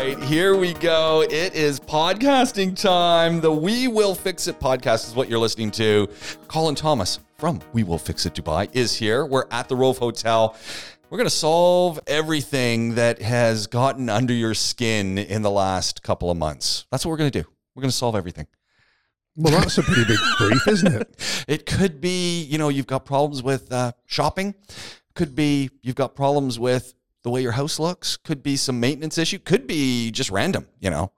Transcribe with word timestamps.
right, 0.00 0.22
here 0.22 0.56
we 0.56 0.72
go. 0.72 1.22
It 1.28 1.54
is 1.54 1.78
podcasting 1.78 2.74
time. 2.74 3.42
The 3.42 3.52
We 3.52 3.86
Will 3.86 4.14
Fix 4.14 4.46
It 4.46 4.58
podcast 4.58 5.06
is 5.06 5.14
what 5.14 5.28
you're 5.28 5.38
listening 5.38 5.70
to. 5.72 6.08
Colin 6.48 6.74
Thomas 6.74 7.18
from 7.36 7.60
We 7.74 7.82
Will 7.82 7.98
Fix 7.98 8.24
It 8.24 8.32
Dubai 8.32 8.70
is 8.72 8.96
here. 8.96 9.26
We're 9.26 9.44
at 9.50 9.68
the 9.68 9.76
Rove 9.76 9.98
Hotel. 9.98 10.56
We're 11.10 11.18
going 11.18 11.28
to 11.28 11.34
solve 11.34 12.00
everything 12.06 12.94
that 12.94 13.20
has 13.20 13.66
gotten 13.66 14.08
under 14.08 14.32
your 14.32 14.54
skin 14.54 15.18
in 15.18 15.42
the 15.42 15.50
last 15.50 16.02
couple 16.02 16.30
of 16.30 16.38
months. 16.38 16.86
That's 16.90 17.04
what 17.04 17.10
we're 17.10 17.18
going 17.18 17.32
to 17.32 17.42
do. 17.42 17.48
We're 17.74 17.82
going 17.82 17.90
to 17.90 17.96
solve 17.96 18.16
everything. 18.16 18.46
Well, 19.36 19.60
that's 19.60 19.76
a 19.76 19.82
pretty 19.82 20.04
big 20.06 20.18
brief, 20.38 20.66
isn't 20.66 20.94
it? 20.94 21.44
It 21.46 21.66
could 21.66 22.00
be, 22.00 22.42
you 22.44 22.56
know, 22.56 22.70
you've 22.70 22.86
got 22.86 23.04
problems 23.04 23.42
with 23.42 23.70
uh, 23.70 23.92
shopping. 24.06 24.54
Could 25.14 25.34
be 25.34 25.68
you've 25.82 25.96
got 25.96 26.14
problems 26.14 26.58
with 26.58 26.94
the 27.22 27.30
way 27.30 27.42
your 27.42 27.52
house 27.52 27.78
looks. 27.78 28.16
Could 28.16 28.42
be 28.42 28.56
some 28.56 28.80
maintenance 28.80 29.18
issue. 29.18 29.38
Could 29.38 29.66
be 29.66 30.10
just 30.10 30.30
random, 30.30 30.66
you 30.80 30.90
know. 30.90 31.12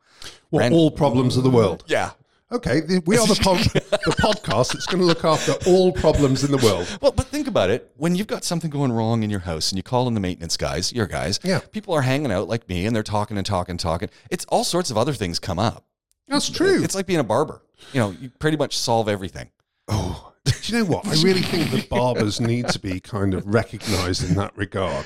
Well, 0.50 0.72
all 0.72 0.90
problems 0.90 1.36
of 1.36 1.44
the 1.44 1.50
world. 1.50 1.84
Yeah. 1.86 2.10
Okay, 2.50 2.80
the- 2.80 3.02
we 3.06 3.16
are 3.16 3.26
the, 3.26 3.34
pod, 3.42 3.58
the 3.72 4.14
podcast 4.20 4.74
that's 4.74 4.84
going 4.84 4.98
to 4.98 5.06
look 5.06 5.24
after 5.24 5.52
all 5.66 5.90
problems 5.90 6.44
in 6.44 6.50
the 6.50 6.58
world. 6.58 6.86
Well, 7.00 7.10
but 7.12 7.26
think 7.28 7.48
about 7.48 7.70
it. 7.70 7.90
When 7.96 8.14
you've 8.14 8.26
got 8.26 8.44
something 8.44 8.68
going 8.70 8.92
wrong 8.92 9.22
in 9.22 9.30
your 9.30 9.40
house 9.40 9.72
and 9.72 9.78
you 9.78 9.82
call 9.82 10.06
in 10.06 10.12
the 10.12 10.20
maintenance 10.20 10.58
guys, 10.58 10.92
your 10.92 11.06
guys, 11.06 11.40
Yeah. 11.42 11.60
people 11.70 11.94
are 11.94 12.02
hanging 12.02 12.30
out 12.30 12.48
like 12.48 12.68
me 12.68 12.84
and 12.84 12.94
they're 12.94 13.02
talking 13.02 13.38
and 13.38 13.46
talking 13.46 13.72
and 13.72 13.80
talking. 13.80 14.10
It's 14.30 14.44
all 14.50 14.64
sorts 14.64 14.90
of 14.90 14.98
other 14.98 15.14
things 15.14 15.38
come 15.38 15.58
up. 15.58 15.86
That's 16.28 16.50
true. 16.50 16.82
It's 16.84 16.94
like 16.94 17.06
being 17.06 17.20
a 17.20 17.24
barber. 17.24 17.62
You 17.94 18.00
know, 18.00 18.10
you 18.20 18.28
pretty 18.38 18.58
much 18.58 18.76
solve 18.76 19.08
everything. 19.08 19.50
Oh, 19.88 20.32
do 20.44 20.52
you 20.64 20.78
know 20.78 20.84
what? 20.84 21.06
I 21.06 21.12
really 21.22 21.40
think 21.42 21.70
that 21.70 21.88
barbers 21.88 22.38
need 22.40 22.68
to 22.68 22.78
be 22.78 23.00
kind 23.00 23.32
of 23.32 23.46
recognised 23.46 24.28
in 24.28 24.34
that 24.36 24.56
regard. 24.56 25.04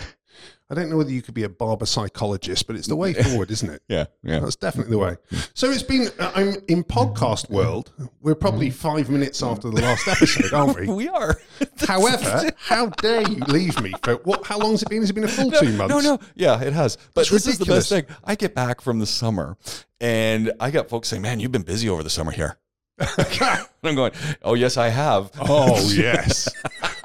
I 0.69 0.75
don't 0.75 0.91
know 0.91 0.97
whether 0.97 1.13
you 1.13 1.23
could 1.23 1.35
be 1.35 1.45
a 1.45 1.49
barber 1.49 1.87
psychologist, 1.87 2.67
but 2.67 2.75
it's 2.75 2.89
the 2.89 2.97
way 2.97 3.13
forward, 3.23 3.51
isn't 3.53 3.71
it? 3.71 3.83
Yeah, 3.89 4.07
yeah. 4.25 4.41
That's 4.41 4.57
definitely 4.57 4.91
the 4.93 4.99
way. 4.99 5.17
So 5.55 5.71
it's 5.71 5.83
been. 5.83 6.09
uh, 6.19 6.33
I'm 6.35 6.57
in 6.67 6.83
podcast 6.83 7.49
world. 7.51 7.93
We're 8.21 8.35
probably 8.35 8.71
five 8.71 9.09
minutes 9.09 9.43
after 9.45 9.71
the 9.71 9.81
last 9.81 10.09
episode, 10.09 10.53
aren't 10.53 10.81
we? 10.81 10.87
We 10.97 11.09
are. 11.09 11.37
However, 11.87 12.51
how 12.57 12.87
dare 12.87 13.23
you 13.29 13.37
leave 13.49 13.81
me 13.81 13.93
for 14.03 14.15
what? 14.25 14.45
How 14.47 14.59
long 14.59 14.73
has 14.73 14.83
it 14.83 14.89
been? 14.89 15.03
Has 15.03 15.11
it 15.11 15.13
been 15.13 15.25
a 15.25 15.29
full 15.29 15.51
two 15.51 15.73
months? 15.73 15.95
No, 15.95 16.01
no, 16.01 16.19
yeah, 16.35 16.61
it 16.61 16.73
has. 16.73 16.97
But 17.15 17.29
That's 17.29 17.31
this 17.31 17.47
is 17.47 17.59
the 17.59 17.67
best 17.67 17.89
thing. 17.89 18.07
I 18.25 18.35
get 18.35 18.55
back 18.55 18.81
from 18.81 18.99
the 18.99 19.07
summer, 19.07 19.57
and 20.01 20.53
I 20.59 20.71
got 20.71 20.89
folks 20.89 21.09
saying, 21.09 21.23
"Man, 21.23 21.39
you've 21.39 21.53
been 21.53 21.63
busy 21.63 21.89
over 21.89 22.03
the 22.03 22.11
summer 22.11 22.33
here." 22.33 22.59
and 22.99 23.67
I'm 23.85 23.95
going, 23.95 24.13
"Oh 24.43 24.55
yes, 24.55 24.77
I 24.77 24.89
have." 24.89 25.31
Oh 25.39 25.79
yes, 25.93 26.49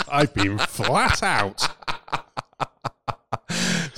I've 0.10 0.34
been 0.34 0.58
flat 0.58 1.22
out. 1.22 1.68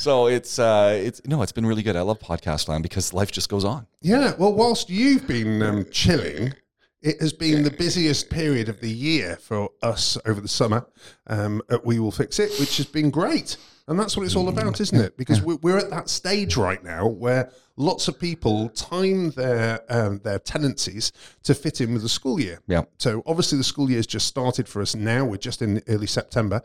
So 0.04 0.28
it's 0.28 0.59
uh, 0.59 1.00
it's 1.02 1.22
no, 1.26 1.44
it's 1.44 1.54
been 1.54 1.66
really 1.66 1.82
good. 1.82 1.96
I 1.96 2.02
love 2.02 2.20
podcast 2.20 2.68
land 2.68 2.84
because 2.84 3.14
life 3.14 3.32
just 3.32 3.48
goes 3.48 3.64
on. 3.64 3.88
Yeah. 4.02 4.34
Well, 4.38 4.54
whilst 4.54 4.90
you've 4.90 5.26
been 5.26 5.64
um, 5.64 5.86
chilling, 5.92 6.54
it 7.02 7.22
has 7.22 7.32
been 7.32 7.64
the 7.64 7.72
busiest 7.72 8.30
period 8.30 8.68
of 8.68 8.81
the 8.81 8.90
year 8.90 9.38
for 9.38 9.70
us 9.81 10.18
over 10.26 10.42
the 10.42 10.50
summer 10.50 10.86
um, 11.28 11.62
at 11.70 11.86
We 11.86 12.00
Will 12.00 12.12
Fix 12.12 12.38
It, 12.38 12.52
which 12.59 12.76
has 12.76 12.86
been 12.86 13.12
great. 13.12 13.56
And 13.88 13.98
that's 13.98 14.18
what 14.18 14.26
it's 14.26 14.36
all 14.36 14.50
about, 14.50 14.81
isn't 14.81 15.00
it? 15.00 15.16
Because 15.16 15.42
we're, 15.42 15.59
we're 15.62 15.78
at 15.78 15.90
that 15.90 16.09
stage 16.09 16.58
right 16.58 16.84
now 16.84 17.08
where 17.08 17.54
lots 17.75 18.07
of 18.07 18.19
people 18.19 18.69
time 18.69 19.31
their 19.31 19.81
um, 19.89 20.19
their 20.19 20.39
tenancies 20.39 21.11
to 21.43 21.53
fit 21.53 21.81
in 21.81 21.93
with 21.93 22.02
the 22.02 22.09
school 22.09 22.39
year. 22.39 22.59
Yeah. 22.67 22.83
So 22.97 23.23
obviously 23.25 23.57
the 23.57 23.63
school 23.63 23.89
year 23.89 23.97
has 23.97 24.07
just 24.07 24.27
started 24.27 24.67
for 24.67 24.81
us 24.81 24.95
now. 24.95 25.25
We're 25.25 25.38
just 25.38 25.61
in 25.61 25.81
early 25.88 26.07
September, 26.07 26.61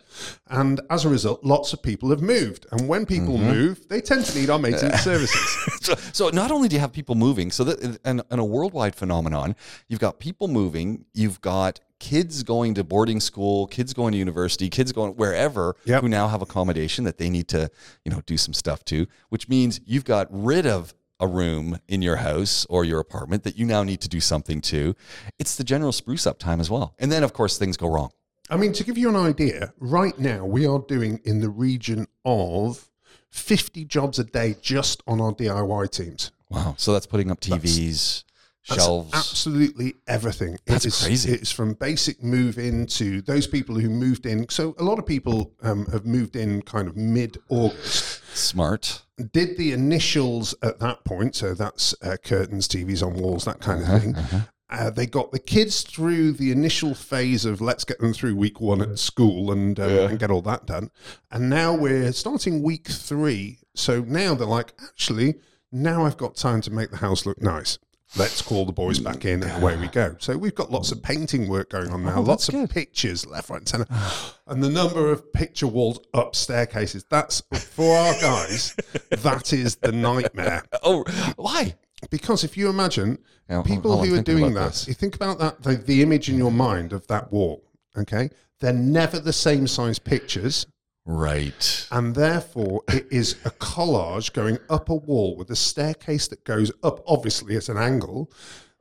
and 0.49 0.81
as 0.91 1.05
a 1.05 1.09
result, 1.09 1.45
lots 1.45 1.73
of 1.73 1.83
people 1.83 2.11
have 2.11 2.21
moved. 2.23 2.67
And 2.73 2.89
when 2.89 3.07
people 3.07 3.39
move, 3.39 3.89
they 3.89 4.01
tend 4.01 4.25
to 4.27 4.39
need 4.39 4.51
our 4.51 4.59
maintenance 4.59 5.03
services. 5.03 5.81
so, 5.81 5.95
so 6.13 6.29
not 6.31 6.51
only 6.51 6.69
do 6.69 6.77
you 6.77 6.81
have 6.81 6.93
people 6.93 7.15
moving, 7.15 7.51
so 7.51 7.65
that 7.65 7.99
and, 8.05 8.23
and 8.31 8.41
a 8.41 8.45
worldwide 8.45 8.95
phenomenon, 8.95 9.57
you've 9.89 10.01
got 10.01 10.19
people 10.19 10.49
moving, 10.49 11.05
you've 11.15 11.41
got 11.41 11.81
kids 11.99 12.43
going 12.43 12.75
to 12.75 12.85
boarding 12.85 13.21
school, 13.21 13.67
kids 13.67 13.93
going 13.93 14.13
to 14.13 14.19
university, 14.19 14.69
kids 14.71 14.93
going 14.93 15.13
wherever 15.15 15.77
Yep. 15.85 16.03
who 16.03 16.09
now 16.09 16.29
have 16.29 16.43
accommodation 16.43 17.05
that 17.05 17.19
they 17.19 17.29
need 17.31 17.49
to, 17.49 17.71
you 18.05 18.13
know, 18.13 18.23
do 18.27 18.37
some 18.37 18.55
stuff 18.55 18.85
to, 18.87 19.07
which 19.29 19.49
means 19.49 19.81
you've 19.85 20.05
got 20.05 20.27
rid 20.31 20.67
of 20.67 20.95
a 21.21 21.27
room 21.27 21.81
in 21.89 22.01
your 22.01 22.17
house 22.17 22.65
or 22.71 22.85
your 22.85 23.01
apartment 23.01 23.43
that 23.43 23.59
you 23.59 23.67
now 23.67 23.83
need 23.83 24.01
to 24.01 24.09
do 24.09 24.21
something 24.21 24.61
to. 24.61 24.95
It's 25.39 25.57
the 25.57 25.65
general 25.65 25.91
spruce 25.93 26.27
up 26.27 26.39
time 26.39 26.61
as 26.61 26.71
well. 26.71 26.95
And 26.99 27.11
then 27.11 27.25
of 27.25 27.33
course 27.33 27.59
things 27.59 27.77
go 27.77 27.89
wrong. 27.89 28.11
I 28.51 28.57
mean, 28.57 28.73
to 28.75 28.85
give 28.85 28.97
you 28.97 29.09
an 29.09 29.17
idea, 29.17 29.73
right 29.79 30.17
now 30.19 30.47
we 30.47 30.67
are 30.67 30.79
doing 30.79 31.21
in 31.25 31.41
the 31.41 31.51
region 31.51 32.07
of 32.25 32.89
50 33.31 33.85
jobs 33.85 34.19
a 34.19 34.25
day 34.25 34.57
just 34.63 35.03
on 35.07 35.21
our 35.21 35.33
DIY 35.35 35.91
teams. 35.91 36.31
Wow. 36.49 36.75
So 36.79 36.93
that's 36.93 37.07
putting 37.07 37.31
up 37.31 37.41
TVs, 37.41 37.51
That's 37.51 38.25
shelves. 38.77 39.15
absolutely 39.15 39.95
everything. 40.07 40.59
That's 40.67 40.85
is- 40.87 41.03
crazy. 41.03 41.33
It's 41.33 41.51
from 41.51 41.75
basic 41.75 42.23
move 42.23 42.59
in 42.59 42.87
to 42.87 43.23
those 43.23 43.47
people 43.47 43.75
who 43.77 43.89
moved 43.89 44.27
in. 44.27 44.49
So 44.49 44.75
a 44.79 44.85
lot 44.85 44.99
of 44.99 45.07
people 45.07 45.53
um, 45.63 45.87
have 45.87 46.07
moved 46.07 46.37
in 46.37 46.63
kind 46.63 46.89
of 46.89 46.97
mid 46.97 47.39
August. 47.49 48.23
Smart. 48.35 49.03
Did 49.33 49.57
the 49.57 49.73
initials 49.73 50.55
at 50.63 50.79
that 50.79 51.05
point, 51.05 51.35
so 51.35 51.55
that's 51.55 51.95
uh, 52.03 52.17
curtains, 52.23 52.69
TVs 52.69 53.05
on 53.05 53.15
walls, 53.15 53.45
that 53.47 53.61
kind 53.61 53.83
of 53.83 54.03
thing. 54.03 54.17
Uh, 54.71 54.91
they 54.91 55.07
got 55.07 55.33
the 55.33 55.39
kids 55.39 55.83
through 55.83 56.31
the 56.33 56.53
initial 56.53 56.95
phase 56.95 57.47
of 57.47 57.61
let's 57.61 57.85
get 57.85 57.99
them 58.01 58.13
through 58.13 58.37
week 58.37 58.61
one 58.61 58.83
at 58.83 58.99
school 58.99 59.51
and, 59.51 59.81
um, 59.81 59.89
and 59.89 60.19
get 60.19 60.31
all 60.31 60.43
that 60.43 60.67
done. 60.67 60.91
And 61.31 61.49
now 61.49 61.75
we're 61.75 62.13
starting 62.13 62.63
week 62.63 62.87
three. 62.87 63.61
So 63.75 64.03
now 64.03 64.35
they're 64.35 64.47
like, 64.47 64.75
actually, 64.83 65.37
now 65.73 66.05
I've 66.05 66.19
got 66.19 66.37
time 66.37 66.61
to 66.63 66.71
make 66.71 66.91
the 66.91 66.99
house 66.99 67.25
look 67.25 67.41
nice. 67.41 67.79
Let's 68.17 68.41
call 68.41 68.65
the 68.65 68.73
boys 68.73 68.99
back 68.99 69.25
in 69.27 69.43
and 69.43 69.63
away 69.63 69.77
we 69.77 69.89
go. 69.89 70.17
So 70.19 70.37
we've 70.39 70.55
got 70.55 70.71
lots 70.73 70.93
of 70.93 71.03
painting 71.03 71.47
work 71.47 71.71
going 71.71 71.91
on 71.91 72.05
now, 72.05 72.21
lots 72.21 72.49
of 72.49 72.71
pictures 72.71 73.27
left, 73.27 73.51
right, 73.51 73.59
and 73.59 73.69
centre. 73.69 73.87
And 74.47 74.63
the 74.65 74.71
number 74.71 75.11
of 75.13 75.31
picture 75.33 75.67
walls 75.67 76.01
up 76.15 76.35
staircases, 76.35 77.05
that's 77.11 77.43
for 77.53 77.97
our 77.97 78.15
guys, 78.21 78.75
that 79.11 79.53
is 79.53 79.77
the 79.77 79.93
nightmare. 79.93 80.63
Oh, 80.83 81.05
why? 81.37 81.75
Because 82.11 82.45
if 82.45 82.57
you 82.57 82.71
imagine 82.71 83.19
Yeah, 83.49 83.63
people 83.63 84.03
who 84.03 84.15
are 84.19 84.23
doing 84.23 84.55
that, 84.55 84.69
this. 84.69 84.89
you 84.89 84.95
think 84.95 85.15
about 85.15 85.39
that, 85.41 85.63
the, 85.63 85.75
the 85.75 86.03
image 86.03 86.29
in 86.31 86.39
your 86.39 86.53
mind 86.53 86.93
of 86.93 87.07
that 87.09 87.31
wall, 87.33 87.63
okay? 87.97 88.31
They're 88.61 88.73
never 88.73 89.19
the 89.19 89.33
same 89.33 89.67
size 89.67 89.99
pictures, 89.99 90.67
Right. 91.11 91.89
and 91.91 92.15
therefore 92.15 92.83
it 92.87 93.07
is 93.11 93.37
a 93.47 93.51
collage 93.51 94.35
going 94.35 94.59
up 94.69 94.91
a 94.91 94.95
wall 94.95 95.37
with 95.37 95.51
a 95.51 95.57
staircase 95.57 96.29
that 96.29 96.45
goes 96.45 96.71
up, 96.83 97.03
obviously 97.07 97.57
at 97.57 97.71
an 97.71 97.79
angle. 97.79 98.31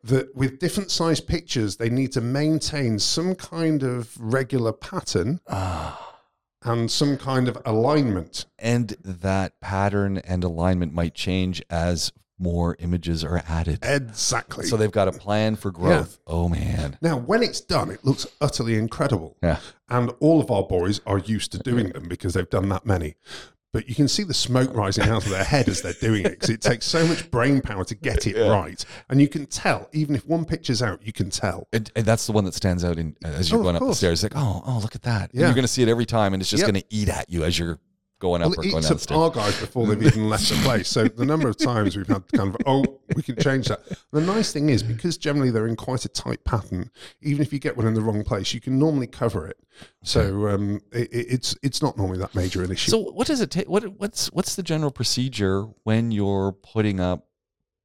That 0.04 0.36
with 0.36 0.60
different 0.60 0.92
size 0.92 1.22
pictures, 1.22 1.78
they 1.78 1.90
need 1.90 2.12
to 2.14 2.22
maintain 2.22 3.00
some 3.00 3.34
kind 3.34 3.82
of 3.82 4.16
regular 4.20 4.74
pattern 4.74 5.40
ah. 5.48 6.20
and 6.64 6.92
some 6.92 7.18
kind 7.18 7.48
of 7.48 7.58
alignment. 7.66 8.46
And 8.60 8.90
that 9.04 9.60
pattern 9.62 10.18
and 10.18 10.44
alignment 10.44 10.94
might 10.94 11.14
change 11.14 11.62
as 11.70 12.12
more 12.40 12.76
images 12.80 13.24
are 13.24 13.42
added. 13.48 13.80
Exactly. 13.84 14.66
So 14.66 14.78
they've 14.78 14.92
got 14.92 15.08
a 15.08 15.12
plan 15.12 15.56
for 15.56 15.72
growth. 15.72 16.20
Oh 16.28 16.48
man. 16.50 16.98
Now, 17.02 17.18
when 17.18 17.42
it's 17.44 17.62
done, 17.62 17.90
it 17.92 18.04
looks 18.06 18.28
utterly 18.42 18.76
incredible. 18.76 19.38
Yeah. 19.42 19.60
And 19.90 20.12
all 20.20 20.40
of 20.42 20.52
our 20.52 20.64
boys 20.64 21.02
are 21.06 21.18
used 21.18 21.52
to 21.54 21.60
doing 21.60 21.90
them 21.90 22.08
because 22.08 22.34
they've 22.34 22.50
done 22.50 22.70
that 22.70 22.86
many. 22.86 23.16
But 23.74 23.90
you 23.90 23.96
can 23.96 24.08
see 24.08 24.24
the 24.24 24.34
smoke 24.34 24.74
rising 24.74 25.08
out 25.10 25.26
of 25.26 25.30
their 25.30 25.44
head 25.44 25.68
as 25.68 25.82
they're 25.82 25.94
doing 25.94 26.26
it 26.26 26.30
because 26.32 26.50
it 26.50 26.62
takes 26.62 26.86
so 26.86 27.06
much 27.06 27.30
brain 27.30 27.62
power 27.62 27.84
to 27.84 27.96
get 27.96 28.26
it 28.26 28.36
right. 28.50 28.84
And 29.10 29.20
you 29.22 29.28
can 29.28 29.46
tell, 29.46 29.90
even 29.92 30.16
if 30.16 30.26
one 30.26 30.46
picture's 30.46 30.82
out, 30.82 31.06
you 31.06 31.12
can 31.12 31.30
tell. 31.30 31.68
And, 31.74 31.92
and 31.96 32.06
that's 32.06 32.26
the 32.26 32.32
one 32.32 32.46
that 32.46 32.54
stands 32.54 32.84
out 32.86 32.98
in 32.98 33.16
uh, 33.24 33.28
as 33.28 33.52
you're 33.52 33.60
Oh, 33.60 33.64
going 33.64 33.76
up 33.76 33.82
the 33.84 33.94
stairs. 33.94 34.24
Like, 34.24 34.32
oh, 34.36 34.64
oh, 34.66 34.80
look 34.82 34.96
at 34.96 35.04
that. 35.04 35.32
And 35.32 35.42
Yeah. 35.42 35.48
you're 35.48 35.54
going 35.56 35.64
to 35.66 35.68
see 35.68 35.84
it 35.84 35.90
every 35.90 36.06
time, 36.06 36.34
and 36.34 36.42
it's 36.42 36.50
just 36.50 36.62
Yep. 36.62 36.72
going 36.72 36.82
to 36.82 36.88
eat 36.90 37.10
at 37.10 37.30
you 37.30 37.44
as 37.44 37.60
you're 37.60 37.78
going 38.20 38.42
up 38.42 38.50
Well, 38.50 38.60
or 38.60 38.64
going 38.72 38.84
down 38.84 38.98
stairs. 38.98 39.12
our 39.12 39.30
guys 39.30 39.60
before 39.60 39.86
they've 39.88 40.02
even 40.02 40.30
left 40.30 40.50
the 40.50 40.56
place. 40.64 40.88
So 40.90 41.08
the 41.08 41.26
number 41.26 41.48
of 41.48 41.58
times 41.58 41.96
we've 41.96 42.08
had 42.08 42.24
kind 42.34 42.50
of, 42.50 42.58
oh, 42.66 42.84
we 43.16 43.22
can 43.22 43.36
change 43.38 43.68
that. 43.68 43.82
The 44.12 44.22
nice 44.22 44.52
thing 44.52 44.70
is 44.70 44.82
because 44.84 45.18
generally 45.18 45.52
they're 45.52 45.68
in 45.68 45.76
quite 45.76 46.04
a 46.06 46.10
tight 46.10 46.44
pattern, 46.44 46.90
even 47.22 47.42
if 47.42 47.54
you 47.54 47.60
get 47.60 47.78
one 47.78 47.86
in 47.86 47.94
the 47.94 48.02
wrong 48.02 48.24
place, 48.24 48.54
you 48.54 48.60
can 48.62 48.80
normally 48.80 49.08
cover 49.08 49.48
it. 49.48 49.58
So 50.04 50.48
um, 50.50 50.82
it- 50.92 51.10
it's 51.12 51.56
it's 51.62 51.82
not 51.82 51.98
normally 51.98 52.18
that 52.20 52.34
major 52.34 52.64
an 52.64 52.72
issue. 52.72 52.90
So 52.92 52.98
what 53.12 53.28
does 53.28 53.42
it 53.42 53.52
take? 53.52 53.70
What 53.70 53.84
what's 54.00 54.28
what's 54.28 54.56
the 54.56 54.64
general 54.64 54.92
procedure 54.92 55.64
when 55.84 56.12
you're 56.12 56.52
putting 56.54 57.00
up 57.00 57.28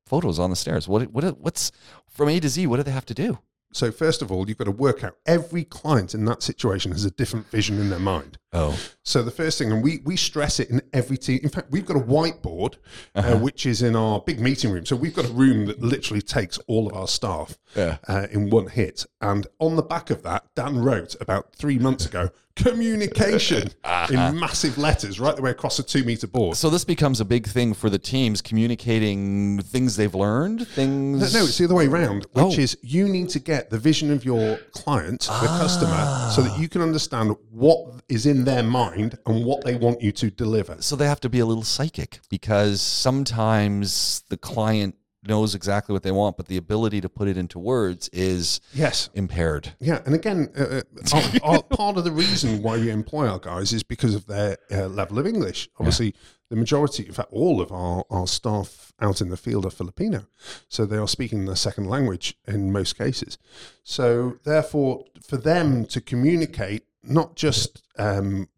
photos 0.06 0.38
on 0.38 0.50
the 0.50 0.56
stairs? 0.56 0.88
What 0.88 1.10
what 1.12 1.38
what's 1.40 1.72
from 2.08 2.28
A 2.30 2.40
to 2.40 2.48
Z? 2.48 2.66
What 2.66 2.78
do 2.78 2.82
they 2.82 2.90
have 2.92 3.06
to 3.06 3.14
do? 3.14 3.38
So 3.74 3.90
first 3.90 4.20
of 4.20 4.30
all, 4.30 4.46
you've 4.48 4.58
got 4.58 4.64
to 4.64 4.70
work 4.70 5.02
out 5.02 5.16
every 5.24 5.64
client 5.64 6.12
in 6.14 6.26
that 6.26 6.42
situation 6.42 6.92
has 6.92 7.06
a 7.06 7.10
different 7.10 7.46
vision 7.50 7.80
in 7.80 7.88
their 7.88 7.98
mind. 7.98 8.36
Oh, 8.52 8.78
So 9.04 9.22
the 9.24 9.32
first 9.32 9.58
thing, 9.58 9.72
and 9.72 9.82
we 9.82 10.00
we 10.04 10.16
stress 10.16 10.60
it 10.60 10.70
in 10.70 10.80
every 10.92 11.16
team. 11.18 11.40
In 11.42 11.48
fact, 11.48 11.72
we've 11.72 11.84
got 11.84 11.96
a 11.96 12.00
whiteboard, 12.00 12.74
Uh-huh. 13.16 13.32
uh, 13.34 13.36
which 13.38 13.66
is 13.66 13.82
in 13.82 13.96
our 13.96 14.20
big 14.20 14.38
meeting 14.40 14.70
room. 14.70 14.86
So 14.86 14.94
we've 14.94 15.14
got 15.14 15.24
a 15.24 15.32
room 15.32 15.66
that 15.66 15.80
literally 15.82 16.22
takes 16.22 16.58
all 16.68 16.86
of 16.88 16.94
our 16.94 17.08
staff 17.08 17.58
Yeah. 17.76 17.96
uh, 18.06 18.28
in 18.30 18.48
one 18.50 18.68
hit. 18.68 19.04
And 19.20 19.46
on 19.58 19.74
the 19.74 19.82
back 19.82 20.10
of 20.10 20.22
that, 20.22 20.44
Dan 20.54 20.78
wrote 20.78 21.16
about 21.20 21.54
three 21.56 21.78
months 21.80 22.06
ago, 22.06 22.30
communication 22.54 23.70
Uh-huh. 23.84 24.28
in 24.30 24.38
massive 24.38 24.76
letters 24.78 25.18
right 25.18 25.34
the 25.34 25.42
way 25.42 25.50
across 25.50 25.78
a 25.78 25.82
two 25.82 26.04
meter 26.04 26.26
board. 26.26 26.56
so 26.56 26.68
this 26.70 26.84
becomes 26.84 27.20
a 27.20 27.24
big 27.24 27.46
thing 27.46 27.72
for 27.74 27.88
the 27.90 27.98
teams 27.98 28.40
communicating 28.42 29.60
things 29.62 29.96
they've 29.96 30.14
learned, 30.14 30.58
No, 30.60 30.64
things. 30.66 31.34
no, 31.34 31.44
it's 31.44 31.58
the 31.58 31.64
other 31.64 31.74
way 31.74 31.86
around, 31.86 32.26
which 32.32 32.58
Oh. 32.58 32.60
is 32.60 32.76
you 32.82 33.08
need 33.08 33.30
to 33.30 33.38
get 33.38 33.70
the 33.70 33.78
vision 33.78 34.10
of 34.12 34.24
your 34.24 34.58
client, 34.72 35.22
the 35.22 35.46
customer, 35.62 36.30
so 36.34 36.42
that 36.42 36.58
you 36.58 36.68
can 36.68 36.82
understand 36.82 37.34
what 37.50 38.02
is 38.08 38.26
in 38.26 38.44
their 38.44 38.62
mind 38.62 38.91
and 38.92 39.44
what 39.44 39.64
they 39.64 39.74
want 39.74 40.02
you 40.02 40.12
to 40.12 40.30
deliver. 40.30 40.76
so 40.80 40.96
they 40.96 41.06
have 41.06 41.20
to 41.20 41.28
be 41.28 41.38
a 41.40 41.46
little 41.46 41.62
psychic 41.64 42.20
because 42.30 42.80
sometimes 42.80 44.22
the 44.28 44.36
client 44.36 44.94
knows 45.24 45.54
exactly 45.54 45.92
what 45.92 46.02
they 46.02 46.10
want, 46.10 46.36
but 46.36 46.46
the 46.48 46.56
ability 46.56 47.00
to 47.00 47.08
put 47.08 47.28
it 47.28 47.36
into 47.36 47.56
words 47.58 48.08
is 48.12 48.60
Yes. 48.74 49.08
impaired. 49.14 49.72
Yeah, 49.78 50.00
and 50.04 50.14
again, 50.16 50.48
uh, 50.58 50.62
uh, 50.62 50.82
our, 51.44 51.54
our, 51.54 51.62
part 51.62 51.96
of 51.96 52.02
the 52.04 52.10
reason 52.10 52.60
why 52.60 52.76
we 52.78 52.90
employ 52.90 53.28
our 53.28 53.38
guys 53.38 53.72
is 53.72 53.84
because 53.84 54.16
of 54.16 54.26
their 54.26 54.56
uh, 54.70 54.88
level 54.88 55.20
of 55.20 55.26
English. 55.26 55.68
Obviously, 55.78 56.14
the 56.50 56.56
majority, 56.56 57.06
in 57.06 57.12
fact, 57.12 57.28
all 57.32 57.60
of 57.60 57.70
our, 57.70 58.04
our 58.10 58.26
staff 58.26 58.92
out 59.00 59.20
in 59.20 59.28
the 59.30 59.36
field 59.36 59.64
are 59.64 59.70
Filipino, 59.70 60.26
so 60.68 60.84
they 60.84 60.96
are 60.98 61.06
speaking 61.08 61.44
their 61.44 61.54
second 61.56 61.88
language 61.88 62.36
in 62.48 62.72
most 62.72 62.98
cases. 62.98 63.38
So, 63.84 64.38
therefore, 64.42 65.04
for 65.24 65.36
them 65.36 65.86
to 65.86 66.00
communicate, 66.00 66.82
not 67.04 67.36
just 67.36 67.82
um, 67.98 68.48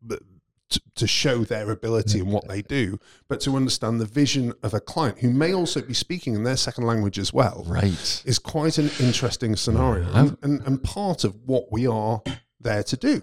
to, 0.70 0.81
to 0.96 1.06
show 1.06 1.44
their 1.44 1.70
ability 1.70 2.20
and 2.20 2.31
what 2.32 2.49
they 2.49 2.62
do, 2.62 2.99
but 3.29 3.41
to 3.41 3.56
understand 3.56 4.00
the 4.00 4.06
vision 4.06 4.52
of 4.62 4.75
a 4.75 4.81
client 4.81 5.19
who 5.20 5.31
may 5.31 5.52
also 5.55 5.81
be 5.81 5.94
speaking 5.94 6.35
in 6.35 6.43
their 6.44 6.56
second 6.56 6.85
language 6.85 7.19
as 7.19 7.32
well 7.32 7.64
Right. 7.67 8.23
is 8.25 8.38
quite 8.38 8.79
an 8.79 8.91
interesting 9.00 9.56
scenario 9.56 10.11
and, 10.12 10.37
and, 10.43 10.62
and 10.67 10.82
part 10.82 11.25
of 11.25 11.37
what 11.46 11.70
we 11.70 11.87
are 11.87 12.23
there 12.61 12.82
to 12.82 12.96
do. 12.96 13.23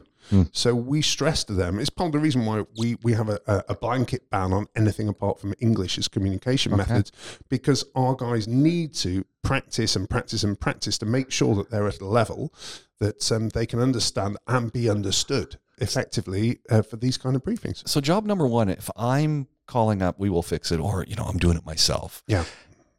So 0.52 0.74
we 0.76 1.02
stress 1.02 1.44
to 1.46 1.54
them, 1.54 1.80
it's 1.80 1.90
part 1.90 2.08
of 2.08 2.12
the 2.14 2.20
reason 2.20 2.46
why 2.46 2.64
we, 2.78 2.96
we 3.04 3.14
have 3.14 3.30
a, 3.30 3.40
a 3.68 3.76
blanket 3.76 4.30
ban 4.30 4.54
on 4.54 4.68
anything 4.76 5.08
apart 5.08 5.40
from 5.40 5.54
English 5.60 5.98
as 5.98 6.08
communication 6.08 6.76
methods, 6.76 7.12
because 7.50 7.86
our 7.96 8.16
guys 8.16 8.48
need 8.48 8.94
to 8.96 9.26
practice 9.42 9.96
and 9.96 10.10
practice 10.10 10.44
and 10.44 10.60
practice 10.60 10.98
to 11.00 11.06
make 11.06 11.32
sure 11.32 11.56
that 11.56 11.70
they're 11.70 11.88
at 11.88 12.00
a 12.00 12.06
level 12.06 12.54
that 13.00 13.32
um, 13.32 13.50
they 13.50 13.66
can 13.66 13.80
understand 13.80 14.38
and 14.48 14.72
be 14.72 14.90
understood 14.90 15.58
effectively 15.80 16.60
uh, 16.70 16.82
for 16.84 16.96
these 16.98 17.18
kind 17.18 17.36
of 17.36 17.44
briefings. 17.44 17.88
So 17.88 18.00
job 18.00 18.26
number 18.26 18.48
one, 18.48 18.70
if 18.70 18.90
I'm 18.96 19.48
calling 19.66 20.02
up, 20.02 20.20
we 20.20 20.30
will 20.30 20.44
fix 20.44 20.72
it, 20.72 20.80
or 20.80 21.04
you 21.08 21.16
know, 21.16 21.24
I'm 21.24 21.38
doing 21.40 21.58
it 21.58 21.66
myself, 21.66 22.24
Yeah. 22.28 22.46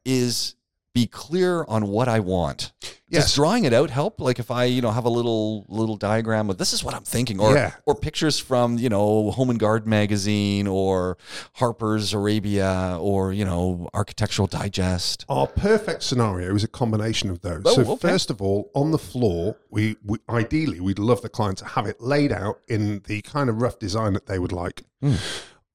is 0.04 0.56
be 0.94 1.06
clear 1.06 1.64
on 1.68 1.86
what 1.88 2.08
I 2.08 2.20
want. 2.20 2.72
Yes. 3.08 3.24
Does 3.24 3.34
drawing 3.34 3.64
it 3.64 3.72
out 3.74 3.90
help? 3.90 4.20
Like 4.20 4.38
if 4.38 4.50
I, 4.50 4.64
you 4.64 4.80
know, 4.80 4.90
have 4.90 5.04
a 5.04 5.10
little 5.10 5.66
little 5.68 5.96
diagram 5.96 6.48
of 6.50 6.56
this 6.58 6.72
is 6.72 6.82
what 6.82 6.94
I'm 6.94 7.02
thinking, 7.04 7.40
or 7.40 7.54
Yeah. 7.54 7.72
or 7.86 7.94
pictures 7.94 8.38
from 8.38 8.78
you 8.78 8.88
know 8.88 9.30
Home 9.32 9.50
and 9.50 9.58
Garden 9.58 9.88
magazine, 9.90 10.66
or 10.66 11.18
Harper's 11.54 12.12
Arabia, 12.14 12.96
or 13.00 13.32
you 13.32 13.44
know 13.44 13.88
Architectural 13.94 14.48
Digest. 14.48 15.24
Our 15.28 15.46
perfect 15.46 16.02
scenario 16.02 16.54
is 16.54 16.64
a 16.64 16.68
combination 16.68 17.28
of 17.30 17.40
those. 17.42 17.62
Oh, 17.66 17.74
so 17.74 17.92
okay. 17.92 18.08
first 18.08 18.30
of 18.30 18.40
all, 18.40 18.70
on 18.74 18.90
the 18.92 18.98
floor, 18.98 19.56
we, 19.70 19.96
we 20.04 20.18
ideally 20.28 20.80
we'd 20.80 20.98
love 20.98 21.20
the 21.22 21.28
client 21.28 21.58
to 21.58 21.66
have 21.66 21.86
it 21.86 22.00
laid 22.00 22.32
out 22.32 22.60
in 22.68 23.02
the 23.06 23.20
kind 23.22 23.50
of 23.50 23.60
rough 23.60 23.78
design 23.78 24.14
that 24.14 24.26
they 24.26 24.38
would 24.38 24.52
like. 24.52 24.82
Hmm. 25.02 25.14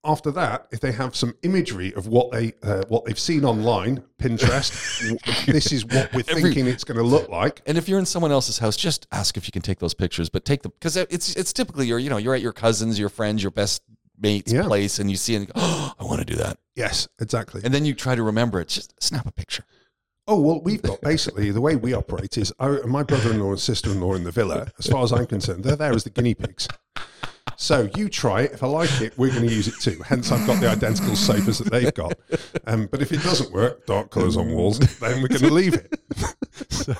After 0.04 0.30
that, 0.30 0.68
if 0.70 0.78
they 0.80 0.92
have 0.92 1.16
some 1.16 1.34
imagery 1.42 1.92
of 1.94 2.06
what 2.06 2.30
they 2.30 2.52
uh, 2.62 2.84
what 2.88 3.04
they've 3.04 3.18
seen 3.18 3.44
online, 3.44 4.02
Pinterest, 4.18 5.46
this 5.46 5.72
is 5.72 5.84
what 5.84 6.12
we're 6.14 6.22
Every- 6.28 6.42
thinking 6.42 6.66
it's 6.68 6.84
going 6.84 6.98
to 6.98 7.02
look 7.02 7.28
like. 7.28 7.62
And 7.66 7.76
if 7.76 7.88
you're 7.88 7.98
in 7.98 8.06
someone 8.06 8.30
else's 8.30 8.58
house, 8.58 8.76
just 8.76 9.06
ask 9.12 9.36
if 9.36 9.46
you 9.48 9.52
can 9.52 9.60
take 9.62 9.80
those 9.80 9.94
pictures. 9.94 10.28
But 10.28 10.44
take 10.44 10.62
them 10.62 10.72
because 10.78 10.96
it's 10.96 11.34
it's 11.34 11.52
typically 11.52 11.86
you're 11.88 11.98
you 11.98 12.10
know 12.10 12.16
you're 12.16 12.34
at 12.34 12.40
your 12.40 12.52
cousins, 12.52 12.98
your 12.98 13.08
friends, 13.08 13.42
your 13.42 13.50
best 13.50 13.82
mate's 14.20 14.52
Yeah. 14.52 14.62
place, 14.62 14.98
and 15.00 15.10
you 15.10 15.16
see 15.16 15.34
and 15.34 15.46
you 15.48 15.52
go, 15.52 15.60
oh, 15.60 15.92
I 15.98 16.04
want 16.04 16.20
to 16.20 16.24
do 16.24 16.36
that. 16.36 16.58
Yes, 16.76 17.08
exactly. 17.20 17.60
And 17.64 17.74
then 17.74 17.84
you 17.84 17.92
try 17.92 18.14
to 18.14 18.22
remember 18.22 18.60
it. 18.60 18.68
Just 18.68 18.94
snap 19.02 19.26
a 19.26 19.32
picture. 19.32 19.64
Oh 20.28 20.40
well, 20.40 20.60
we've 20.62 20.82
got 20.82 21.00
basically 21.00 21.50
the 21.50 21.60
way 21.60 21.74
we 21.74 21.92
operate 21.92 22.38
is 22.38 22.52
I, 22.60 22.68
my 22.86 23.02
brother-in-law 23.02 23.50
and 23.50 23.60
sister-in-law 23.60 24.14
in 24.14 24.24
the 24.24 24.30
villa. 24.30 24.70
As 24.78 24.86
far 24.86 25.02
as 25.02 25.12
I'm 25.12 25.26
concerned, 25.26 25.64
they're 25.64 25.74
there 25.74 25.92
as 25.92 26.04
the 26.04 26.10
guinea 26.10 26.34
pigs. 26.34 26.68
So 27.60 27.90
you 27.96 28.08
try 28.08 28.42
it. 28.42 28.52
If 28.52 28.62
I 28.62 28.68
like 28.68 29.00
it, 29.00 29.18
we're 29.18 29.32
going 29.32 29.46
to 29.48 29.52
use 29.52 29.66
it 29.66 29.74
too. 29.80 30.00
Hence, 30.06 30.30
I've 30.30 30.46
got 30.46 30.60
the 30.60 30.68
identical 30.70 31.16
sofas 31.16 31.58
that 31.58 31.72
they've 31.72 31.92
got. 31.92 32.12
Um, 32.68 32.86
but 32.86 33.02
if 33.02 33.10
it 33.10 33.20
doesn't 33.20 33.50
work, 33.50 33.84
dark 33.84 34.12
colours 34.12 34.36
on 34.36 34.52
walls, 34.52 34.78
then 35.00 35.20
we're 35.20 35.26
going 35.26 35.40
to 35.40 35.50
leave 35.50 35.74
it. 35.74 35.98
so 36.70 36.94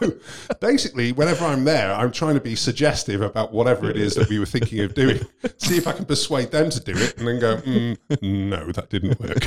basically, 0.60 1.12
whenever 1.12 1.44
I'm 1.44 1.62
there, 1.62 1.94
I'm 1.94 2.10
trying 2.10 2.34
to 2.34 2.40
be 2.40 2.56
suggestive 2.56 3.20
about 3.20 3.52
whatever 3.52 3.88
it 3.88 3.96
is 3.96 4.16
that 4.16 4.28
we 4.28 4.40
were 4.40 4.46
thinking 4.46 4.80
of 4.80 4.94
doing. 4.94 5.20
See 5.58 5.76
if 5.76 5.86
I 5.86 5.92
can 5.92 6.06
persuade 6.06 6.50
them 6.50 6.70
to 6.70 6.80
do 6.80 6.92
it, 6.96 7.16
and 7.18 7.28
then 7.28 7.38
go, 7.38 7.58
mm, 7.58 7.96
"No, 8.20 8.72
that 8.72 8.90
didn't 8.90 9.20
work." 9.20 9.44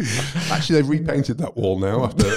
Actually, 0.50 0.80
they've 0.80 0.88
repainted 0.88 1.38
that 1.38 1.56
wall 1.56 1.78
now. 1.78 2.06
After 2.06 2.28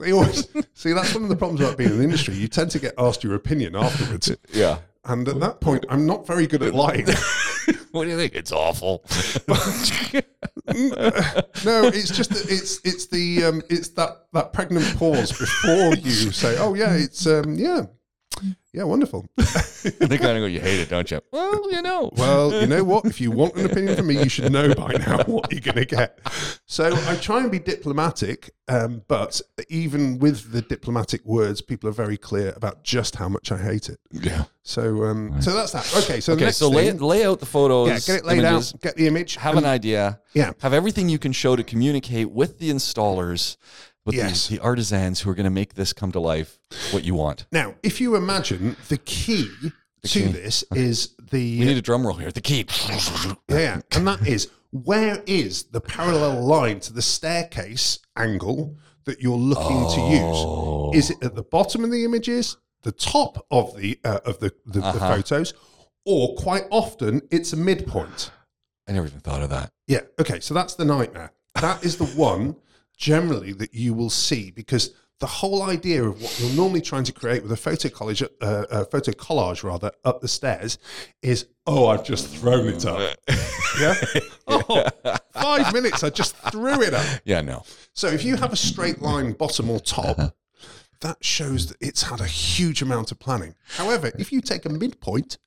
they 0.00 0.12
always 0.12 0.48
see 0.74 0.92
that's 0.92 1.14
one 1.14 1.22
of 1.22 1.28
the 1.28 1.36
problems 1.36 1.60
about 1.60 1.78
being 1.78 1.90
in 1.90 1.98
the 1.98 2.04
industry. 2.04 2.34
You 2.34 2.48
tend 2.48 2.72
to 2.72 2.80
get 2.80 2.94
asked 2.98 3.22
your 3.22 3.36
opinion 3.36 3.76
afterwards, 3.76 4.34
Yeah. 4.52 4.78
And 5.04 5.28
at 5.28 5.40
that 5.40 5.60
point, 5.60 5.84
I'm 5.88 6.06
not 6.06 6.26
very 6.26 6.46
good 6.46 6.62
at 6.62 6.74
lying. 6.74 7.06
What 7.92 8.04
do 8.04 8.10
you 8.10 8.16
think? 8.16 8.34
It's 8.34 8.52
awful. 8.52 9.04
no, 9.46 9.52
it's 10.66 12.10
just 12.10 12.30
that 12.30 12.46
it's 12.48 12.80
it's 12.84 13.06
the 13.06 13.44
um, 13.44 13.62
it's 13.68 13.90
that 13.90 14.28
that 14.32 14.54
pregnant 14.54 14.96
pause 14.96 15.30
before 15.30 15.94
you 15.96 16.32
say, 16.32 16.56
"Oh 16.58 16.72
yeah, 16.72 16.94
it's 16.94 17.26
um, 17.26 17.54
yeah, 17.54 17.82
yeah, 18.72 18.84
wonderful." 18.84 19.26
they 19.36 20.18
kind 20.18 20.36
of 20.36 20.42
go, 20.42 20.46
"You 20.46 20.60
hate 20.60 20.80
it, 20.80 20.88
don't 20.88 21.10
you?" 21.10 21.20
Well, 21.32 21.70
you 21.72 21.82
know. 21.82 22.10
Well, 22.16 22.52
you 22.60 22.66
know 22.66 22.84
what? 22.84 23.04
If 23.04 23.20
you 23.20 23.30
want 23.30 23.54
an 23.56 23.66
opinion 23.66 23.96
from 23.96 24.06
me, 24.08 24.22
you 24.22 24.28
should 24.28 24.52
know 24.52 24.74
by 24.74 24.92
now 24.94 25.22
what 25.26 25.50
you're 25.52 25.60
going 25.60 25.76
to 25.76 25.84
get. 25.84 26.18
So 26.66 26.94
I 27.08 27.16
try 27.16 27.40
and 27.40 27.50
be 27.50 27.58
diplomatic, 27.58 28.50
um, 28.68 29.02
but 29.08 29.40
even 29.68 30.18
with 30.18 30.52
the 30.52 30.62
diplomatic 30.62 31.24
words, 31.24 31.60
people 31.60 31.88
are 31.88 31.92
very 31.92 32.16
clear 32.16 32.52
about 32.56 32.82
just 32.84 33.16
how 33.16 33.28
much 33.28 33.52
I 33.52 33.58
hate 33.58 33.88
it. 33.88 33.98
Yeah. 34.12 34.44
So, 34.64 35.04
um, 35.04 35.42
so 35.42 35.52
that's 35.54 35.72
that. 35.72 35.92
Okay, 36.04 36.20
so 36.20 36.34
Okay, 36.34 36.44
next 36.44 36.58
so 36.58 36.68
lay, 36.68 36.88
thing, 36.88 37.00
lay 37.00 37.24
out 37.24 37.40
the 37.40 37.46
photos. 37.46 37.88
yeah, 37.88 37.98
get 38.14 38.22
it 38.22 38.26
laid 38.26 38.38
images, 38.38 38.72
out, 38.74 38.80
get 38.80 38.96
the 38.96 39.08
image, 39.08 39.34
Have 39.36 39.56
and- 39.56 39.66
an 39.66 39.70
idea. 39.72 40.20
yeah. 40.34 40.52
Have 40.60 40.72
everything 40.72 41.08
you 41.08 41.18
can 41.18 41.32
show 41.32 41.56
to 41.56 41.64
communicate 41.64 42.30
with 42.30 42.58
the 42.60 42.70
installers, 42.70 43.56
with 44.04 44.14
Yes. 44.14 44.48
the, 44.48 44.56
the 44.56 44.62
artisans 44.62 45.20
who 45.20 45.30
are 45.30 45.34
going 45.34 45.44
to 45.44 45.50
make 45.50 45.74
this 45.74 45.92
come 45.92 46.12
to 46.12 46.20
life. 46.20 46.58
What 46.90 47.04
you 47.04 47.14
want. 47.14 47.46
Now, 47.52 47.74
if 47.82 48.00
you 48.00 48.16
imagine 48.16 48.76
the 48.88 48.98
key 48.98 49.48
to 50.02 50.08
key. 50.08 50.26
this 50.26 50.64
is 50.74 51.14
the 51.30 51.60
We 51.60 51.64
need 51.66 51.76
a 51.76 51.82
drum 51.82 52.06
roll 52.06 52.16
here. 52.16 52.30
The 52.32 52.40
key. 52.40 52.66
Yeah. 53.48 53.80
And 53.92 54.06
that 54.06 54.26
is 54.26 54.48
where 54.70 55.22
is 55.26 55.64
the 55.64 55.80
parallel 55.80 56.44
line 56.44 56.80
to 56.80 56.92
the 56.92 57.02
staircase 57.02 57.98
angle 58.16 58.76
that 59.04 59.20
you're 59.20 59.36
looking 59.36 59.86
to 59.94 60.00
use? 60.94 61.04
Is 61.04 61.10
it 61.10 61.22
at 61.22 61.34
the 61.34 61.42
bottom 61.42 61.84
of 61.84 61.90
the 61.90 62.04
images, 62.04 62.56
the 62.82 62.92
top 62.92 63.46
of 63.50 63.76
the 63.76 63.98
uh, 64.04 64.20
of 64.24 64.38
the, 64.40 64.52
the, 64.66 64.80
the 64.80 64.86
Uh-huh. 64.86 65.16
photos, 65.16 65.54
or 66.04 66.34
quite 66.36 66.64
often 66.70 67.22
it's 67.30 67.52
a 67.52 67.56
midpoint? 67.56 68.30
I 68.88 68.92
never 68.92 69.06
even 69.06 69.20
thought 69.20 69.42
of 69.42 69.50
that. 69.50 69.70
Yeah. 69.86 70.00
Okay. 70.18 70.40
So 70.40 70.54
that's 70.54 70.74
the 70.74 70.84
nightmare. 70.84 71.32
That 71.60 71.84
is 71.84 71.98
the 71.98 72.06
one 72.06 72.56
generally 73.02 73.52
that 73.52 73.74
you 73.74 73.92
will 73.92 74.08
see 74.08 74.52
because 74.52 74.94
the 75.18 75.26
whole 75.26 75.64
idea 75.64 76.04
of 76.04 76.22
what 76.22 76.40
you're 76.40 76.54
normally 76.54 76.80
trying 76.80 77.02
to 77.02 77.12
create 77.12 77.42
with 77.42 77.50
a 77.50 77.56
photo 77.56 77.88
collage, 77.88 78.22
uh, 78.40 78.64
a 78.70 78.84
photo 78.84 79.10
collage 79.10 79.64
rather, 79.64 79.90
up 80.04 80.20
the 80.20 80.28
stairs 80.28 80.78
is, 81.20 81.46
oh, 81.66 81.88
I've 81.88 82.04
just 82.04 82.28
thrown 82.28 82.68
it 82.68 82.86
up. 82.86 83.16
yeah. 83.80 83.94
Oh, 84.46 84.86
five 85.32 85.72
minutes. 85.72 86.04
I 86.04 86.10
just 86.10 86.36
threw 86.52 86.80
it 86.80 86.94
up. 86.94 87.20
Yeah, 87.24 87.40
no. 87.40 87.64
So 87.92 88.06
if 88.06 88.24
you 88.24 88.36
have 88.36 88.52
a 88.52 88.56
straight 88.56 89.02
line 89.02 89.32
bottom 89.32 89.68
or 89.68 89.80
top, 89.80 90.18
that 91.00 91.24
shows 91.24 91.66
that 91.68 91.78
it's 91.80 92.02
had 92.02 92.20
a 92.20 92.26
huge 92.26 92.82
amount 92.82 93.10
of 93.10 93.18
planning. 93.18 93.56
However, 93.76 94.12
if 94.16 94.30
you 94.30 94.40
take 94.40 94.64
a 94.64 94.68
midpoint, 94.68 95.38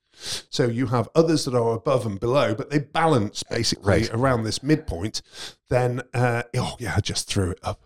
so 0.50 0.66
you 0.68 0.88
have 0.88 1.10
others 1.16 1.46
that 1.46 1.54
are 1.56 1.74
above 1.74 2.06
and 2.06 2.20
below, 2.20 2.56
but 2.56 2.70
they 2.70 2.80
balance 2.80 3.44
basically 3.44 3.86
Right. 4.02 4.14
around 4.14 4.44
this 4.44 4.62
midpoint, 4.64 5.22
then 5.70 6.02
uh, 6.14 6.44
oh 6.56 6.76
yeah, 6.80 6.94
I 6.98 7.02
just 7.02 7.28
threw 7.28 7.52
it 7.52 7.60
up. 7.64 7.82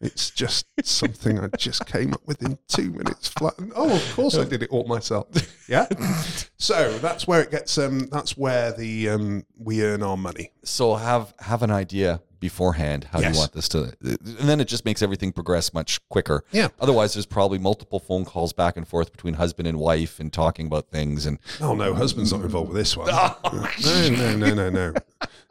It's 0.00 0.30
just 0.30 0.66
something 0.82 1.38
I 1.38 1.46
just 1.56 1.86
came 1.86 2.12
up 2.12 2.22
with 2.26 2.42
in 2.42 2.58
two 2.66 2.90
minutes 2.90 3.28
flat. 3.28 3.54
Oh, 3.76 3.94
of 3.94 4.12
course 4.14 4.36
I 4.36 4.42
did 4.44 4.64
it 4.64 4.70
all 4.70 4.84
myself. 4.88 5.28
Yeah. 5.68 5.86
So 6.56 6.98
that's 6.98 7.28
where 7.28 7.42
it 7.42 7.50
gets. 7.52 7.78
Um, 7.78 8.08
that's 8.10 8.36
where 8.36 8.72
the 8.72 9.10
um, 9.10 9.44
we 9.56 9.84
earn 9.84 10.02
our 10.02 10.16
money. 10.16 10.50
So 10.64 10.94
have 10.96 11.32
have 11.38 11.62
an 11.62 11.70
idea 11.70 12.20
beforehand 12.40 13.04
how 13.12 13.20
Yes. 13.20 13.34
you 13.34 13.38
want 13.40 13.52
this 13.52 13.68
to, 13.70 13.92
and 14.02 14.18
then 14.48 14.60
it 14.60 14.66
just 14.68 14.84
makes 14.84 15.02
everything 15.02 15.32
progress 15.32 15.72
much 15.74 16.00
quicker. 16.08 16.44
Yeah. 16.52 16.68
Otherwise, 16.80 17.14
there's 17.14 17.26
probably 17.26 17.58
multiple 17.58 17.98
phone 18.00 18.24
calls 18.24 18.52
back 18.52 18.76
and 18.76 18.86
forth 18.86 19.12
between 19.12 19.34
husband 19.34 19.66
and 19.68 19.78
wife 19.78 20.20
and 20.20 20.32
talking 20.32 20.66
about 20.66 20.88
things. 20.90 21.26
And 21.26 21.38
Oh 21.60 21.74
no, 21.74 21.94
husband's 21.94 22.32
not 22.32 22.42
involved 22.42 22.68
with 22.70 22.76
this 22.78 22.96
one. 22.96 23.06
no, 23.12 24.08
no, 24.10 24.36
no, 24.36 24.54
no, 24.54 24.70
no. 24.70 24.94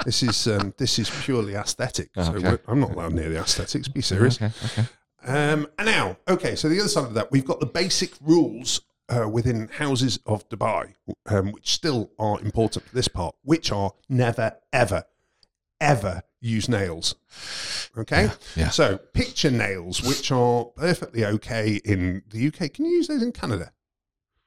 This 0.05 0.23
is 0.23 0.47
um, 0.47 0.73
this 0.77 0.99
is 0.99 1.09
purely 1.23 1.55
aesthetic. 1.55 2.09
So 2.15 2.21
Okay. 2.33 2.39
we're- 2.43 2.57
I'm 2.67 2.79
not 2.79 2.91
allowed 2.91 3.13
near 3.13 3.29
the 3.29 3.39
aesthetics. 3.39 3.87
Be 3.87 4.01
serious. 4.01 4.37
okay, 4.41 4.51
okay. 4.65 4.87
Um, 5.25 5.67
and 5.77 5.85
now, 5.87 6.17
okay, 6.29 6.55
so 6.55 6.69
the 6.69 6.79
other 6.79 6.87
side 6.87 7.05
of 7.05 7.13
that, 7.15 7.31
we've 7.31 7.43
got 7.45 7.59
the 7.59 7.65
basic 7.65 8.11
rules 8.21 8.81
uh, 9.09 9.27
within 9.27 9.67
houses 9.69 10.19
of 10.25 10.47
Dubai, 10.49 10.93
um, 11.25 11.51
which 11.51 11.71
still 11.71 12.11
are 12.19 12.39
important 12.41 12.85
for 12.85 12.95
this 12.95 13.07
part, 13.07 13.35
which 13.43 13.71
are 13.71 13.91
never, 14.07 14.55
ever, 14.71 15.03
ever 15.79 16.21
use 16.39 16.69
nails. 16.69 17.15
Okay? 17.97 18.29
yeah. 18.55 18.69
So 18.69 18.97
picture 18.97 19.51
nails, 19.51 20.01
which 20.01 20.31
are 20.31 20.65
perfectly 20.65 21.25
okay 21.25 21.81
in 21.83 22.23
the 22.29 22.47
UK. 22.47 22.73
Can 22.73 22.85
you 22.85 22.91
use 22.91 23.07
those 23.07 23.23
in 23.23 23.31
Canada? 23.31 23.71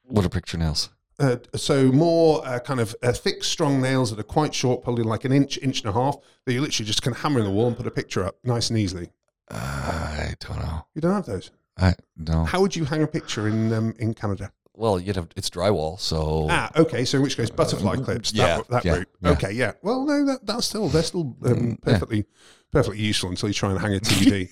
What 0.04 0.24
are 0.24 0.28
picture 0.28 0.58
nails? 0.58 0.90
Uh, 1.18 1.36
so 1.54 1.92
more 1.92 2.46
uh, 2.46 2.58
kind 2.60 2.80
of 2.80 2.96
uh, 3.02 3.12
thick, 3.12 3.44
strong 3.44 3.80
nails 3.80 4.10
that 4.10 4.18
are 4.18 4.24
quite 4.24 4.54
short, 4.54 4.82
probably 4.82 5.04
like 5.04 5.24
an 5.24 5.32
inch, 5.32 5.58
inch 5.58 5.82
and 5.82 5.90
a 5.90 5.92
half. 5.92 6.16
That 6.46 6.54
you 6.54 6.60
literally 6.62 6.86
just 6.86 7.02
can 7.02 7.12
hammer 7.12 7.40
in 7.40 7.44
the 7.44 7.50
wall 7.50 7.68
and 7.68 7.76
put 7.76 7.86
a 7.86 7.90
picture 7.90 8.24
up, 8.24 8.38
nice 8.42 8.70
and 8.70 8.78
easily. 8.78 9.10
I 9.50 10.34
don't 10.40 10.58
know. 10.58 10.86
You 10.94 11.02
don't 11.02 11.12
have 11.12 11.26
those. 11.26 11.50
I 11.76 11.94
no. 12.16 12.44
How 12.44 12.60
would 12.60 12.74
you 12.74 12.84
hang 12.84 13.02
a 13.02 13.06
picture 13.06 13.48
in 13.48 13.72
um, 13.72 13.94
in 13.98 14.14
Canada? 14.14 14.52
Well, 14.74 14.98
you'd 15.00 15.16
have 15.16 15.28
it's 15.36 15.50
drywall, 15.50 15.98
so 16.00 16.46
Ah, 16.48 16.70
okay. 16.76 17.04
So 17.04 17.16
in 17.18 17.22
which 17.22 17.36
case, 17.36 17.50
butterfly 17.50 17.96
clips. 17.96 18.32
yeah, 18.32 18.58
that, 18.58 18.68
that 18.70 18.84
yeah, 18.84 18.92
route. 18.96 19.08
yeah. 19.22 19.30
Okay, 19.32 19.52
yeah. 19.52 19.72
Well, 19.82 20.04
no, 20.06 20.24
that, 20.26 20.46
that's 20.46 20.66
still 20.66 20.88
they're 20.88 21.02
still 21.02 21.36
um, 21.44 21.78
perfectly 21.82 22.24
perfectly 22.72 23.00
useful 23.00 23.30
until 23.30 23.48
you 23.48 23.54
try 23.54 23.70
and 23.70 23.78
hang 23.80 23.94
a 23.94 24.00
TV, 24.00 24.50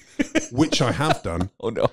which 0.53 0.83
I 0.83 0.93
have 0.93 1.23
done. 1.23 1.51
oh 1.61 1.71
no. 1.71 1.87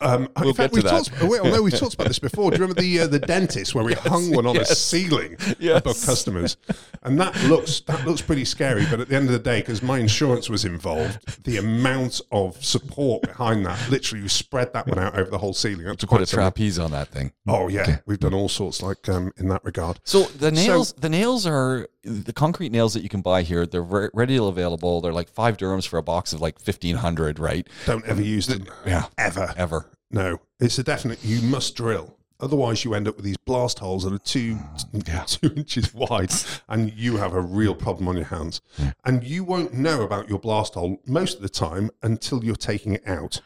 Um, 0.00 0.28
We'll 0.38 0.50
in 0.50 0.54
fact, 0.54 0.72
get 0.72 0.72
we've 0.72 0.82
to 0.84 0.88
that. 0.90 1.04
talked. 1.06 1.22
Wait, 1.22 1.42
no, 1.44 1.62
we've 1.62 1.78
talked 1.78 1.94
about 1.94 2.08
this 2.08 2.18
before. 2.18 2.50
Do 2.50 2.56
you 2.56 2.62
remember 2.62 2.80
the 2.80 3.00
uh, 3.00 3.06
the 3.06 3.18
dentist 3.18 3.74
where 3.74 3.84
we 3.84 3.92
hung 3.94 4.32
one 4.34 4.46
on 4.46 4.56
a 4.56 4.60
yes. 4.60 4.78
ceiling 4.78 5.36
Yes. 5.58 5.78
above 5.80 6.00
customers, 6.04 6.56
and 7.02 7.18
that 7.20 7.34
looks 7.44 7.80
that 7.80 8.06
looks 8.06 8.22
pretty 8.22 8.44
scary. 8.44 8.84
But 8.90 9.00
at 9.00 9.08
the 9.08 9.16
end 9.16 9.26
of 9.26 9.32
the 9.32 9.38
day, 9.38 9.60
because 9.60 9.82
my 9.82 9.98
insurance 9.98 10.48
was 10.48 10.64
involved, 10.64 11.44
the 11.44 11.56
amount 11.58 12.20
of 12.32 12.62
support 12.64 13.22
behind 13.22 13.64
that, 13.66 13.90
literally, 13.90 14.22
you 14.22 14.28
spread 14.28 14.72
that 14.72 14.86
one 14.86 14.98
out 14.98 15.18
over 15.18 15.30
the 15.30 15.38
whole 15.38 15.54
ceiling. 15.54 15.86
Up 15.88 15.98
to 15.98 16.06
quite 16.06 16.22
a 16.22 16.26
trapeze 16.26 16.78
on 16.78 16.90
that 16.92 17.08
thing. 17.08 17.32
Oh 17.46 17.68
yeah, 17.68 17.98
we've 18.06 18.18
done 18.20 18.34
all 18.34 18.48
sorts 18.48 18.82
like 18.82 19.08
um, 19.08 19.32
in 19.36 19.48
that 19.48 19.64
regard. 19.64 20.00
So 20.04 20.24
the 20.24 20.50
nails, 20.50 20.92
the 20.94 21.08
nails 21.08 21.46
are 21.46 21.88
the 22.06 22.32
concrete 22.32 22.72
nails 22.72 22.94
that 22.94 23.02
you 23.02 23.08
can 23.08 23.20
buy 23.20 23.42
here. 23.42 23.66
They're 23.66 23.82
re- 23.82 24.08
readily 24.14 24.48
available. 24.48 25.00
They're 25.00 25.12
like 25.12 25.28
five 25.28 25.56
dirhams 25.56 25.86
for 25.86 25.98
a 25.98 26.02
box 26.02 26.32
of 26.32 26.40
like 26.40 26.58
fifteen 26.60 26.96
hundred, 26.96 27.38
right? 27.38 27.66
Don't 27.84 28.04
ever 28.06 28.22
use 28.22 28.46
them. 28.46 28.66
Yeah, 28.86 29.06
Ever. 29.18 29.52
ever. 29.56 29.90
No. 30.10 30.40
It's 30.60 30.78
a 30.78 30.82
definite 30.84 31.22
you 31.24 31.42
must 31.42 31.74
drill. 31.76 32.16
Otherwise 32.38 32.84
you 32.84 32.92
end 32.92 33.08
up 33.08 33.16
with 33.16 33.24
these 33.24 33.38
blast 33.38 33.78
holes 33.78 34.04
that 34.04 34.12
are 34.12 34.18
two 34.18 34.56
mm, 34.56 35.26
two 35.40 35.54
inches 35.56 35.94
wide 35.94 36.30
and 36.68 36.92
you 36.92 37.16
have 37.16 37.32
a 37.32 37.40
real 37.40 37.74
problem 37.74 38.06
on 38.08 38.16
your 38.16 38.26
hands. 38.26 38.60
And 39.04 39.24
you 39.24 39.42
won't 39.42 39.72
know 39.72 40.02
about 40.02 40.28
your 40.28 40.38
blast 40.38 40.74
hole 40.74 41.00
most 41.06 41.36
of 41.36 41.42
the 41.42 41.48
time 41.48 41.90
until 42.02 42.44
you're 42.44 42.54
taking 42.54 42.92
it 42.92 43.06
out. 43.08 43.40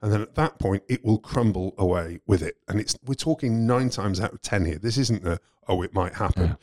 And 0.00 0.12
then 0.12 0.22
at 0.22 0.36
that 0.36 0.60
point 0.60 0.84
it 0.88 1.04
will 1.04 1.18
crumble 1.18 1.74
away 1.76 2.20
with 2.28 2.42
it. 2.42 2.56
And 2.68 2.78
it's 2.80 2.96
we're 3.04 3.14
talking 3.14 3.66
nine 3.66 3.90
times 3.90 4.20
out 4.20 4.32
of 4.32 4.40
ten 4.40 4.64
here. 4.64 4.78
This 4.78 4.98
isn't 4.98 5.26
a 5.26 5.40
oh 5.66 5.82
it 5.82 5.92
might 5.92 6.14
happen. 6.14 6.56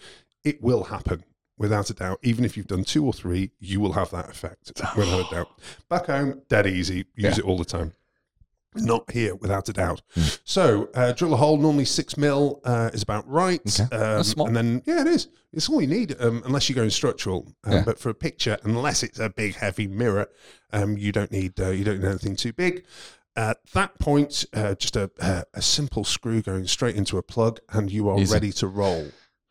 It 0.46 0.62
will 0.62 0.86
happen. 0.86 1.24
Without 1.58 1.90
a 1.90 1.94
doubt, 1.94 2.20
even 2.22 2.44
if 2.44 2.58
you've 2.58 2.68
done 2.68 2.84
two 2.84 3.06
or 3.06 3.14
three, 3.14 3.52
you 3.60 3.80
will 3.80 3.94
have 3.94 4.12
that 4.12 4.30
effect, 4.30 4.72
without 4.98 5.32
a 5.32 5.36
doubt. 5.36 5.48
Back 5.90 6.08
home, 6.08 6.42
dead 6.50 6.68
easy, 6.68 7.06
use 7.16 7.38
it 7.38 7.46
all 7.46 7.58
the 7.58 7.64
time. 7.66 7.94
Not 8.78 9.10
here, 9.10 9.36
without 9.36 9.70
a 9.70 9.74
doubt. 9.74 10.02
So, 10.44 10.90
uh, 10.96 11.14
drill 11.14 11.34
a 11.34 11.38
hole. 11.38 11.56
Normally, 11.56 11.86
six 11.86 12.18
mil 12.18 12.60
uh, 12.66 12.90
is 12.94 13.04
about 13.04 13.26
right. 13.26 13.62
Okay. 13.82 13.96
Um, 13.96 14.22
small. 14.22 14.48
And 14.48 14.56
then, 14.58 14.82
yeah, 14.86 15.00
it 15.00 15.08
is. 15.08 15.30
It's 15.54 15.70
all 15.70 15.80
you 15.80 15.88
need, 15.88 16.14
um, 16.20 16.44
unless 16.46 16.68
you're 16.68 16.76
going 16.76 16.90
structural. 16.90 17.48
Um, 17.64 17.72
Yeah. 17.72 17.84
But 17.86 18.00
for 18.00 18.10
a 18.10 18.14
picture, 18.14 18.58
unless 18.64 19.02
it's 19.02 19.18
a 19.18 19.30
big, 19.30 19.56
heavy 19.56 19.88
mirror, 19.88 20.28
um, 20.74 20.98
you 20.98 21.14
don't 21.14 21.32
need 21.32 21.58
uh, 21.58 21.70
you 21.70 21.86
don't 21.86 22.02
need 22.02 22.08
anything 22.10 22.36
too 22.36 22.52
big. 22.52 22.84
At 23.38 23.66
that 23.72 23.98
point, 23.98 24.46
uh, 24.54 24.76
just 24.76 24.98
a, 24.98 25.10
a 25.20 25.46
a 25.54 25.62
simple 25.62 26.04
screw 26.04 26.42
going 26.42 26.68
straight 26.68 26.98
into 26.98 27.18
a 27.18 27.24
plug, 27.24 27.62
and 27.70 27.90
you 27.90 28.10
are 28.10 28.20
Easy. 28.20 28.34
ready 28.34 28.52
to 28.54 28.68
roll. 28.68 29.08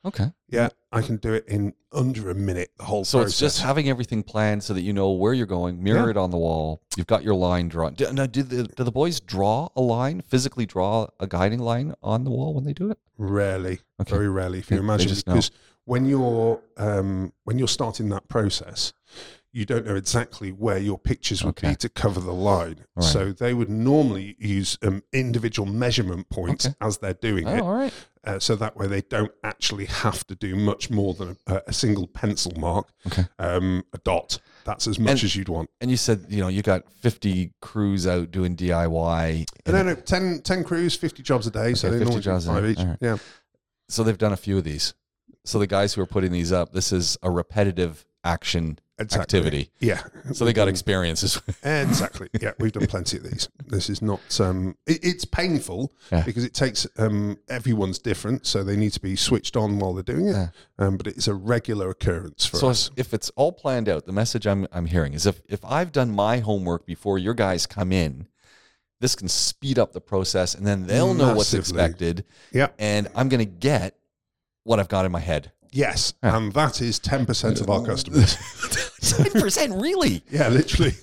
Okay. 0.06 0.32
Yeah, 0.48 0.68
I 0.92 1.00
can 1.00 1.16
do 1.16 1.32
it 1.32 1.46
in 1.48 1.72
under 1.92 2.30
a 2.30 2.34
minute. 2.34 2.70
The 2.76 2.84
whole 2.84 3.04
So 3.04 3.18
process. 3.18 3.30
it's 3.32 3.40
just 3.40 3.60
having 3.62 3.88
everything 3.88 4.22
planned 4.22 4.62
so 4.62 4.74
that 4.74 4.82
you 4.82 4.92
know 4.92 5.10
where 5.12 5.32
you're 5.32 5.46
going, 5.46 5.82
mirror 5.82 6.04
Yeah. 6.04 6.10
it 6.10 6.16
on 6.16 6.30
the 6.30 6.36
wall. 6.36 6.82
You've 6.96 7.06
got 7.06 7.24
your 7.24 7.34
line 7.34 7.68
drawn. 7.68 7.94
Do, 7.94 8.12
now, 8.12 8.26
do 8.26 8.42
the 8.42 8.64
do 8.64 8.84
the 8.84 8.92
boys 8.92 9.20
draw 9.20 9.68
a 9.74 9.80
line, 9.80 10.20
physically 10.20 10.66
draw 10.66 11.06
a 11.18 11.26
guiding 11.26 11.60
line 11.60 11.94
on 12.02 12.24
the 12.24 12.30
wall 12.30 12.54
when 12.54 12.64
they 12.64 12.72
do 12.74 12.90
it? 12.90 12.98
Rarely, 13.16 13.80
Okay. 14.00 14.10
very 14.10 14.28
rarely, 14.28 14.58
if 14.58 14.70
you 14.70 14.78
imagine, 14.78 15.14
because 15.14 15.50
when 15.84 16.04
you're 16.06 16.60
um, 16.76 17.32
when 17.44 17.58
you're 17.58 17.68
starting 17.68 18.08
that 18.10 18.28
process, 18.28 18.92
you 19.52 19.64
don't 19.64 19.86
know 19.86 19.94
exactly 19.94 20.50
where 20.50 20.78
your 20.78 20.98
pictures 20.98 21.42
would 21.44 21.50
Okay. 21.58 21.70
be 21.70 21.76
to 21.76 21.88
cover 21.88 22.20
the 22.20 22.32
line. 22.32 22.84
Right. 22.96 23.04
So 23.04 23.32
they 23.32 23.54
would 23.54 23.70
normally 23.70 24.36
use 24.38 24.76
um, 24.82 25.02
individual 25.12 25.66
measurement 25.70 26.28
points 26.28 26.66
Okay. 26.66 26.74
as 26.80 26.98
they're 26.98 27.14
doing 27.14 27.46
Oh, 27.46 27.54
it, 27.54 27.60
all 27.62 27.74
right. 27.74 27.92
Uh, 28.26 28.38
so 28.38 28.56
that 28.56 28.76
way 28.76 28.86
they 28.86 29.02
don't 29.02 29.32
actually 29.42 29.86
have 29.86 30.26
to 30.26 30.34
do 30.34 30.56
much 30.56 30.90
more 30.90 31.14
than 31.14 31.36
a, 31.46 31.62
a 31.68 31.72
single 31.72 32.06
pencil 32.06 32.52
mark, 32.58 32.88
Okay. 33.06 33.24
um, 33.38 33.84
a 33.92 33.98
dot. 33.98 34.38
That's 34.64 34.86
as 34.86 34.98
much 34.98 35.10
And- 35.10 35.24
as 35.24 35.36
you'd 35.36 35.48
want. 35.48 35.68
And 35.80 35.90
you 35.90 35.96
said 35.96 36.26
you 36.28 36.40
know 36.40 36.48
you 36.48 36.62
got 36.62 36.90
50 36.92 37.52
crews 37.60 38.06
out 38.06 38.30
doing 38.30 38.56
DIY. 38.56 39.44
No, 39.66 39.82
no, 39.82 39.94
10, 39.94 40.40
10 40.42 40.64
crews, 40.64 40.94
50 40.96 41.22
jobs 41.22 41.46
a 41.46 41.50
day. 41.50 41.74
so 41.74 41.88
they 41.90 41.98
50 41.98 42.04
normally 42.04 42.22
jobs 42.22 42.46
a 42.46 42.52
five 42.52 42.62
day. 42.62 42.70
each. 42.70 42.78
Right. 42.78 42.98
Yeah. 43.00 43.16
So 43.88 44.02
they've 44.02 44.16
done 44.18 44.32
a 44.32 44.36
few 44.36 44.56
of 44.58 44.64
these. 44.64 44.94
So 45.44 45.58
the 45.58 45.66
guys 45.66 45.92
who 45.94 46.00
are 46.00 46.06
putting 46.06 46.32
these 46.32 46.52
up, 46.52 46.72
this 46.72 46.90
is 46.92 47.18
a 47.22 47.30
repetitive 47.30 48.06
action 48.24 48.78
Exactly. 48.98 49.22
activity. 49.40 49.70
Yeah. 49.80 50.02
So 50.34 50.44
they 50.44 50.52
got 50.52 50.68
experiences. 50.68 51.40
Exactly. 51.64 52.28
Yeah, 52.40 52.52
we've 52.60 52.70
done 52.70 52.86
plenty 52.86 53.16
of 53.16 53.24
these. 53.24 53.48
This 53.66 53.90
is 53.90 54.00
not. 54.00 54.40
Um, 54.40 54.76
it, 54.86 55.00
it's 55.02 55.24
painful 55.24 55.92
Yeah. 56.12 56.22
because 56.24 56.44
it 56.44 56.54
takes. 56.54 56.86
Um, 56.96 57.38
everyone's 57.48 57.98
different, 57.98 58.46
so 58.46 58.62
they 58.62 58.76
need 58.76 58.92
to 58.92 59.00
be 59.00 59.16
switched 59.16 59.56
on 59.56 59.78
while 59.80 59.94
they're 59.94 60.02
doing 60.04 60.28
it. 60.28 60.32
Yeah. 60.32 60.48
Um, 60.78 60.96
but 60.96 61.08
it's 61.08 61.26
a 61.26 61.34
regular 61.34 61.90
occurrence 61.90 62.46
for 62.46 62.56
so 62.58 62.68
us. 62.68 62.90
if, 62.96 63.08
if 63.08 63.14
it's 63.14 63.30
all 63.30 63.50
planned 63.52 63.88
out, 63.88 64.06
the 64.06 64.12
message 64.12 64.46
I'm 64.46 64.68
I'm 64.72 64.86
hearing 64.86 65.12
is 65.14 65.26
if 65.26 65.40
if 65.48 65.64
I've 65.64 65.90
done 65.90 66.10
my 66.12 66.38
homework 66.38 66.86
before 66.86 67.18
your 67.18 67.34
guys 67.34 67.66
come 67.66 67.90
in, 67.90 68.28
this 69.00 69.16
can 69.16 69.26
speed 69.28 69.78
up 69.78 69.92
the 69.92 70.00
process, 70.00 70.54
and 70.54 70.64
then 70.64 70.86
they'll 70.86 71.14
know 71.14 71.34
what's 71.34 71.52
expected, 71.52 72.24
Yeah. 72.52 72.68
and 72.78 73.08
I'm 73.16 73.28
gonna 73.28 73.44
get 73.44 73.96
what 74.62 74.78
I've 74.78 74.88
got 74.88 75.04
in 75.04 75.10
my 75.12 75.20
head. 75.20 75.50
Yes, 75.76 76.14
Yeah. 76.22 76.36
and 76.36 76.52
that 76.52 76.80
is 76.80 76.98
ten 77.00 77.26
percent 77.26 77.60
of 77.60 77.68
our 77.68 77.82
customers. 77.90 78.36
Ten 79.02 79.30
percent, 79.32 79.74
really? 79.74 80.22
yeah, 80.30 80.48
literally. 80.48 80.94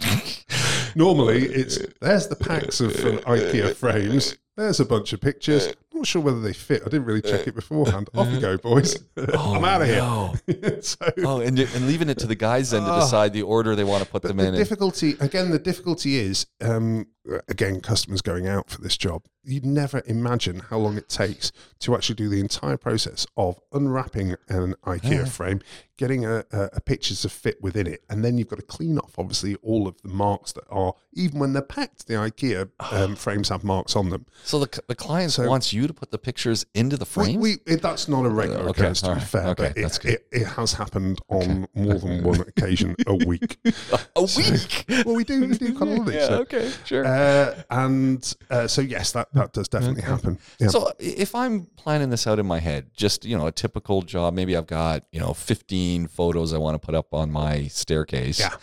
Normally, 0.96 1.44
it's 1.46 1.78
there's 2.00 2.26
the 2.28 2.36
packs 2.36 2.80
of 2.80 2.90
um, 3.04 3.18
IKEA 3.18 3.74
frames. 3.76 4.36
There's 4.56 4.78
a 4.80 4.84
bunch 4.84 5.12
of 5.12 5.20
pictures. 5.20 5.68
Not 5.92 6.06
sure 6.06 6.22
whether 6.22 6.40
they 6.40 6.52
fit. 6.52 6.82
I 6.82 6.84
didn't 6.86 7.04
really 7.06 7.22
check 7.22 7.46
it 7.46 7.54
beforehand. 7.54 8.08
Off 8.14 8.28
you 8.32 8.40
go, 8.40 8.56
boys. 8.56 8.96
I'm 9.16 9.64
out 9.64 9.82
of 9.82 9.88
no. 9.88 10.34
here. 10.46 10.78
so, 10.82 10.96
Oh, 11.24 11.40
and 11.40 11.58
and 11.58 11.86
leaving 11.86 12.08
it 12.08 12.18
to 12.18 12.26
the 12.26 12.34
guys 12.34 12.70
then 12.70 12.82
to 12.82 12.92
Oh. 12.92 13.00
decide 13.00 13.32
the 13.32 13.42
order 13.42 13.74
they 13.76 13.84
want 13.84 14.04
to 14.04 14.08
put 14.10 14.22
But 14.22 14.28
them 14.28 14.36
the 14.38 14.42
in. 14.44 14.48
and- 14.50 14.56
difficulty, 14.56 15.16
again, 15.20 15.50
the 15.50 15.58
difficulty 15.58 16.16
is, 16.18 16.46
um, 16.60 17.06
again, 17.48 17.80
customers 17.80 18.22
going 18.22 18.46
out 18.48 18.70
for 18.70 18.80
this 18.80 18.96
job. 18.96 19.22
You'd 19.44 19.64
never 19.66 20.02
imagine 20.06 20.60
how 20.70 20.78
long 20.78 20.96
it 20.96 21.08
takes 21.08 21.52
to 21.80 21.94
actually 21.94 22.16
do 22.16 22.28
the 22.28 22.40
entire 22.40 22.76
process 22.76 23.26
of 23.36 23.60
unwrapping 23.72 24.34
an 24.48 24.74
IKEA 24.84 25.10
Yeah. 25.10 25.24
frame, 25.26 25.60
getting 25.96 26.24
a, 26.24 26.44
a, 26.50 26.70
a 26.74 26.80
picture 26.80 27.14
to 27.14 27.28
fit 27.28 27.62
within 27.62 27.86
it, 27.86 28.02
and 28.10 28.24
then 28.24 28.36
you've 28.38 28.48
got 28.48 28.56
to 28.58 28.62
clean 28.64 28.98
off, 28.98 29.16
obviously, 29.18 29.54
all 29.56 29.86
of 29.86 30.00
the 30.02 30.08
marks 30.08 30.52
that 30.52 30.64
are, 30.70 30.94
even 31.12 31.38
when 31.38 31.52
they're 31.52 31.62
packed, 31.62 32.08
the 32.08 32.14
IKEA 32.14 32.70
um, 32.90 33.14
frames 33.14 33.48
have 33.50 33.62
marks 33.62 33.94
on 33.94 34.08
them. 34.10 34.26
So 34.44 34.58
the, 34.60 34.82
the 34.88 34.94
client 34.94 35.32
So- 35.32 35.48
wants 35.48 35.72
you 35.72 35.86
to 35.86 35.94
put 35.94 36.10
the 36.10 36.18
pictures 36.18 36.66
into 36.74 36.96
the 36.98 37.06
frame. 37.06 37.40
we, 37.40 37.56
it, 37.66 37.80
that's 37.80 38.08
not 38.08 38.26
a 38.26 38.28
regular 38.28 38.60
okay, 38.68 38.70
occurrence, 38.70 39.00
to 39.00 39.06
be 39.08 39.12
right, 39.14 39.22
fair, 39.22 39.46
okay, 39.48 39.72
but 39.74 39.74
that's 39.82 39.96
it, 39.98 40.02
good. 40.02 40.12
it, 40.12 40.26
it 40.32 40.44
has 40.48 40.74
happened 40.74 41.18
on 41.28 41.66
more 41.74 41.94
than 41.94 42.22
one 42.22 42.40
occasion 42.56 42.94
a 43.06 43.14
week. 43.14 43.56
a 43.64 44.22
week. 44.22 44.84
well, 45.06 45.14
we 45.16 45.24
do, 45.24 45.46
we 45.48 45.56
do 45.58 45.74
quite 45.74 45.88
a 45.88 45.92
lot 45.92 46.00
of 46.00 46.06
these. 46.06 46.14
yeah. 46.16 46.26
so- 46.28 46.40
Okay. 46.42 46.72
Sure. 46.84 47.06
Uh, 47.06 47.62
and 47.70 48.34
uh, 48.50 48.66
so 48.68 48.82
yes, 48.82 49.12
that, 49.12 49.32
that 49.32 49.52
does 49.54 49.68
definitely 49.68 50.02
happen. 50.02 50.38
Yeah. 50.58 50.68
So 50.68 50.92
if 50.98 51.34
I'm 51.34 51.64
planning 51.76 52.10
this 52.10 52.26
out 52.26 52.38
in 52.38 52.44
my 52.46 52.58
head, 52.60 52.90
just 52.94 53.24
you 53.24 53.38
know, 53.38 53.46
a 53.46 53.52
typical 53.52 54.02
job, 54.02 54.34
maybe 54.34 54.56
I've 54.56 54.66
got 54.66 55.04
you 55.10 55.20
know 55.20 55.32
15 55.32 56.06
photos 56.08 56.52
I 56.52 56.58
want 56.58 56.74
to 56.80 56.84
put 56.84 56.94
up 56.94 57.14
on 57.14 57.30
my 57.32 57.66
staircase. 57.68 58.38
Yeah. 58.40 58.54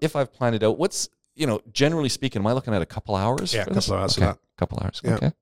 If 0.00 0.16
I've 0.16 0.32
planned 0.32 0.56
it 0.56 0.64
out, 0.64 0.78
what's 0.78 1.08
you 1.34 1.46
know, 1.46 1.60
generally 1.72 2.08
speaking, 2.08 2.40
am 2.42 2.46
I 2.46 2.52
looking 2.52 2.74
at 2.74 2.82
a 2.82 2.86
couple 2.86 3.14
hours? 3.16 3.54
Yeah, 3.54 3.62
a 3.62 3.74
couple 3.74 3.94
hours 3.94 4.18
Okay, 4.18 4.26
that. 4.26 4.38
couple 4.58 4.78
hours. 4.82 5.00
Yeah. 5.04 5.14
Okay. 5.14 5.32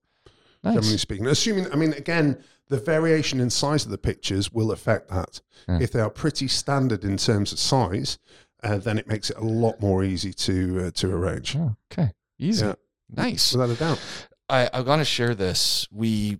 Nice. 0.62 0.75
generally 0.75 0.99
speaking, 0.99 1.26
assuming, 1.26 1.73
I 1.73 1.76
mean, 1.76 1.94
again, 1.94 2.42
the 2.68 2.78
variation 2.78 3.40
in 3.40 3.49
size 3.50 3.85
of 3.85 3.90
the 3.90 3.99
pictures 3.99 4.52
will 4.52 4.73
affect 4.73 5.09
that. 5.09 5.40
Yeah. 5.68 5.78
If 5.80 5.92
they 5.92 6.00
are 6.00 6.11
pretty 6.11 6.49
standard 6.49 7.02
in 7.04 7.16
terms 7.16 7.52
of 7.52 7.59
size, 7.59 8.18
uh, 8.62 8.76
then 8.76 8.99
it 8.99 9.09
makes 9.09 9.30
it 9.30 9.38
a 9.38 9.44
lot 9.44 9.80
more 9.80 10.04
easy 10.04 10.32
to 10.35 10.87
uh, 10.87 10.90
to 10.92 11.11
arrange. 11.12 11.56
Oh, 11.56 11.76
okay. 11.90 12.12
Easy. 12.38 12.66
Yeah. 12.66 12.75
Nice. 13.14 13.52
Without 13.52 13.70
a 13.70 13.75
doubt. 13.75 14.00
I, 14.49 14.68
I'm 14.73 14.85
gonna 14.85 15.04
share 15.04 15.35
this. 15.35 15.88
We 15.90 16.38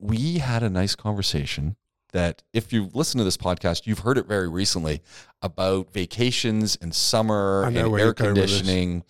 we 0.00 0.38
had 0.38 0.62
a 0.62 0.70
nice 0.70 0.94
conversation 0.94 1.76
that 2.12 2.42
if 2.52 2.72
you've 2.72 2.94
listened 2.94 3.20
to 3.20 3.24
this 3.24 3.36
podcast, 3.36 3.86
you've 3.86 4.00
heard 4.00 4.18
it 4.18 4.26
very 4.26 4.48
recently 4.48 5.02
about 5.42 5.92
vacations 5.92 6.76
and 6.80 6.94
summer 6.94 7.64
and 7.64 7.76
air 7.76 7.86
you're 7.86 8.12
going 8.12 8.34
with 8.34 8.42
this. 8.42 8.58
conditioning. 8.58 9.04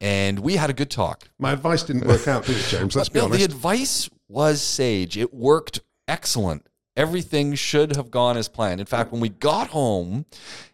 And 0.00 0.40
we 0.40 0.56
had 0.56 0.70
a 0.70 0.74
good 0.74 0.90
talk. 0.90 1.28
My 1.38 1.52
advice 1.52 1.82
didn't 1.82 2.06
work 2.06 2.28
out, 2.28 2.44
did 2.44 2.56
it, 2.56 2.64
James? 2.68 2.94
Let's 2.94 3.08
be 3.08 3.20
No, 3.20 3.26
honest. 3.26 3.38
The 3.38 3.44
advice 3.44 4.10
was 4.28 4.60
sage. 4.60 5.16
It 5.16 5.32
worked 5.32 5.80
excellent. 6.06 6.66
Everything 6.96 7.54
should 7.54 7.96
have 7.96 8.10
gone 8.10 8.36
as 8.36 8.48
planned. 8.48 8.80
In 8.80 8.86
fact, 8.86 9.12
when 9.12 9.20
we 9.20 9.28
got 9.30 9.68
home 9.68 10.26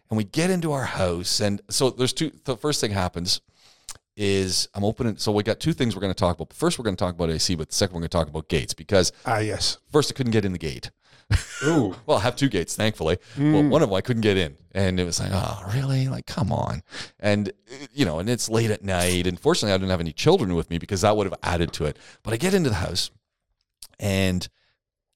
and 0.09 0.17
we 0.17 0.23
get 0.23 0.49
into 0.49 0.71
our 0.71 0.83
house, 0.83 1.39
and 1.39 1.61
so 1.69 1.89
there's 1.89 2.13
two. 2.13 2.31
The 2.43 2.57
first 2.57 2.81
thing 2.81 2.91
happens 2.91 3.41
is 4.17 4.67
I'm 4.75 4.83
opening. 4.83 5.17
So 5.17 5.31
we 5.31 5.43
got 5.43 5.59
two 5.59 5.73
things 5.73 5.95
we're 5.95 6.01
going 6.01 6.13
to 6.13 6.19
talk 6.19 6.35
about. 6.35 6.53
First, 6.53 6.77
we're 6.77 6.83
going 6.83 6.95
to 6.95 7.03
talk 7.03 7.15
about 7.15 7.29
AC, 7.29 7.55
but 7.55 7.69
the 7.69 7.75
second, 7.75 7.93
we're 7.95 8.01
going 8.01 8.09
to 8.09 8.17
talk 8.17 8.27
about 8.27 8.49
gates 8.49 8.73
because 8.73 9.11
ah, 9.25 9.39
yes. 9.39 9.77
first 9.91 10.11
I 10.11 10.13
couldn't 10.13 10.33
get 10.33 10.45
in 10.45 10.51
the 10.51 10.59
gate. 10.59 10.91
Ooh. 11.63 11.95
Well, 12.05 12.17
I 12.17 12.21
have 12.21 12.35
two 12.35 12.49
gates, 12.49 12.75
thankfully. 12.75 13.17
Well, 13.37 13.63
mm. 13.63 13.69
one 13.69 13.81
of 13.81 13.89
them 13.89 13.95
I 13.95 14.01
couldn't 14.01 14.21
get 14.21 14.37
in, 14.37 14.57
and 14.73 14.99
it 14.99 15.05
was 15.05 15.19
like, 15.19 15.29
oh, 15.31 15.71
really? 15.73 16.07
Like, 16.07 16.25
come 16.25 16.51
on. 16.51 16.83
And 17.19 17.51
you 17.93 18.05
know, 18.05 18.19
and 18.19 18.29
it's 18.29 18.49
late 18.49 18.71
at 18.71 18.83
night, 18.83 19.27
and 19.27 19.39
fortunately, 19.39 19.73
I 19.73 19.77
didn't 19.77 19.91
have 19.91 19.99
any 19.99 20.13
children 20.13 20.55
with 20.55 20.69
me 20.69 20.77
because 20.77 21.01
that 21.01 21.15
would 21.15 21.27
have 21.27 21.39
added 21.43 21.73
to 21.73 21.85
it. 21.85 21.97
But 22.23 22.33
I 22.33 22.37
get 22.37 22.53
into 22.53 22.69
the 22.69 22.75
house, 22.75 23.11
and 23.99 24.47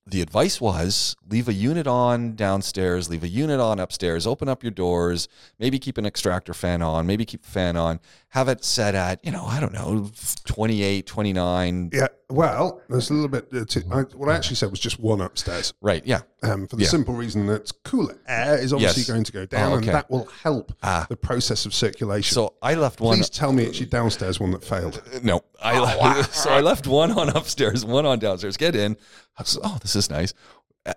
the 0.07 0.21
advice 0.21 0.61
was 0.61 1.15
leave 1.27 1.47
a 1.47 1.53
unit 1.53 1.87
on 1.87 2.35
downstairs, 2.35 3.09
leave 3.09 3.23
a 3.23 3.27
unit 3.27 3.59
on 3.59 3.79
upstairs, 3.79 4.27
open 4.27 4.47
up 4.47 4.63
your 4.63 4.71
doors, 4.71 5.27
maybe 5.57 5.79
keep 5.79 5.97
an 5.97 6.05
extractor 6.05 6.53
fan 6.53 6.81
on, 6.81 7.07
maybe 7.07 7.25
keep 7.25 7.41
the 7.41 7.49
fan 7.49 7.75
on, 7.75 7.99
have 8.29 8.47
it 8.47 8.63
set 8.63 8.93
at, 8.93 9.23
you 9.25 9.31
know, 9.31 9.45
I 9.45 9.59
don't 9.59 9.73
know, 9.73 10.11
28, 10.45 11.07
29. 11.07 11.89
Yeah. 11.91 12.07
Well, 12.29 12.81
there's 12.89 13.11
a 13.11 13.13
little 13.13 13.29
bit. 13.29 13.47
Uh, 13.53 13.65
to, 13.65 13.83
I, 13.91 14.01
what 14.17 14.29
I 14.29 14.35
actually 14.35 14.55
said 14.55 14.71
was 14.71 14.79
just 14.79 14.99
one 14.99 15.21
upstairs, 15.21 15.73
Right. 15.79 16.03
Yeah. 16.05 16.21
um, 16.41 16.65
for 16.67 16.75
the 16.75 16.83
Yeah. 16.83 16.89
simple 16.89 17.13
reason 17.13 17.45
that 17.47 17.71
cooler 17.83 18.17
air 18.27 18.57
is 18.57 18.73
obviously 18.73 19.01
Yes. 19.01 19.07
going 19.09 19.23
to 19.25 19.31
go 19.31 19.45
down, 19.45 19.73
Oh, 19.73 19.75
and 19.75 19.85
that 19.89 20.09
will 20.09 20.25
help 20.41 20.73
Ah. 20.81 21.05
the 21.07 21.17
process 21.17 21.67
of 21.67 21.73
circulation. 21.73 22.33
So 22.33 22.55
I 22.63 22.73
left 22.73 22.99
one. 22.99 23.17
Please 23.17 23.29
tell 23.29 23.53
me 23.53 23.63
it's 23.65 23.79
your 23.79 23.89
downstairs 23.89 24.39
one 24.39 24.49
that 24.51 24.63
failed. 24.63 25.03
No, 25.21 25.41
I 25.63 26.21
so 26.31 26.49
I 26.49 26.61
left 26.61 26.87
one 26.87 27.11
on 27.11 27.29
upstairs, 27.29 27.85
one 27.85 28.07
on 28.07 28.17
downstairs. 28.17 28.57
Get 28.57 28.75
in. 28.75 28.97
I 29.37 29.43
was, 29.43 29.59
oh, 29.63 29.77
this 29.81 29.95
is 29.95 30.09
nice. 30.09 30.33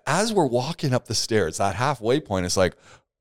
As 0.07 0.33
we're 0.33 0.47
walking 0.47 0.93
up 0.95 1.05
the 1.07 1.15
stairs, 1.15 1.57
that 1.57 1.75
halfway 1.75 2.19
point 2.19 2.47
it's 2.47 2.57
like, 2.57 2.75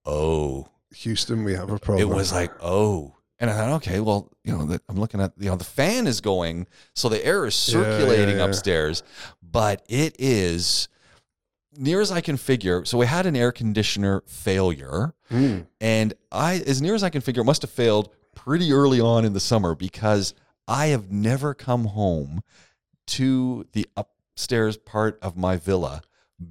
oh, 0.06 0.68
Houston, 0.94 1.44
we 1.44 1.54
have 1.54 1.70
a 1.70 1.78
problem. 1.78 2.10
it 2.10 2.14
was 2.14 2.32
like, 2.32 2.52
oh. 2.62 3.14
And 3.40 3.50
I 3.50 3.54
thought, 3.54 3.70
okay, 3.76 4.00
well, 4.00 4.30
you 4.42 4.52
know, 4.56 4.64
the, 4.64 4.80
I'm 4.88 4.98
looking 4.98 5.20
at, 5.20 5.32
you 5.38 5.48
know, 5.50 5.56
the 5.56 5.64
fan 5.64 6.06
is 6.08 6.20
going, 6.20 6.66
so 6.94 7.08
the 7.08 7.24
air 7.24 7.46
is 7.46 7.72
Yeah, 7.72 7.78
yeah, 7.80 7.84
circulating 7.98 8.38
yeah. 8.38 8.44
upstairs, 8.44 9.02
but 9.42 9.84
it 9.88 10.16
is 10.18 10.88
near 11.76 12.00
as 12.00 12.10
I 12.10 12.20
can 12.20 12.36
figure. 12.36 12.84
So 12.84 12.98
we 12.98 13.06
had 13.06 13.26
an 13.26 13.36
air 13.36 13.52
conditioner 13.52 14.22
failure, 14.26 15.14
Mm. 15.30 15.66
and 15.80 16.14
I, 16.32 16.54
as 16.66 16.80
near 16.82 16.94
as 16.94 17.02
I 17.04 17.10
can 17.10 17.20
figure, 17.20 17.42
it 17.42 17.44
must 17.46 17.62
have 17.62 17.70
failed 17.70 18.08
pretty 18.34 18.72
early 18.72 19.00
on 19.00 19.24
in 19.24 19.34
the 19.34 19.40
summer 19.40 19.74
because 19.74 20.34
I 20.66 20.86
have 20.86 21.10
never 21.12 21.54
come 21.54 21.84
home 21.84 22.40
to 23.08 23.66
the 23.72 23.86
upstairs 23.96 24.76
part 24.78 25.18
of 25.22 25.36
my 25.36 25.56
villa 25.56 26.02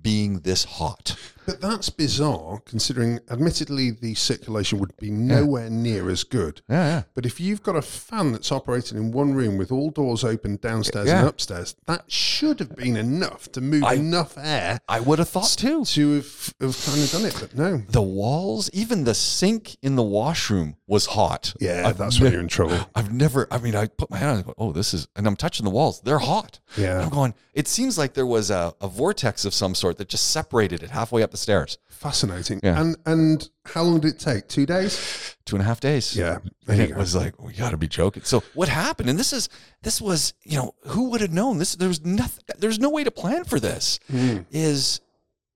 being 0.01 0.39
this 0.41 0.63
hot. 0.63 1.17
But 1.47 1.61
that's 1.61 1.89
bizarre, 1.89 2.59
considering, 2.65 3.21
admittedly, 3.31 3.89
the 3.89 4.15
circulation 4.15 4.79
would 4.79 4.95
be 4.97 5.09
nowhere 5.09 5.69
near 5.69 6.09
as 6.09 6.25
good. 6.25 6.61
Yeah, 6.69 6.85
yeah. 6.87 7.03
But 7.15 7.25
if 7.25 7.39
you've 7.39 7.63
got 7.63 7.77
a 7.77 7.81
fan 7.81 8.33
that's 8.33 8.51
operating 8.51 8.97
in 8.97 9.13
one 9.13 9.33
room 9.33 9.57
with 9.57 9.71
all 9.71 9.89
doors 9.89 10.25
open 10.25 10.57
downstairs 10.57 11.07
Yeah. 11.07 11.19
and 11.21 11.29
upstairs, 11.29 11.77
that 11.85 12.11
should 12.11 12.59
have 12.59 12.75
been 12.75 12.97
enough 12.97 13.49
to 13.53 13.61
move 13.61 13.85
I- 13.85 13.93
enough 13.93 14.37
air 14.37 14.81
I 14.89 14.99
would 14.99 15.19
have 15.19 15.29
thought 15.29 15.55
too. 15.57 15.85
to 15.85 16.15
have, 16.15 16.53
have 16.59 16.85
kind 16.85 17.01
of 17.01 17.11
done 17.11 17.25
it. 17.25 17.37
But 17.39 17.55
no. 17.55 17.77
The 17.89 18.01
walls, 18.01 18.69
even 18.73 19.05
the 19.05 19.13
sink 19.15 19.77
in 19.81 19.95
the 19.95 20.03
washroom 20.03 20.75
was 20.85 21.05
hot. 21.05 21.53
Yeah, 21.61 21.83
I've 21.87 21.97
that's 21.97 22.17
ne- 22.19 22.23
when 22.25 22.31
you're 22.33 22.41
in 22.41 22.49
trouble. 22.49 22.77
I've 22.93 23.13
never, 23.13 23.47
I 23.51 23.59
mean, 23.59 23.75
I 23.75 23.87
put 23.87 24.09
my 24.11 24.17
hand 24.17 24.31
on 24.43 24.49
it, 24.49 24.55
oh, 24.57 24.73
this 24.73 24.93
is, 24.93 25.07
and 25.15 25.25
I'm 25.25 25.37
touching 25.37 25.63
the 25.63 25.69
walls. 25.69 26.01
They're 26.01 26.19
hot. 26.19 26.59
Yeah. 26.77 27.01
I'm 27.03 27.09
going, 27.09 27.33
it 27.53 27.69
seems 27.69 27.97
like 27.97 28.13
there 28.15 28.25
was 28.25 28.51
a, 28.51 28.73
a 28.81 28.87
vortex 28.89 29.45
of 29.45 29.53
some 29.53 29.73
sort 29.75 29.97
that 29.97 30.09
just 30.09 30.31
separated 30.31 30.83
it 30.83 30.89
halfway 30.89 31.23
up 31.23 31.31
the 31.31 31.36
stairs. 31.37 31.77
Fascinating. 31.89 32.59
Yeah. 32.63 32.79
And 32.81 32.95
and 33.05 33.49
how 33.65 33.83
long 33.83 33.99
did 33.99 34.13
it 34.15 34.19
take? 34.19 34.47
Two 34.47 34.65
days? 34.65 35.35
Two 35.45 35.55
and 35.55 35.63
a 35.63 35.65
half 35.65 35.79
days. 35.79 36.15
Yeah. 36.15 36.39
And 36.67 36.81
it 36.81 36.95
was 36.95 37.15
like, 37.15 37.41
we 37.41 37.53
got 37.53 37.71
to 37.71 37.77
be 37.77 37.87
joking. 37.87 38.23
So 38.23 38.43
what 38.53 38.67
happened? 38.69 39.09
And 39.09 39.17
this 39.17 39.33
is, 39.33 39.49
this 39.81 40.01
was, 40.01 40.33
you 40.43 40.57
know, 40.57 40.73
who 40.87 41.09
would 41.09 41.21
have 41.21 41.31
known 41.31 41.57
this? 41.57 41.75
There 41.75 41.87
was 41.87 42.03
nothing, 42.05 42.43
there's 42.59 42.77
no 42.79 42.89
way 42.89 43.03
to 43.03 43.11
plan 43.11 43.45
for 43.45 43.59
this. 43.59 43.99
Mm. 44.11 44.45
Is 44.51 44.99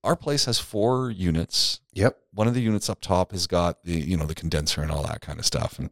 our 0.03 0.15
place 0.15 0.45
has 0.45 0.57
four 0.59 1.11
units. 1.11 1.79
Yep. 1.93 2.17
one 2.33 2.47
of 2.47 2.53
the 2.53 2.61
units 2.61 2.89
up 2.89 3.01
top 3.01 3.33
has 3.33 3.45
got 3.47 3.83
the 3.83 3.91
you 3.93 4.15
know 4.15 4.25
the 4.25 4.33
condenser 4.33 4.81
and 4.81 4.89
all 4.89 5.03
that 5.03 5.19
kind 5.19 5.37
of 5.39 5.45
stuff 5.45 5.77
and 5.77 5.91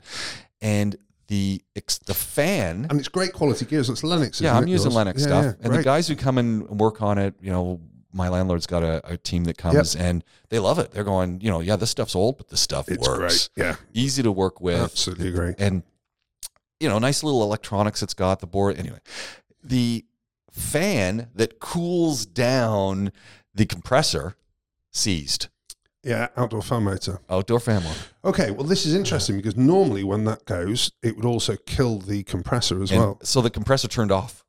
and 0.62 0.96
the 1.28 1.62
the 2.06 2.14
fan 2.14 2.88
And 2.90 2.98
it's 3.00 3.10
great 3.10 3.34
quality 3.34 3.66
gears. 3.66 3.90
It's 3.90 4.02
Lennox. 4.04 4.38
isn't 4.38 4.46
yeah 4.46 4.56
i'm 4.58 4.64
it, 4.64 4.70
using 4.72 4.86
yours? 4.92 4.96
lennox 4.96 5.22
Yeah, 5.22 5.28
stuff 5.28 5.46
yeah, 5.46 5.66
and 5.66 5.76
the 5.76 5.84
guys 5.84 6.08
who 6.08 6.16
come 6.16 6.38
and 6.38 6.68
work 6.70 7.02
on 7.02 7.18
it 7.18 7.36
you 7.42 7.52
know 7.52 7.82
my 8.12 8.28
landlord's 8.30 8.66
got 8.66 8.82
a, 8.84 9.02
a 9.14 9.18
team 9.18 9.44
that 9.44 9.58
comes 9.58 9.96
and 9.96 10.24
they 10.50 10.58
love 10.60 10.80
it 10.80 10.92
they're 10.92 11.04
going 11.04 11.40
you 11.42 11.50
know 11.52 11.60
yeah 11.60 11.76
this 11.76 11.90
stuff's 11.92 12.16
old 12.16 12.38
but 12.38 12.48
this 12.50 12.60
stuff 12.62 12.90
It's 12.90 13.08
works 13.08 13.50
great. 13.50 13.66
Yeah. 13.66 13.76
easy 13.94 14.24
to 14.24 14.32
work 14.32 14.60
with 14.62 14.80
Absolutely 14.82 15.32
great. 15.32 15.56
and 15.60 15.84
you 16.80 16.90
know 16.90 16.98
nice 17.00 17.24
little 17.24 17.44
electronics 17.44 18.02
it's 18.02 18.14
got 18.14 18.40
the 18.40 18.48
board 18.48 18.78
anyway 18.78 19.00
the 19.64 20.06
fan 20.52 21.30
that 21.36 21.60
cools 21.60 22.26
down 22.26 23.12
the 23.54 23.66
compressor 23.66 24.36
seized 24.92 25.48
Yeah. 26.04 26.30
Outdoor 26.36 26.62
fan 26.62 26.84
motor. 26.84 27.20
outdoor 27.30 27.60
fan 27.60 27.84
motor. 27.84 28.00
Okay. 28.26 28.52
Well, 28.52 28.64
this 28.66 28.86
is 28.86 28.96
interesting 28.96 29.36
because 29.38 29.56
normally 29.58 30.04
when 30.04 30.24
that 30.26 30.46
goes, 30.46 30.92
it 31.04 31.16
would 31.18 31.26
also 31.26 31.56
kill 31.66 32.00
the 32.00 32.24
compressor 32.24 32.82
as 32.82 32.90
And 32.92 33.00
well. 33.00 33.20
so 33.22 33.42
the 33.42 33.50
compressor 33.50 33.88
turned 33.90 34.12
off. 34.12 34.44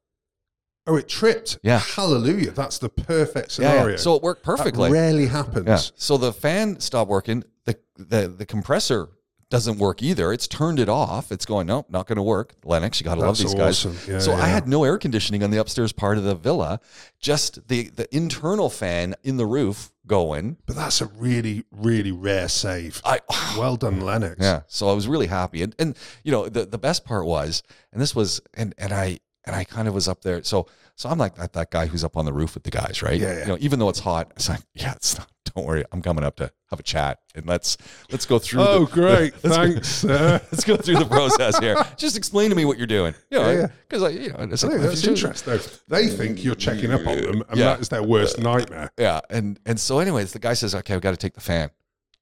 Oh, 0.87 0.97
it 0.97 1.09
tripped. 1.09 1.59
Yeah. 1.63 1.79
Hallelujah. 1.79 2.51
That's 2.53 2.79
the 2.79 2.89
perfect 2.89 3.53
scenario. 3.53 3.91
yeah. 3.93 3.97
So 3.97 4.15
it 4.15 4.23
worked 4.23 4.43
that 4.45 4.57
perfectly. 4.57 4.91
rarely 4.91 5.27
happens. 5.27 5.67
Yeah. 5.67 5.79
So 5.95 6.17
the 6.17 6.33
fan 6.33 6.81
stopped 6.81 7.11
working. 7.11 7.45
The, 7.65 7.79
the 7.97 8.29
the 8.29 8.47
compressor 8.47 9.11
doesn't 9.51 9.79
work 9.79 10.01
either. 10.01 10.33
It's 10.33 10.47
turned 10.47 10.79
it 10.79 10.89
off. 10.89 11.33
It's 11.33 11.45
going, 11.45 11.67
nope, 11.67 11.87
not 11.91 12.07
going 12.07 12.17
to 12.17 12.23
work. 12.23 12.55
Lennox, 12.65 13.01
you 13.01 13.05
got 13.05 13.17
to 13.17 13.21
love 13.21 13.37
these 13.37 13.53
guys. 13.53 13.85
awesome. 13.85 13.97
Yeah, 14.11 14.21
so 14.21 14.33
I 14.33 14.47
had 14.47 14.69
no 14.69 14.85
air 14.85 14.97
conditioning 14.97 15.43
on 15.43 15.51
the 15.51 15.59
upstairs 15.59 15.93
part 15.93 16.19
of 16.19 16.25
the 16.25 16.37
villa, 16.37 16.81
just 17.19 17.67
the 17.69 17.89
the 17.91 18.13
internal 18.17 18.71
fan 18.71 19.17
in 19.25 19.37
the 19.37 19.47
roof 19.47 19.91
going. 20.07 20.57
But 20.67 20.77
that's 20.77 21.01
a 21.01 21.07
really, 21.07 21.65
really 21.73 22.13
rare 22.13 22.49
save. 22.49 23.03
I 23.05 23.21
Well 23.59 23.77
done, 23.77 24.01
Lennox. 24.05 24.37
Yeah. 24.41 24.63
So 24.69 24.89
I 24.89 24.93
was 24.93 25.09
really 25.09 25.27
happy. 25.27 25.63
And 25.63 25.75
and 25.79 25.97
you 26.23 26.31
know, 26.33 26.49
the, 26.49 26.65
the 26.65 26.79
best 26.79 27.05
part 27.05 27.27
was, 27.27 27.63
and 27.93 28.01
this 28.01 28.15
was 28.15 28.41
and 28.55 28.73
and 28.79 28.93
I 28.93 29.19
and 29.51 29.57
I 29.59 29.65
kind 29.65 29.89
of 29.89 29.95
was 29.95 30.07
up 30.09 30.23
there. 30.23 30.43
So 30.45 30.67
so 30.97 31.09
I'm 31.09 31.19
like 31.19 31.35
that, 31.37 31.53
that 31.55 31.71
guy 31.71 31.87
who's 31.87 32.05
up 32.05 32.17
on 32.17 32.25
the 32.27 32.33
roof 32.33 32.55
with 32.55 32.63
the 32.63 32.71
guys, 32.71 33.03
right? 33.03 33.19
Yeah, 33.19 33.33
yeah. 33.33 33.41
You 33.41 33.47
know, 33.47 33.57
even 33.61 33.79
though 33.79 33.89
it's 33.89 34.01
hot, 34.01 34.31
it's 34.37 34.49
like, 34.51 34.61
yeah, 34.75 34.93
it's 34.93 35.17
not, 35.17 35.29
don't 35.55 35.67
worry, 35.67 35.83
I'm 35.93 36.03
coming 36.03 36.25
up 36.25 36.37
to 36.37 36.53
have 36.69 36.79
a 36.79 36.83
chat 36.83 37.21
and 37.35 37.47
let's 37.47 37.77
let's 38.13 38.27
go 38.27 38.39
through 38.39 38.61
Oh, 38.63 38.85
the, 38.85 38.93
great. 38.93 39.33
let's 39.45 39.57
go- 39.57 39.65
Thanks. 39.73 39.89
sir. 40.07 40.41
Let's 40.53 40.65
go 40.65 40.77
through 40.77 40.97
the 40.99 41.07
process 41.07 41.59
here. 41.59 41.77
Just 41.97 42.17
explain 42.19 42.51
to 42.51 42.57
me 42.57 42.65
what 42.67 42.77
you're 42.79 42.87
doing. 42.87 43.15
You 43.31 43.39
know, 43.39 43.51
Yeah, 43.51 43.59
yeah. 43.61 43.67
because 43.89 44.03
I, 44.03 44.09
you 44.11 44.29
know, 44.29 44.37
it's 44.41 44.63
like, 44.63 44.81
that's 44.81 45.07
interesting. 45.07 45.59
They 45.89 46.07
think 46.09 46.45
you're 46.45 46.55
checking 46.55 46.93
up 46.93 47.07
on 47.07 47.17
them, 47.21 47.43
and 47.49 47.59
Yeah. 47.59 47.65
that 47.71 47.81
is 47.81 47.89
their 47.89 48.03
worst 48.03 48.39
nightmare. 48.39 48.91
Yeah, 48.99 49.21
and 49.31 49.59
and 49.67 49.81
so 49.81 49.99
anyways, 50.01 50.33
the 50.33 50.39
guy 50.39 50.53
says, 50.55 50.75
"Okay, 50.75 50.95
I've 50.95 51.01
got 51.01 51.13
to 51.13 51.17
take 51.17 51.35
the 51.35 51.41
fan," 51.41 51.71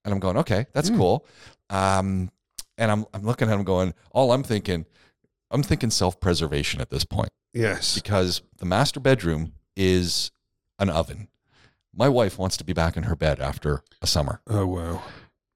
and 0.05 0.15
I'm 0.15 0.21
going, 0.21 0.37
"Okay, 0.39 0.67
that's 0.73 0.89
cool." 0.91 1.27
Um, 1.69 2.31
and 2.79 2.91
I'm 2.93 3.07
I'm 3.13 3.23
looking 3.25 3.49
at 3.51 3.55
him 3.55 3.65
going, 3.65 3.93
all 4.13 4.31
I'm 4.33 4.43
thinking, 4.45 4.87
I'm 5.51 5.63
thinking 5.63 5.91
self 5.91 6.21
preservation 6.21 6.81
at 6.81 6.91
this 6.91 7.05
point 7.05 7.31
Yes. 7.53 7.95
because 7.95 8.43
the 8.59 8.67
master 8.67 9.01
bedroom 9.01 9.53
is 9.77 10.31
an 10.79 10.91
oven. 10.91 11.29
My 11.95 12.09
wife 12.09 12.39
wants 12.39 12.57
to 12.59 12.65
be 12.65 12.73
back 12.73 12.97
in 12.97 13.05
her 13.05 13.17
bed 13.17 13.41
after 13.41 13.83
a 14.03 14.07
summer, 14.07 14.41
Oh 14.47 14.67
wow. 14.67 15.03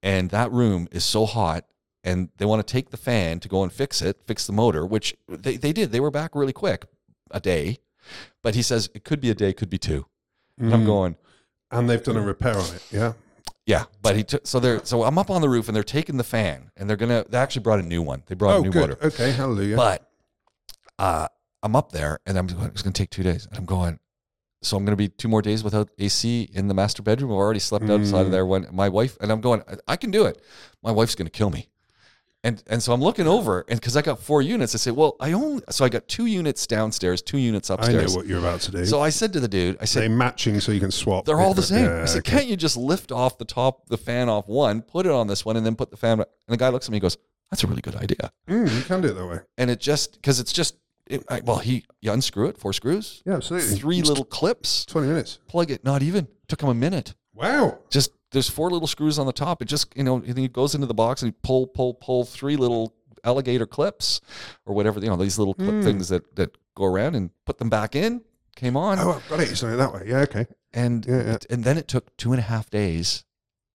and 0.03 0.31
that 0.31 0.51
room 0.51 0.89
is 0.91 1.05
so 1.05 1.27
hot. 1.27 1.65
And 2.05 2.31
they 2.39 2.45
want 2.47 2.67
to 2.67 2.73
take 2.73 2.91
the 2.91 2.97
fan 2.97 3.39
to 3.41 3.49
go 3.49 3.63
and 3.63 3.73
fix 3.73 4.03
it, 4.03 4.23
fix 4.27 4.45
the 4.45 4.53
motor, 4.53 4.85
which 4.85 5.15
they, 5.29 5.57
they 5.57 5.73
did. 5.73 5.93
They 5.93 6.01
were 6.01 6.11
back 6.11 6.35
really 6.35 6.53
quick, 6.53 6.87
a 7.31 7.39
day. 7.39 7.79
But 8.43 8.57
he 8.57 8.63
says 8.63 8.91
it 8.93 9.05
could 9.05 9.21
be 9.21 9.31
a 9.31 9.35
day, 9.37 9.53
could 9.53 9.71
be 9.71 9.79
two. 9.79 10.07
And 10.59 10.75
I'm 10.75 10.83
Mm. 10.83 10.87
going, 10.87 11.17
And 11.71 11.89
they've 11.89 12.03
done 12.03 12.17
a 12.17 12.21
repair 12.23 12.57
on 12.59 12.75
it. 12.75 12.83
Yeah. 12.91 13.13
Yeah, 13.67 13.85
but 14.03 14.17
he 14.17 14.25
took 14.25 14.47
so 14.47 14.59
they're 14.59 14.85
so 14.85 15.05
I'm 15.05 15.19
up 15.19 15.31
on 15.31 15.41
the 15.41 15.49
roof 15.49 15.69
and 15.69 15.77
they're 15.77 15.85
taking 15.85 16.17
the 16.17 16.25
fan 16.25 16.71
and 16.77 16.89
they're 16.91 16.97
gonna 16.97 17.25
they 17.29 17.39
actually 17.39 17.63
brought 17.63 17.79
a 17.79 17.83
new 17.85 18.03
one. 18.03 18.23
They 18.27 18.35
brought 18.35 18.55
a 18.55 18.57
Oh, 18.57 18.63
new 18.63 18.71
good. 18.71 18.91
motor. 18.91 19.07
Okay. 19.07 19.31
Hallelujah. 19.33 19.77
But 19.77 20.09
uh 20.99 21.29
I'm 21.63 21.77
up 21.77 21.93
there 21.93 22.19
and 22.27 22.37
I'm 22.37 22.47
going 22.49 22.67
it's 22.69 22.83
gonna 22.83 22.93
take 22.93 23.11
two 23.11 23.23
days. 23.23 23.47
And 23.47 23.57
I'm 23.57 23.65
going, 23.67 24.01
so 24.63 24.77
I'm 24.77 24.85
going 24.85 24.93
to 24.93 24.97
be 24.97 25.09
two 25.09 25.29
more 25.29 25.43
days 25.43 25.63
without 25.65 25.91
AC 25.99 26.49
in 26.53 26.69
the 26.69 26.75
master 26.75 27.03
bedroom. 27.03 27.31
I've 27.33 27.37
already 27.37 27.59
slept 27.61 27.89
outside 27.91 28.27
of 28.27 28.31
there 28.33 28.47
when 28.47 28.67
my 28.73 28.89
wife 28.89 29.17
and 29.21 29.31
I'm 29.33 29.41
going. 29.41 29.63
I- 29.69 29.77
I 29.93 29.97
can 29.97 30.11
do 30.13 30.25
it. 30.27 30.41
My 30.85 30.91
wife's 30.93 31.15
going 31.17 31.27
to 31.27 31.33
kill 31.33 31.51
me. 31.51 31.69
And 32.45 32.61
and 32.67 32.83
so 32.83 32.93
I'm 32.93 33.01
looking 33.01 33.29
over, 33.29 33.65
and 33.69 33.79
because 33.81 33.97
I 33.97 34.03
got 34.03 34.19
four 34.19 34.43
units, 34.43 34.75
I 34.75 34.79
say, 34.79 34.91
well, 34.91 35.15
I 35.21 35.33
only 35.33 35.63
so 35.71 35.85
I 35.85 35.89
got 35.89 36.09
two 36.09 36.27
units 36.27 36.67
downstairs, 36.67 37.23
two 37.23 37.39
units 37.39 37.71
upstairs. 37.71 38.03
I 38.03 38.07
know 38.09 38.17
what 38.17 38.27
you're 38.27 38.41
about 38.41 38.61
to 38.63 38.73
do. 38.73 38.85
So 38.85 39.01
I 39.01 39.11
said 39.11 39.33
to 39.35 39.41
the 39.41 39.47
dude, 39.47 39.77
I 39.81 39.85
said, 39.85 40.03
they 40.03 40.09
matching 40.09 40.59
so 40.59 40.73
you 40.73 40.81
can 40.81 40.91
swap. 40.91 41.25
they're 41.25 41.41
all 41.41 41.55
the 41.55 41.63
same. 41.63 41.85
Yeah, 41.85 42.03
I 42.03 42.05
said, 42.07 42.19
okay. 42.19 42.33
can't 42.39 42.47
you 42.49 42.57
just 42.57 42.77
lift 42.77 43.13
off 43.13 43.39
the 43.39 43.45
top, 43.45 43.87
the 43.87 43.97
fan 43.97 44.29
off 44.29 44.49
one, 44.49 44.83
put 44.83 45.07
it 45.07 45.13
on 45.13 45.29
this 45.29 45.45
one, 45.45 45.57
and 45.57 45.65
then 45.65 45.77
put 45.77 45.93
the 45.93 45.97
fan? 45.97 46.19
And 46.19 46.27
the 46.49 46.57
guy 46.57 46.69
looks 46.71 46.87
at 46.87 46.91
me 46.91 46.97
and 46.97 47.03
goes, 47.03 47.17
that's 47.51 47.63
a 47.63 47.69
really 47.69 47.83
good 47.83 47.95
idea. 47.97 48.33
Mm, 48.49 48.77
you 48.77 48.83
can 48.83 49.01
do 49.03 49.09
it 49.09 49.13
that 49.13 49.27
way. 49.27 49.39
And 49.57 49.71
it 49.71 49.79
just 49.79 50.15
because 50.15 50.41
it's 50.41 50.53
just, 50.53 50.75
it, 51.07 51.23
I, 51.29 51.43
well, 51.45 51.59
he 51.59 51.85
you 52.01 52.11
unscrew 52.11 52.49
it, 52.49 52.59
four 52.59 52.73
screws, 52.73 53.23
Yeah, 53.25 53.35
absolutely. 53.35 53.77
three 53.79 54.03
little 54.03 54.25
clips, 54.25 54.85
Twenty 54.87 55.07
minutes. 55.07 55.39
plug 55.47 55.71
it. 55.71 55.85
Not 55.85 56.03
even 56.03 56.27
took 56.49 56.61
him 56.61 56.71
a 56.71 56.75
minute. 56.75 57.15
Wow. 57.35 57.79
Just 57.89 58.11
there's 58.33 58.49
four 58.51 58.71
little 58.71 58.89
screws 58.89 59.19
on 59.19 59.27
the 59.27 59.33
top. 59.33 59.63
It 59.63 59.67
just 59.67 59.97
you 59.97 60.05
know 60.05 60.19
he 60.21 60.49
goes 60.49 60.75
into 60.75 60.87
the 60.87 60.95
box 60.95 61.23
and 61.23 61.33
he 61.33 61.39
pull 61.43 61.67
pull 61.67 61.95
pull 61.95 62.25
three 62.25 62.57
little 62.57 62.95
alligator 63.25 63.67
clips 63.67 64.21
or 64.67 64.75
whatever 64.75 64.99
you 65.01 65.09
know 65.09 65.17
these 65.17 65.39
little 65.39 65.55
clip 65.55 65.71
Hmm. 65.71 65.83
things 65.83 66.09
that 66.09 66.35
that 66.37 66.57
go 66.75 66.85
around 66.85 67.15
and 67.15 67.31
put 67.47 67.59
them 67.59 67.69
back 67.71 67.95
in. 67.95 68.23
Came 68.57 68.77
on 68.77 68.99
Oh, 68.99 69.13
I've 69.13 69.29
got 69.29 69.41
it. 69.41 69.47
You're 69.47 69.57
saying 69.57 69.75
it 69.75 69.77
that 69.77 69.93
way. 69.95 70.03
Yeah. 70.07 70.19
Okay. 70.21 70.47
and 70.75 71.07
Yeah, 71.07 71.23
yeah. 71.25 71.37
and 71.51 71.65
then 71.65 71.79
it 71.79 71.89
took 71.89 72.15
two 72.17 72.33
and 72.33 72.39
a 72.41 72.43
half 72.43 72.69
days 72.69 73.25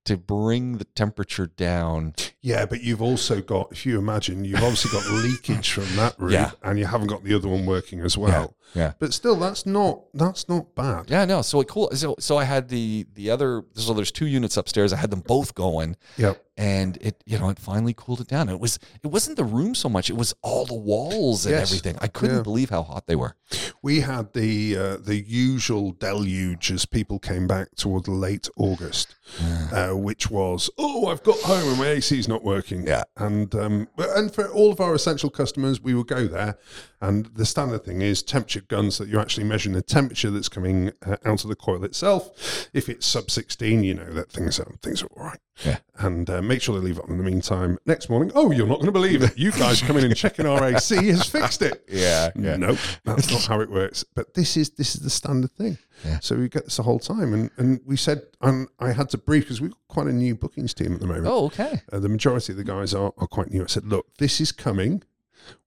to 0.08 0.17
bring 0.17 0.78
the 0.80 0.84
temperature 0.86 1.46
down. 1.48 2.15
Yeah, 2.41 2.65
but 2.65 2.82
you've 2.82 3.02
also 3.02 3.41
got, 3.41 3.72
if 3.72 3.86
you 3.86 3.98
imagine, 4.00 4.43
you've 4.43 4.62
obviously 4.63 4.91
got 4.91 5.06
leakage 5.24 5.72
from 5.72 5.96
that 5.96 6.20
room, 6.20 6.32
Yeah. 6.32 6.52
and 6.63 6.78
you 6.80 6.86
haven't 6.86 7.08
got 7.08 7.24
the 7.24 7.34
other 7.36 7.48
one 7.48 7.65
working 7.65 8.02
as 8.02 8.17
well. 8.17 8.56
yeah. 8.74 8.93
But 9.00 9.13
still, 9.13 9.36
that's 9.36 9.65
not 9.65 10.02
that's 10.13 10.50
not 10.50 10.74
bad. 10.76 11.10
Yeah, 11.10 11.26
no. 11.26 11.41
So 11.41 11.62
it 11.62 11.67
cool. 11.67 11.89
So 11.93 12.15
so 12.20 12.38
I 12.38 12.43
had 12.43 12.70
the 12.70 13.06
the 13.13 13.30
other. 13.30 13.63
So 13.76 13.93
there's 13.93 14.12
two 14.12 14.28
units 14.28 14.58
upstairs. 14.58 14.91
I 14.91 14.98
had 14.98 15.12
them 15.12 15.22
both 15.22 15.56
going, 15.56 15.96
Yeah. 16.17 16.34
And 16.58 16.98
it 17.02 17.22
you 17.26 17.38
know 17.38 17.50
it 17.50 17.60
finally 17.60 17.93
cooled 17.96 18.20
it 18.22 18.28
down. 18.28 18.50
It 18.50 18.60
was 18.60 18.80
it 19.04 19.08
wasn't 19.08 19.38
the 19.38 19.43
room 19.43 19.76
so 19.76 19.88
much. 19.89 20.10
It 20.10 20.17
was 20.17 20.34
all 20.41 20.65
the 20.65 20.74
walls 20.74 21.46
and 21.46 21.54
Yes. 21.56 21.70
everything. 21.70 21.98
I 22.02 22.08
couldn't 22.08 22.38
Yeah. 22.38 22.41
believe 22.43 22.70
how 22.72 22.84
hot 22.84 23.06
they 23.08 23.15
were. 23.15 23.36
We 23.82 24.02
had 24.02 24.34
the 24.34 24.76
uh, 24.78 24.98
the 24.98 25.22
usual 25.22 25.91
deluge 25.91 26.72
as 26.72 26.86
people 26.86 27.20
came 27.20 27.48
back 27.48 27.76
toward 27.76 28.08
late 28.08 28.50
August, 28.58 29.15
uh, 29.72 29.89
which 29.91 30.30
was 30.32 30.70
oh 30.78 31.08
I've 31.08 31.24
got 31.24 31.38
home 31.41 31.70
and 31.70 31.78
my 31.78 31.88
AC's 31.88 32.28
not 32.28 32.43
working. 32.43 32.86
Yeah. 32.88 33.04
and 33.15 33.54
um, 33.56 33.88
and 33.98 34.34
for 34.34 34.48
all 34.50 34.72
of 34.72 34.82
our 34.82 34.93
essential 34.96 35.30
customers, 35.30 35.80
we 35.82 35.93
would 35.93 36.08
go 36.08 36.28
there, 36.28 36.58
and 37.02 37.28
the 37.28 37.46
standard 37.46 37.84
thing 37.86 38.02
is 38.02 38.24
temperature 38.24 38.62
guns 38.62 38.98
that 38.98 39.08
you're 39.08 39.22
actually 39.22 39.43
measuring 39.46 39.76
the 39.76 39.82
temperature 39.82 40.32
that's 40.32 40.50
coming 40.50 40.91
uh, 41.06 41.17
out 41.24 41.43
of 41.43 41.50
the 41.50 41.56
coil 41.56 41.84
itself. 41.84 42.67
If 42.74 42.89
it's 42.89 43.06
sub 43.06 43.30
16, 43.30 43.84
you 43.84 43.93
know 43.93 44.12
that 44.13 44.32
things 44.32 44.60
are 44.60 44.76
things 44.82 45.04
are 45.04 45.08
all 45.15 45.24
right. 45.26 45.39
Yeah. 45.65 45.78
and 45.98 46.30
uh, 46.30 46.41
make 46.48 46.62
sure 46.62 46.80
they 46.80 46.86
leave 46.86 46.98
it 46.98 47.04
on 47.04 47.12
in 47.12 47.18
the 47.18 47.24
meantime. 47.24 47.78
Next 47.86 48.10
morning, 48.10 48.32
oh 48.36 48.52
you're 48.52 48.68
not 48.68 48.76
going 48.76 48.88
to 48.88 48.92
believe 48.92 49.22
it, 49.22 49.38
you 49.38 49.52
guys 49.52 49.82
come 49.82 49.98
in 49.98 50.06
and 50.06 50.16
checking 50.16 50.46
our 50.46 50.64
AC 50.64 50.96
has 51.08 51.28
fixed 51.28 51.62
it. 51.62 51.84
Yeah, 51.88 52.32
Nope, 52.36 52.78
that's 53.04 53.32
not 53.32 53.46
how 53.46 53.62
it 53.62 53.70
works. 53.70 54.04
But 54.04 54.34
this 54.34 54.58
is 54.58 54.72
this 54.72 54.96
is 54.96 55.02
the 55.02 55.10
standard 55.10 55.52
thing. 55.52 55.78
Yeah. 56.06 56.20
So 56.20 56.36
we 56.36 56.50
get 56.50 56.66
this 56.66 56.78
the 56.78 56.84
whole 56.84 57.00
time, 57.00 57.34
and 57.34 57.50
and 57.58 57.82
we 57.86 57.98
said, 57.98 58.24
and 58.42 58.68
I 58.80 58.92
had 58.92 59.10
to 59.12 59.18
brief 59.18 59.44
because 59.44 59.62
we've 59.62 59.72
got 59.72 59.88
quite 59.88 60.08
a 60.08 60.14
new 60.14 60.36
bookings 60.36 60.74
team 60.74 60.94
at 60.94 61.00
the 61.00 61.08
moment. 61.08 61.28
Oh, 61.28 61.46
okay. 61.46 61.82
Uh, 61.92 62.00
the 62.00 62.10
majority 62.10 62.54
of 62.54 62.58
the 62.58 62.64
guys 62.64 62.94
are 62.94 63.14
are 63.18 63.28
quite 63.28 63.52
new. 63.52 63.64
I 63.64 63.68
said, 63.68 63.86
look, 63.86 64.16
this 64.18 64.40
is 64.40 64.52
coming. 64.52 65.04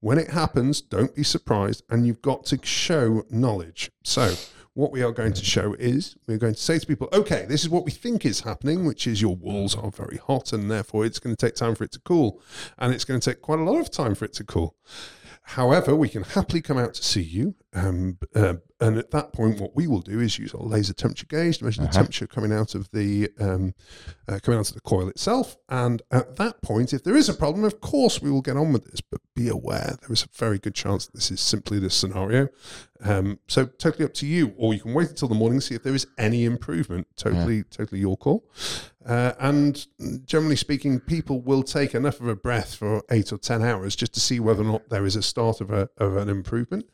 When 0.01 0.19
it 0.19 0.31
happens, 0.31 0.81
don't 0.81 1.15
be 1.15 1.23
surprised, 1.23 1.85
and 1.89 2.07
you've 2.07 2.23
got 2.23 2.45
to 2.47 2.59
show 2.65 3.25
knowledge. 3.31 3.91
So. 4.03 4.35
What 4.81 4.93
we 4.93 5.03
are 5.03 5.13
going 5.13 5.35
to 5.35 5.45
show 5.45 5.75
is 5.79 6.17
we're 6.27 6.39
going 6.39 6.55
to 6.55 6.61
say 6.61 6.79
to 6.79 6.87
people, 6.87 7.11
okay, 7.13 7.45
this 7.47 7.61
is 7.61 7.69
what 7.69 7.85
we 7.85 7.91
think 7.91 8.25
is 8.25 8.41
happening, 8.41 8.87
which 8.87 9.07
is 9.07 9.21
your 9.21 9.37
walls 9.37 9.77
are 9.77 9.91
very 9.91 10.17
hot 10.17 10.55
and 10.55 10.71
therefore 10.71 11.05
it's 11.05 11.19
going 11.19 11.37
to 11.37 11.47
take 11.47 11.55
time 11.55 11.75
for 11.75 11.85
it 11.85 11.93
to 11.93 12.01
cool. 12.01 12.41
And 12.79 12.95
it's 12.95 13.05
going 13.05 13.21
to 13.21 13.31
take 13.31 13.43
quite 13.43 13.59
a 13.59 13.63
lot 13.63 13.79
of 13.79 13.91
time 13.91 14.15
for 14.15 14.25
it 14.25 14.33
to 14.33 14.45
cool. 14.45 14.75
However, 15.43 15.95
we 15.95 16.09
can 16.09 16.23
happily 16.23 16.63
come 16.63 16.79
out 16.79 16.95
to 16.95 17.03
see 17.03 17.21
you. 17.23 17.57
Um, 17.75 18.19
uh, 18.35 18.55
and 18.81 18.97
at 18.97 19.11
that 19.11 19.33
point, 19.33 19.61
what 19.61 19.75
we 19.75 19.87
will 19.87 20.01
do 20.01 20.21
is 20.21 20.39
use 20.39 20.55
our 20.55 20.63
laser 20.63 20.95
temperature 20.95 21.27
gauge 21.27 21.59
to 21.59 21.65
measure 21.65 21.83
the 21.83 21.89
temperature 21.89 22.27
coming 22.27 22.53
out 22.53 22.75
of 22.75 22.91
the 22.93 23.31
um, 23.39 23.75
uh, 24.29 24.39
coming 24.43 24.59
out 24.61 24.69
of 24.69 24.75
the 24.75 24.81
coil 24.81 25.09
itself. 25.09 25.57
And 25.69 26.03
at 26.11 26.37
that 26.37 26.63
point, 26.63 26.93
if 26.93 27.03
there 27.03 27.17
is 27.17 27.29
a 27.29 27.35
problem, 27.35 27.65
of 27.65 27.81
course 27.81 28.23
we 28.23 28.31
will 28.31 28.43
get 28.43 28.57
on 28.57 28.73
with 28.73 28.91
this. 28.91 29.01
But 29.01 29.21
be 29.35 29.49
aware, 29.49 29.97
there 30.01 30.13
is 30.13 30.23
a 30.23 30.29
very 30.33 30.59
good 30.59 30.75
chance 30.75 31.07
that 31.07 31.15
this 31.15 31.31
is 31.31 31.41
simply 31.41 31.79
this 31.79 31.95
scenario. 31.95 32.49
Um, 33.03 33.39
so 33.49 33.65
totally 33.65 34.05
up 34.05 34.13
to 34.15 34.27
you, 34.27 34.53
or 34.59 34.75
you 34.75 34.81
can 34.81 34.93
wait 34.93 35.09
until 35.09 35.29
the 35.29 35.35
morning 35.35 35.57
and 35.57 35.63
see 35.63 35.75
if 35.75 35.83
there 35.83 35.95
is 35.95 36.07
any 36.19 36.45
improvement. 36.45 37.07
Totally, 37.17 37.63
totally 37.65 38.01
your 38.01 38.17
call. 38.17 38.45
Uh, 39.07 39.33
and 39.41 39.87
generally 40.27 40.57
speaking, 40.57 41.01
people 41.01 41.41
will 41.41 41.63
take 41.63 41.95
enough 41.95 42.21
of 42.21 42.29
a 42.29 42.37
breath 42.37 42.75
for 42.75 43.03
eight 43.11 43.33
or 43.33 43.39
ten 43.39 43.63
hours 43.63 43.97
just 43.97 44.13
to 44.15 44.21
see 44.21 44.39
whether 44.39 44.63
or 44.63 44.67
not 44.67 44.89
there 44.91 45.07
is 45.07 45.17
a 45.17 45.23
start 45.23 45.61
of 45.63 45.71
a 45.71 45.89
of 45.97 46.17
an 46.17 46.29
improvement. 46.29 46.91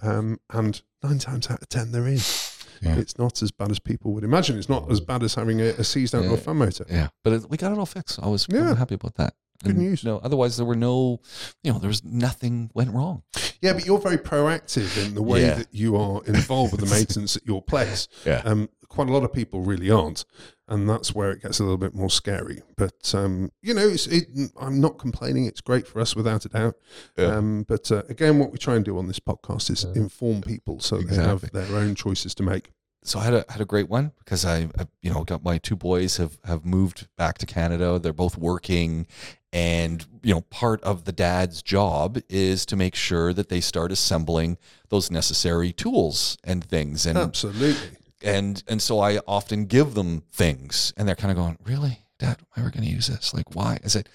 Um, 0.00 0.38
and 0.50 0.80
nine 1.02 1.18
times 1.18 1.50
out 1.50 1.60
of 1.62 1.68
ten, 1.68 1.90
there 1.92 2.06
is. 2.06 2.54
Yeah. 2.80 2.96
It's 2.96 3.18
not 3.18 3.42
as 3.42 3.50
bad 3.50 3.72
as 3.72 3.80
people 3.80 4.12
would 4.12 4.22
imagine. 4.22 4.56
It's 4.56 4.68
not 4.68 4.88
as 4.88 5.00
bad 5.00 5.24
as 5.24 5.34
having 5.34 5.60
a, 5.60 5.64
a 5.70 5.82
seized 5.82 6.14
outdoor 6.14 6.34
Yeah. 6.34 6.36
fan 6.36 6.56
motor. 6.58 6.86
Yeah, 6.88 7.08
but 7.24 7.32
it, 7.32 7.50
we 7.50 7.56
got 7.56 7.72
it 7.72 7.78
all 7.78 7.86
fixed. 7.86 8.20
I 8.22 8.28
was 8.28 8.46
Yeah. 8.48 8.76
happy 8.76 8.94
about 8.94 9.16
that. 9.16 9.34
Good 9.64 9.74
And, 9.74 9.84
news. 9.84 10.04
No, 10.04 10.18
otherwise 10.18 10.56
there 10.56 10.64
were 10.64 10.76
no, 10.76 11.18
you 11.64 11.72
know, 11.72 11.80
there 11.80 11.88
was 11.88 12.04
nothing 12.04 12.70
went 12.74 12.92
wrong. 12.94 13.24
Yeah, 13.60 13.72
but 13.72 13.84
you're 13.86 13.98
very 13.98 14.18
proactive 14.18 15.04
in 15.04 15.14
the 15.14 15.22
way 15.22 15.42
Yeah. 15.42 15.54
that 15.54 15.68
you 15.72 15.96
are 15.96 16.22
involved 16.26 16.72
with 16.72 16.80
the 16.88 16.94
maintenance 16.94 17.36
at 17.36 17.46
your 17.46 17.62
place. 17.62 18.06
Yeah. 18.24 18.42
Um, 18.44 18.68
quite 18.88 19.08
a 19.08 19.12
lot 19.12 19.22
of 19.22 19.32
people 19.32 19.60
really 19.62 19.90
aren't, 19.90 20.24
and 20.66 20.88
that's 20.88 21.14
where 21.14 21.30
it 21.30 21.42
gets 21.42 21.60
a 21.60 21.62
little 21.62 21.76
bit 21.76 21.94
more 21.94 22.08
scary. 22.10 22.62
But 22.76 23.14
um, 23.14 23.50
you 23.62 23.74
know, 23.74 23.86
it's, 23.88 24.06
it, 24.06 24.28
I'm 24.58 24.80
not 24.80 24.98
complaining. 24.98 25.44
It's 25.44 25.60
great 25.60 25.86
for 25.86 26.00
us, 26.00 26.16
without 26.16 26.44
a 26.46 26.48
doubt. 26.48 26.74
Yeah. 27.16 27.36
Um, 27.36 27.64
but 27.68 27.90
uh, 27.92 28.02
again, 28.08 28.38
what 28.38 28.50
we 28.50 28.58
try 28.58 28.76
and 28.76 28.84
do 28.84 28.96
on 28.98 29.06
this 29.06 29.20
podcast 29.20 29.70
is 29.70 29.84
inform 29.84 30.40
people 30.42 30.80
so 30.80 30.98
they 30.98 31.16
have 31.16 31.50
their 31.52 31.76
own 31.76 31.94
choices 31.94 32.34
to 32.36 32.42
make. 32.42 32.70
So 33.08 33.18
I 33.18 33.24
had 33.24 33.34
a 33.34 33.44
had 33.48 33.60
a 33.60 33.64
great 33.64 33.88
one 33.88 34.12
because 34.18 34.44
I, 34.44 34.68
I 34.78 34.86
you 35.02 35.12
know 35.12 35.24
got 35.24 35.42
my 35.42 35.58
two 35.58 35.76
boys 35.76 36.18
have 36.18 36.38
have 36.44 36.64
moved 36.64 37.08
back 37.16 37.38
to 37.38 37.46
Canada. 37.46 37.98
They're 37.98 38.12
both 38.12 38.36
working, 38.36 39.06
and 39.52 40.04
you 40.22 40.34
know 40.34 40.42
part 40.42 40.82
of 40.82 41.04
the 41.04 41.12
dad's 41.12 41.62
job 41.62 42.18
is 42.28 42.66
to 42.66 42.76
make 42.76 42.94
sure 42.94 43.32
that 43.32 43.48
they 43.48 43.60
start 43.60 43.92
assembling 43.92 44.58
those 44.90 45.10
necessary 45.10 45.72
tools 45.72 46.36
and 46.44 46.62
things. 46.62 47.06
And 47.06 47.16
Absolutely. 47.16 47.96
and 48.22 48.62
and 48.68 48.82
so 48.82 49.00
I 49.00 49.18
often 49.26 49.64
give 49.64 49.94
them 49.94 50.22
things, 50.30 50.92
and 50.96 51.08
they're 51.08 51.16
kind 51.16 51.30
of 51.30 51.36
going, 51.36 51.58
"Really, 51.64 52.00
Dad? 52.18 52.36
Why 52.40 52.58
I 52.58 52.60
ever 52.60 52.70
going 52.70 52.84
to 52.84 52.90
use 52.90 53.06
this? 53.06 53.32
Like, 53.32 53.54
why?" 53.54 53.78
I 53.82 53.88
said, 53.88 54.08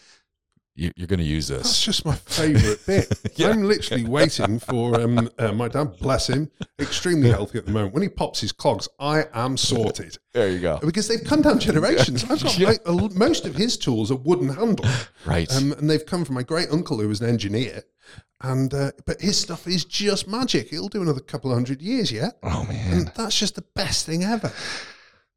"You- 0.76 0.92
"You're 0.96 1.08
going 1.08 1.20
to 1.20 1.26
use 1.26 1.48
this. 1.48 1.64
That's 1.64 1.84
just 1.84 2.06
my 2.06 2.16
favourite 2.16 2.84
bit. 2.88 3.32
Yeah. 3.36 3.50
I'm 3.50 3.64
literally 3.64 4.06
waiting 4.06 4.60
for 4.60 5.00
um, 5.00 5.30
uh, 5.38 5.52
my 5.52 5.68
dad, 5.68 5.98
bless 6.00 6.28
him, 6.28 6.50
extremely 6.80 7.30
healthy 7.30 7.60
at 7.60 7.66
the 7.66 7.72
moment. 7.72 7.94
When 7.94 8.04
he 8.04 8.10
pops 8.10 8.40
his 8.42 8.52
clogs, 8.52 8.88
I 9.00 9.26
am 9.34 9.58
sorted. 9.58 10.18
There 10.34 10.50
you 10.50 10.60
go. 10.60 10.80
because 10.82 11.08
they've 11.08 11.24
come 11.24 11.44
down 11.44 11.60
generations. 11.60 12.24
I've 12.30 12.42
got 12.42 12.58
Yeah. 12.58 12.70
like, 12.86 13.14
most 13.16 13.46
of 13.46 13.54
his 13.56 13.78
tools 13.78 14.10
are 14.10 14.16
wooden 14.16 14.50
handle, 14.50 14.86
Right. 15.26 15.48
um, 15.56 15.74
and 15.74 15.88
they've 15.88 16.04
come 16.06 16.26
from 16.26 16.34
my 16.36 16.42
great 16.44 16.70
uncle 16.72 17.00
who 17.00 17.08
was 17.08 17.22
an 17.22 17.30
engineer. 17.30 17.84
And 18.42 18.74
uh, 18.74 18.92
but 19.06 19.22
his 19.22 19.40
stuff 19.40 19.68
is 19.68 19.86
just 19.86 20.28
magic. 20.28 20.74
It'll 20.74 20.90
do 20.90 21.02
another 21.04 21.22
couple 21.22 21.52
of 21.52 21.56
hundred 21.56 21.82
years 21.82 22.12
yet, 22.12 22.38
oh 22.44 22.66
man. 22.66 22.92
and 22.94 23.08
that's 23.16 23.38
just 23.40 23.56
the 23.56 23.64
best 23.76 24.06
thing 24.06 24.24
ever. 24.24 24.52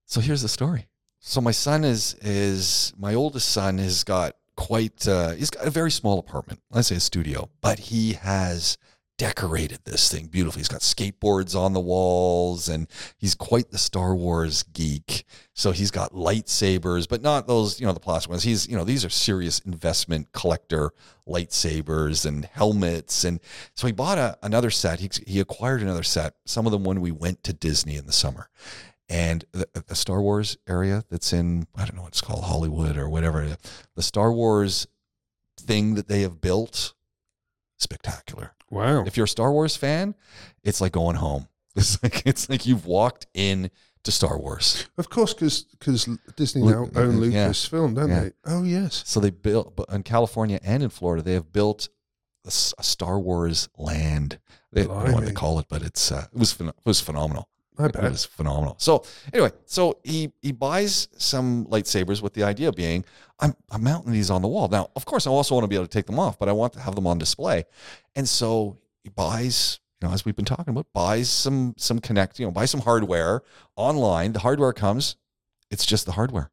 So 0.06 0.20
here's 0.20 0.42
the 0.42 0.48
story. 0.48 0.88
So 1.20 1.40
my 1.40 1.52
son 1.52 1.84
is 1.84 2.14
is 2.22 2.92
my 2.98 3.14
oldest 3.14 3.50
son 3.50 3.78
has 3.78 4.02
got 4.02 4.34
quite 4.56 5.06
uh, 5.06 5.30
he's 5.30 5.50
got 5.50 5.66
a 5.66 5.70
very 5.70 5.90
small 5.90 6.18
apartment. 6.18 6.60
Let's 6.70 6.88
say 6.88 6.96
a 6.96 7.00
studio, 7.00 7.50
but 7.60 7.78
he 7.78 8.14
has 8.14 8.78
decorated 9.18 9.78
this 9.84 10.10
thing 10.10 10.26
beautifully. 10.26 10.60
He's 10.60 10.68
got 10.68 10.80
skateboards 10.80 11.58
on 11.58 11.72
the 11.72 11.80
walls 11.80 12.68
and 12.68 12.86
he's 13.16 13.34
quite 13.34 13.70
the 13.70 13.78
Star 13.78 14.14
Wars 14.14 14.62
geek. 14.62 15.24
So 15.54 15.70
he's 15.72 15.90
got 15.90 16.12
lightsabers, 16.12 17.08
but 17.08 17.22
not 17.22 17.46
those, 17.46 17.80
you 17.80 17.86
know, 17.86 17.92
the 17.92 18.00
plastic 18.00 18.30
ones. 18.30 18.42
He's, 18.42 18.68
you 18.68 18.76
know, 18.76 18.84
these 18.84 19.04
are 19.04 19.10
serious 19.10 19.60
investment 19.60 20.32
collector 20.32 20.90
lightsabers 21.26 22.26
and 22.26 22.44
helmets. 22.44 23.24
And 23.24 23.40
so 23.74 23.86
he 23.86 23.92
bought 23.92 24.18
a, 24.18 24.38
another 24.42 24.70
set. 24.70 25.00
He, 25.00 25.10
he 25.26 25.40
acquired 25.40 25.80
another 25.80 26.02
set, 26.02 26.34
some 26.44 26.66
of 26.66 26.72
them 26.72 26.84
when 26.84 27.00
we 27.00 27.10
went 27.10 27.42
to 27.44 27.54
Disney 27.54 27.96
in 27.96 28.06
the 28.06 28.12
summer 28.12 28.50
and 29.08 29.44
the, 29.52 29.68
the 29.86 29.94
Star 29.94 30.20
Wars 30.20 30.56
area 30.68 31.04
that's 31.10 31.32
in 31.32 31.66
I 31.76 31.84
don't 31.84 31.96
know 31.96 32.02
what 32.02 32.08
it's 32.08 32.20
called 32.20 32.44
Hollywood 32.44 32.96
or 32.96 33.08
whatever 33.08 33.56
the 33.94 34.02
Star 34.02 34.32
Wars 34.32 34.86
thing 35.58 35.94
that 35.94 36.08
they 36.08 36.22
have 36.22 36.40
built 36.40 36.94
spectacular. 37.78 38.52
Wow! 38.70 39.04
If 39.04 39.16
you're 39.16 39.24
a 39.24 39.28
Star 39.28 39.52
Wars 39.52 39.76
fan, 39.76 40.14
it's 40.64 40.80
like 40.80 40.92
going 40.92 41.16
home. 41.16 41.48
It's 41.76 42.02
like 42.02 42.22
it's 42.24 42.48
like 42.48 42.64
you've 42.64 42.86
walked 42.86 43.26
in 43.34 43.70
to 44.04 44.10
Star 44.10 44.38
Wars. 44.38 44.86
Of 44.96 45.10
course, 45.10 45.34
because 45.34 45.66
cuz 45.78 46.08
Disney 46.34 46.62
Lu- 46.62 46.70
now 46.70 47.00
own 47.00 47.20
yeah. 47.30 47.48
Lucasfilm, 47.48 47.94
don't 47.94 48.08
Yeah. 48.08 48.20
they? 48.20 48.32
Oh 48.46 48.62
yes. 48.62 49.02
So 49.04 49.20
they 49.20 49.28
built 49.30 49.76
but 49.76 49.90
in 49.90 50.02
California 50.02 50.58
and 50.64 50.82
in 50.82 50.88
Florida 50.88 51.22
they 51.22 51.34
have 51.34 51.52
built 51.52 51.90
a 52.46 52.50
Star 52.50 53.18
Wars 53.20 53.68
land. 53.76 54.38
They, 54.72 54.82
I 54.82 54.84
don't 54.86 55.04
know 55.08 55.12
what 55.14 55.24
they 55.26 55.32
call 55.32 55.58
it, 55.58 55.66
but 55.68 55.82
it's 55.82 56.10
uh, 56.10 56.26
it 56.32 56.38
was 56.38 56.58
it 56.58 56.74
was 56.84 57.00
phenomenal. 57.00 57.48
I 57.78 57.84
It 57.86 57.96
was 57.96 58.24
phenomenal. 58.24 58.76
So 58.78 59.04
anyway, 59.32 59.50
so 59.66 59.98
he 60.02 60.32
he 60.42 60.52
buys 60.52 61.08
some 61.16 61.66
lightsabers 61.66 62.22
with 62.22 62.34
the 62.34 62.42
idea 62.42 62.72
being 62.72 63.04
I'm 63.40 63.54
I'm 63.70 63.84
mounting 63.84 64.12
these 64.12 64.30
on 64.30 64.42
the 64.42 64.48
wall. 64.48 64.68
Now, 64.68 64.90
of 64.96 65.04
course, 65.04 65.26
I 65.26 65.30
also 65.30 65.54
want 65.54 65.64
to 65.64 65.68
be 65.68 65.76
able 65.76 65.86
to 65.86 65.90
take 65.90 66.06
them 66.06 66.18
off, 66.18 66.38
but 66.38 66.48
I 66.48 66.52
want 66.52 66.72
to 66.74 66.80
have 66.80 66.94
them 66.94 67.06
on 67.06 67.18
display. 67.18 67.64
And 68.14 68.28
so 68.28 68.78
he 69.04 69.10
buys, 69.10 69.80
you 70.00 70.08
know, 70.08 70.14
as 70.14 70.24
we've 70.24 70.36
been 70.36 70.44
talking 70.44 70.70
about, 70.70 70.86
buys 70.92 71.28
some 71.28 71.74
some 71.76 71.98
connect, 71.98 72.38
you 72.38 72.46
know, 72.46 72.52
buy 72.52 72.64
some 72.64 72.80
hardware 72.80 73.42
online. 73.76 74.32
The 74.32 74.40
hardware 74.40 74.72
comes, 74.72 75.16
it's 75.70 75.84
just 75.84 76.06
the 76.06 76.12
hardware. 76.12 76.50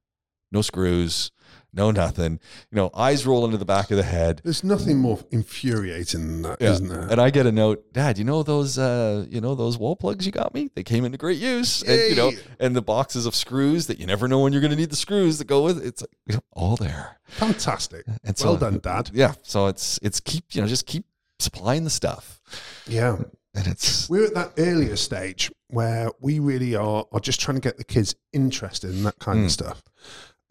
No 0.51 0.62
screws, 0.62 1.31
no 1.73 1.91
nothing. 1.91 2.39
You 2.71 2.75
know, 2.75 2.89
eyes 2.93 3.25
roll 3.25 3.43
into 3.45 3.57
the 3.57 3.65
back 3.65 3.89
of 3.91 3.97
the 3.97 4.03
head. 4.03 4.41
There's 4.43 4.63
nothing 4.63 4.97
more 4.99 5.19
infuriating 5.31 6.21
than 6.21 6.41
that, 6.43 6.62
Yeah. 6.62 6.77
not 6.77 6.81
there? 6.89 7.07
And 7.12 7.19
I 7.19 7.29
get 7.29 7.45
a 7.45 7.51
note, 7.51 7.91
Dad. 7.93 8.17
You 8.17 8.23
know 8.23 8.43
those, 8.43 8.77
uh, 8.77 9.25
you 9.29 9.41
know 9.41 9.55
those 9.55 9.77
wall 9.77 9.95
plugs 9.95 10.25
you 10.25 10.31
got 10.31 10.53
me? 10.53 10.69
They 10.75 10.83
came 10.83 11.03
into 11.05 11.17
great 11.17 11.39
use, 11.39 11.81
and 11.81 11.99
you 12.09 12.15
know, 12.15 12.31
and 12.59 12.75
the 12.75 12.81
boxes 12.81 13.25
of 13.25 13.36
screws 13.36 13.88
that 13.88 13.99
you 13.99 14.05
never 14.05 14.27
know 14.27 14.39
when 14.39 14.53
you're 14.53 14.62
going 14.62 14.71
to 14.71 14.77
need 14.77 14.91
the 14.91 14.95
screws 14.95 15.38
that 15.39 15.45
go 15.45 15.63
with. 15.63 15.77
it. 15.79 15.86
It's 15.88 16.01
like, 16.01 16.12
you 16.27 16.36
know, 16.36 16.41
all 16.51 16.75
there. 16.77 17.17
Fantastic. 17.25 18.05
And 18.23 18.38
well 18.43 18.57
done, 18.57 18.79
Dad. 18.79 19.09
Yeah. 19.13 19.33
So 19.41 19.67
it's 19.67 19.99
it's 20.03 20.19
keep 20.19 20.45
you 20.53 20.62
know 20.62 20.67
just 20.67 20.86
keep 20.86 21.05
supplying 21.39 21.83
the 21.83 21.89
stuff, 21.89 22.39
Yeah. 22.88 23.17
and 23.55 23.67
it's 23.67 24.07
We're 24.09 24.25
at 24.27 24.33
that 24.36 24.53
earlier 24.57 24.95
stage 24.95 25.51
where 25.67 26.09
we 26.21 26.39
really 26.39 26.75
are, 26.75 27.05
are 27.12 27.19
just 27.19 27.39
trying 27.41 27.55
to 27.55 27.62
get 27.62 27.77
the 27.77 27.83
kids 27.83 28.15
interested 28.31 28.91
in 28.91 29.03
that 29.03 29.17
kind 29.19 29.39
Mm. 29.39 29.45
of 29.45 29.51
stuff. 29.51 29.83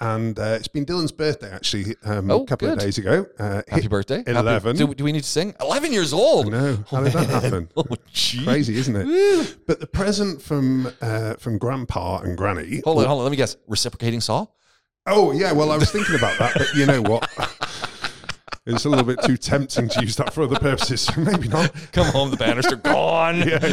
And 0.03 0.37
uh, 0.37 0.57
it's 0.59 0.67
been 0.67 0.85
Dylan's 0.85 1.13
birthday 1.13 1.49
actually 1.53 1.95
um, 2.05 2.29
Oh, 2.29 2.43
a 2.43 2.47
couple 2.47 2.67
good. 2.67 2.79
of 2.79 2.83
days 2.85 2.99
ago. 2.99 3.25
Uh, 3.39 3.63
happy 3.69 3.87
birthday. 3.87 4.17
Happy- 4.19 4.33
11. 4.33 4.75
do, 4.75 4.93
do 4.95 5.05
we 5.05 5.13
need 5.13 5.23
to 5.23 5.29
sing? 5.29 5.55
Eleven 5.61 5.93
years 5.93 6.13
old. 6.13 6.51
No, 6.51 6.83
how 6.91 7.05
did 7.05 7.13
that 7.13 7.29
happen? 7.29 7.69
Oh. 7.77 7.85
Crazy, 8.45 8.77
isn't 8.79 8.97
it? 8.97 9.57
But 9.67 9.79
the 9.79 9.87
present 9.87 10.43
from 10.43 10.91
uh, 11.01 11.35
from 11.35 11.57
Grandpa 11.57 12.19
and 12.19 12.37
Granny. 12.37 12.81
Hold 12.85 12.99
on, 12.99 13.05
hold 13.07 13.19
on. 13.21 13.25
Let 13.27 13.31
me 13.31 13.37
guess. 13.37 13.57
Reciprocating 13.69 14.21
saw. 14.21 14.47
Oh 15.07 15.31
yeah, 15.33 15.53
well 15.53 15.71
I 15.71 15.77
was 15.77 15.91
thinking 15.93 16.17
about 16.17 16.37
that, 16.41 16.55
but 16.57 16.75
you 16.75 16.85
know 16.87 17.01
what? 17.03 17.29
It's 18.65 18.85
a 18.85 18.89
little 18.89 19.05
bit 19.05 19.21
too 19.25 19.37
tempting 19.37 19.89
to 19.89 20.01
use 20.03 20.15
that 20.17 20.33
for 20.33 20.43
other 20.45 20.57
purposes, 20.59 21.01
so 21.01 21.21
maybe 21.21 21.49
not. 21.49 21.73
Come 21.93 22.07
home, 22.07 22.31
the 22.31 22.37
banister 22.37 22.77
gone. 22.77 23.39
Yeah, 23.49 23.67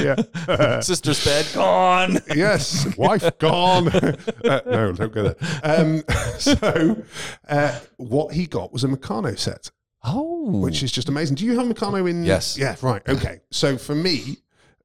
yeah. 0.48 0.80
Sister's 0.80 1.24
bed 1.24 1.48
gone. 1.54 2.18
yes, 2.36 2.98
wife 2.98 3.38
gone. 3.38 3.90
uh, 3.90 4.62
no, 4.66 4.92
don't 4.94 5.14
go 5.14 5.32
there. 5.34 5.36
Um, 5.64 6.04
so, 6.40 7.04
uh, 7.48 7.80
what 7.98 8.34
he 8.34 8.48
got 8.48 8.74
was 8.74 8.84
a 8.84 8.88
Meccano 8.88 9.38
set, 9.38 9.70
Oh, 10.04 10.60
which 10.60 10.82
is 10.82 10.92
just 10.92 11.08
amazing. 11.08 11.36
Do 11.36 11.46
you 11.46 11.60
have 11.60 11.68
Meccano 11.68 12.10
in? 12.10 12.24
Yes. 12.24 12.58
Yeah, 12.58 12.76
right. 12.82 13.08
Okay. 13.08 13.42
So 13.52 13.78
for 13.78 13.94
me, 13.94 14.38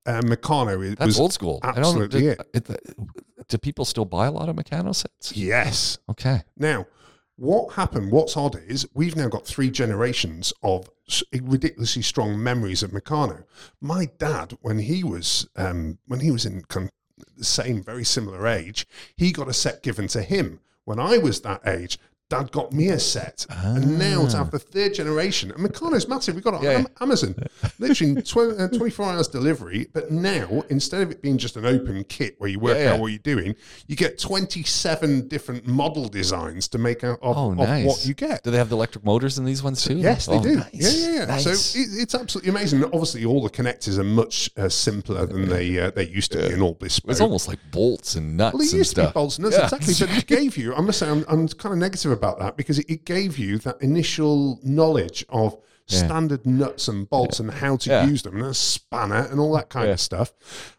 uh, 0.05 0.21
Meccano 0.23 0.85
it 0.93 0.99
That's 0.99 1.07
was 1.07 1.21
old 1.21 1.33
school. 1.33 1.61
I 1.63 1.69
don't. 1.73 1.79
absolutely 1.79 2.21
Do, 2.21 2.29
it. 2.31 2.41
it- 2.71 3.49
do 3.49 3.59
people 3.59 3.85
still 3.85 4.05
buy 4.07 4.27
a 4.27 4.31
lot 4.33 4.49
of 4.51 4.57
Meccano 4.57 4.95
sets? 4.95 5.35
yes. 5.37 5.99
Okay. 6.11 6.43
Now, 6.59 6.87
what 7.37 7.75
happened? 7.75 8.13
What's 8.13 8.37
odd 8.37 8.61
is 8.67 8.87
we've 8.95 9.17
now 9.17 9.29
got 9.29 9.47
three 9.47 9.71
generations 9.71 10.53
of 10.63 10.89
ridiculously 11.33 12.03
strong 12.03 12.41
memories 12.43 12.83
of 12.83 12.93
Meccano. 12.93 13.45
My 13.81 14.09
dad, 14.19 14.57
when 14.61 14.79
he 14.79 15.03
was 15.03 15.49
um, 15.57 15.99
when 16.07 16.21
he 16.21 16.31
was 16.31 16.47
in 16.47 16.63
con- 16.63 16.91
the 17.37 17.45
same 17.45 17.83
very 17.83 18.05
similar 18.05 18.47
age, 18.47 18.87
he 19.17 19.33
got 19.33 19.49
a 19.49 19.53
set 19.53 19.83
given 19.83 20.07
to 20.09 20.23
him. 20.23 20.61
When 20.85 20.99
I 20.99 21.19
was 21.19 21.41
that 21.41 21.67
age, 21.67 21.99
Dad 22.35 22.51
got 22.53 22.73
me 22.73 22.89
a 22.89 22.99
set, 22.99 23.47
and 23.51 23.99
now 23.99 24.27
to 24.27 24.37
have 24.37 24.51
the 24.51 24.59
third 24.59 24.95
generation, 24.95 25.51
and 25.53 25.61
Meccano's 25.63 26.09
massive. 26.09 26.35
We 26.35 26.41
got 26.43 26.55
it 26.55 26.59
on 26.59 26.63
Yeah. 26.65 26.71
Am- 26.79 26.87
Amazon, 27.01 27.35
literally 27.79 28.23
tw- 28.23 28.59
uh, 28.59 28.69
24 28.69 29.07
hours 29.13 29.29
delivery. 29.29 29.87
But 29.93 30.11
now, 30.11 30.63
instead 30.71 31.03
of 31.03 31.11
it 31.11 31.23
being 31.23 31.39
just 31.39 31.57
an 31.57 31.65
open 31.65 32.05
kit 32.05 32.35
where 32.39 32.51
you 32.51 32.59
work 32.59 32.77
Yeah, 32.77 32.85
yeah. 32.85 32.93
out 32.95 33.01
what 33.01 33.09
you're 33.09 33.19
doing, 33.19 33.55
you 33.87 33.97
get 33.97 34.19
27 34.19 35.29
different 35.29 35.67
model 35.67 36.09
designs 36.09 36.69
to 36.69 36.79
make 36.79 37.05
out 37.05 37.19
of, 37.23 37.37
Oh, 37.37 37.53
of 37.53 37.59
what 37.85 38.07
you 38.07 38.15
get. 38.15 38.43
Do 38.43 38.51
they 38.51 38.59
have 38.59 38.69
the 38.69 38.77
electric 38.77 39.05
motors 39.05 39.39
in 39.39 39.45
these 39.45 39.63
ones 39.63 39.83
too? 39.85 39.97
Yes, 39.97 40.27
they 40.27 40.35
Oh, 40.37 40.43
do. 40.43 40.57
nice. 40.57 40.69
Yeah, 40.73 40.91
yeah, 40.91 41.15
yeah. 41.19 41.25
Nice. 41.27 41.45
So 41.45 41.51
it, 41.79 41.87
it's 42.03 42.15
absolutely 42.15 42.51
amazing. 42.51 42.83
Obviously, 42.85 43.25
all 43.25 43.43
the 43.43 43.51
connectors 43.51 43.99
are 43.99 44.05
much 44.05 44.51
uh, 44.57 44.69
simpler 44.69 45.27
than 45.27 45.49
they 45.49 45.79
uh, 45.79 45.91
they 45.91 46.07
used 46.09 46.33
to 46.33 46.39
be, 46.39 46.53
and 46.55 46.63
all 46.63 46.75
bespoke. 46.75 47.11
it's 47.13 47.21
almost 47.21 47.49
like 47.49 47.59
bolts 47.71 48.15
and 48.17 48.37
nuts 48.37 48.55
Well, 48.55 48.63
it 48.63 48.71
and 48.71 48.79
used 48.79 48.97
to 48.97 49.07
be 49.07 49.13
bolts 49.13 49.39
and 49.39 49.45
nuts, 49.45 49.57
Yeah. 49.57 49.65
exactly. 49.65 49.95
But 50.07 50.19
it 50.19 50.27
gave 50.39 50.57
you, 50.57 50.75
I 50.75 50.81
must 50.81 50.99
say, 50.99 51.09
I'm, 51.09 51.25
I'm 51.29 51.47
kind 51.49 51.73
of 51.73 51.79
negative 51.79 52.11
about 52.13 52.24
that 52.33 52.57
because 52.57 52.79
it, 52.79 52.87
it 52.89 53.05
gave 53.05 53.39
you 53.39 53.59
that 53.59 53.81
initial 53.81 54.59
knowledge 54.63 55.25
of 55.29 55.57
standard 55.87 56.47
nuts 56.47 56.89
and 56.89 57.09
bolts 57.11 57.39
and 57.41 57.51
how 57.51 57.77
to 57.77 57.91
Yeah. 57.91 58.07
use 58.07 58.23
them 58.23 58.37
and 58.37 58.47
a 58.47 58.55
spanner 58.55 59.27
and 59.31 59.39
all 59.39 59.53
that 59.53 59.69
kind 59.69 59.87
Yeah. 59.89 59.93
of 59.95 60.01
stuff. 60.01 60.33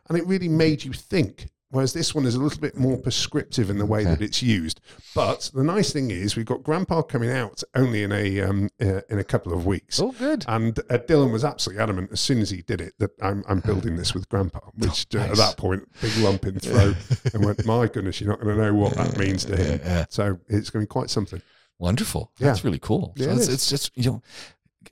And 0.09 0.17
it 0.17 0.25
really 0.25 0.49
made 0.49 0.83
you 0.83 0.93
think. 0.93 1.49
Whereas 1.75 1.91
this 1.91 2.15
one 2.15 2.25
is 2.25 2.35
a 2.35 2.39
little 2.39 2.61
bit 2.61 2.77
more 2.77 2.95
prescriptive 2.95 3.69
in 3.69 3.77
the 3.79 3.85
way 3.85 4.05
that 4.05 4.21
it's 4.21 4.41
used. 4.41 4.79
But 5.13 5.51
the 5.53 5.61
nice 5.61 5.91
thing 5.91 6.09
is, 6.09 6.37
we've 6.37 6.45
got 6.45 6.63
Grandpa 6.63 7.01
coming 7.01 7.29
out 7.29 7.63
only 7.75 8.01
in 8.03 8.13
a 8.13 8.39
um, 8.39 8.69
uh, 8.81 9.01
in 9.09 9.19
a 9.19 9.25
couple 9.25 9.51
of 9.51 9.65
weeks. 9.65 9.99
Oh, 9.99 10.13
good. 10.13 10.45
And 10.47 10.79
uh, 10.89 10.99
Dylan 10.99 11.33
was 11.33 11.43
absolutely 11.43 11.83
adamant 11.83 12.11
as 12.13 12.21
soon 12.21 12.39
as 12.39 12.49
he 12.49 12.61
did 12.61 12.79
it 12.79 12.93
that 12.99 13.11
I'm, 13.21 13.43
I'm 13.49 13.59
building 13.59 13.97
this 13.97 14.13
with 14.13 14.29
Grandpa, 14.29 14.61
which 14.77 15.05
uh, 15.13 15.19
at 15.19 15.35
that 15.35 15.57
point, 15.57 15.83
big 16.01 16.15
lump 16.19 16.45
in 16.45 16.59
throat, 16.61 16.95
and 17.33 17.43
went, 17.43 17.65
my 17.65 17.87
goodness, 17.87 18.21
you're 18.21 18.29
not 18.29 18.39
going 18.39 18.55
to 18.55 18.63
know 18.63 18.73
what 18.73 18.93
that 18.95 19.17
means 19.17 19.43
to 19.43 19.57
him. 19.57 19.81
Yeah. 19.83 20.05
So 20.07 20.39
it's 20.47 20.69
going 20.69 20.85
to 20.85 20.87
be 20.87 20.93
quite 20.93 21.09
something. 21.09 21.41
Wonderful. 21.77 22.31
Yeah. 22.39 22.47
That's 22.47 22.63
really 22.63 22.79
cool. 22.79 23.13
So 23.17 23.25
Yeah, 23.25 23.31
it 23.31 23.35
it's, 23.35 23.47
is. 23.49 23.53
it's 23.53 23.69
just 23.69 23.91
you 23.97 24.11
know 24.11 24.21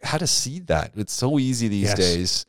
how 0.03 0.17
to 0.17 0.27
see 0.27 0.59
that. 0.59 0.91
It's 0.97 1.13
so 1.13 1.39
easy 1.39 1.69
these 1.69 1.83
Yes. 1.83 1.97
days 1.97 2.45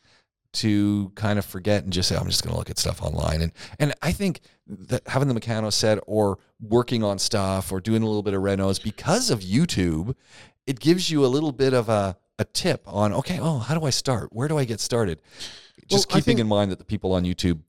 to 0.55 1.11
kind 1.15 1.39
of 1.39 1.45
forget 1.45 1.85
and 1.85 1.93
just 1.93 2.09
say 2.09 2.17
I'm 2.17 2.27
just 2.27 2.43
going 2.43 2.53
to 2.53 2.59
look 2.59 2.71
at 2.71 2.79
stuff 2.79 3.03
online. 3.03 3.43
And 3.43 3.53
and 3.79 3.95
I 4.03 4.13
think 4.13 4.41
that 4.67 5.07
having 5.07 5.29
the 5.29 5.39
Meccano 5.39 5.73
set 5.73 5.99
or 6.07 6.39
working 6.61 7.03
on 7.03 7.19
stuff 7.19 7.71
or 7.73 7.81
doing 7.81 8.03
a 8.03 8.07
little 8.07 8.23
bit 8.23 8.35
of 8.35 8.43
renos 8.43 8.83
because 8.83 9.31
of 9.31 9.41
YouTube, 9.41 10.15
it 10.67 10.81
gives 10.81 11.11
you 11.11 11.25
a 11.25 11.29
little 11.29 11.53
bit 11.53 11.73
of 11.75 11.89
a 11.89 12.17
a 12.39 12.45
tip 12.45 12.83
on 12.87 13.13
okay, 13.15 13.39
oh, 13.41 13.59
how 13.59 13.79
do 13.79 13.85
I 13.87 13.91
start? 13.91 14.31
Where 14.33 14.49
do 14.49 14.59
I 14.59 14.65
get 14.65 14.81
started? 14.81 15.21
Just 15.89 16.09
Well, 16.09 16.17
keeping 16.21 16.37
think- 16.37 16.41
in 16.41 16.47
mind 16.49 16.71
that 16.73 16.79
the 16.79 16.85
people 16.85 17.13
on 17.13 17.25
YouTube 17.25 17.61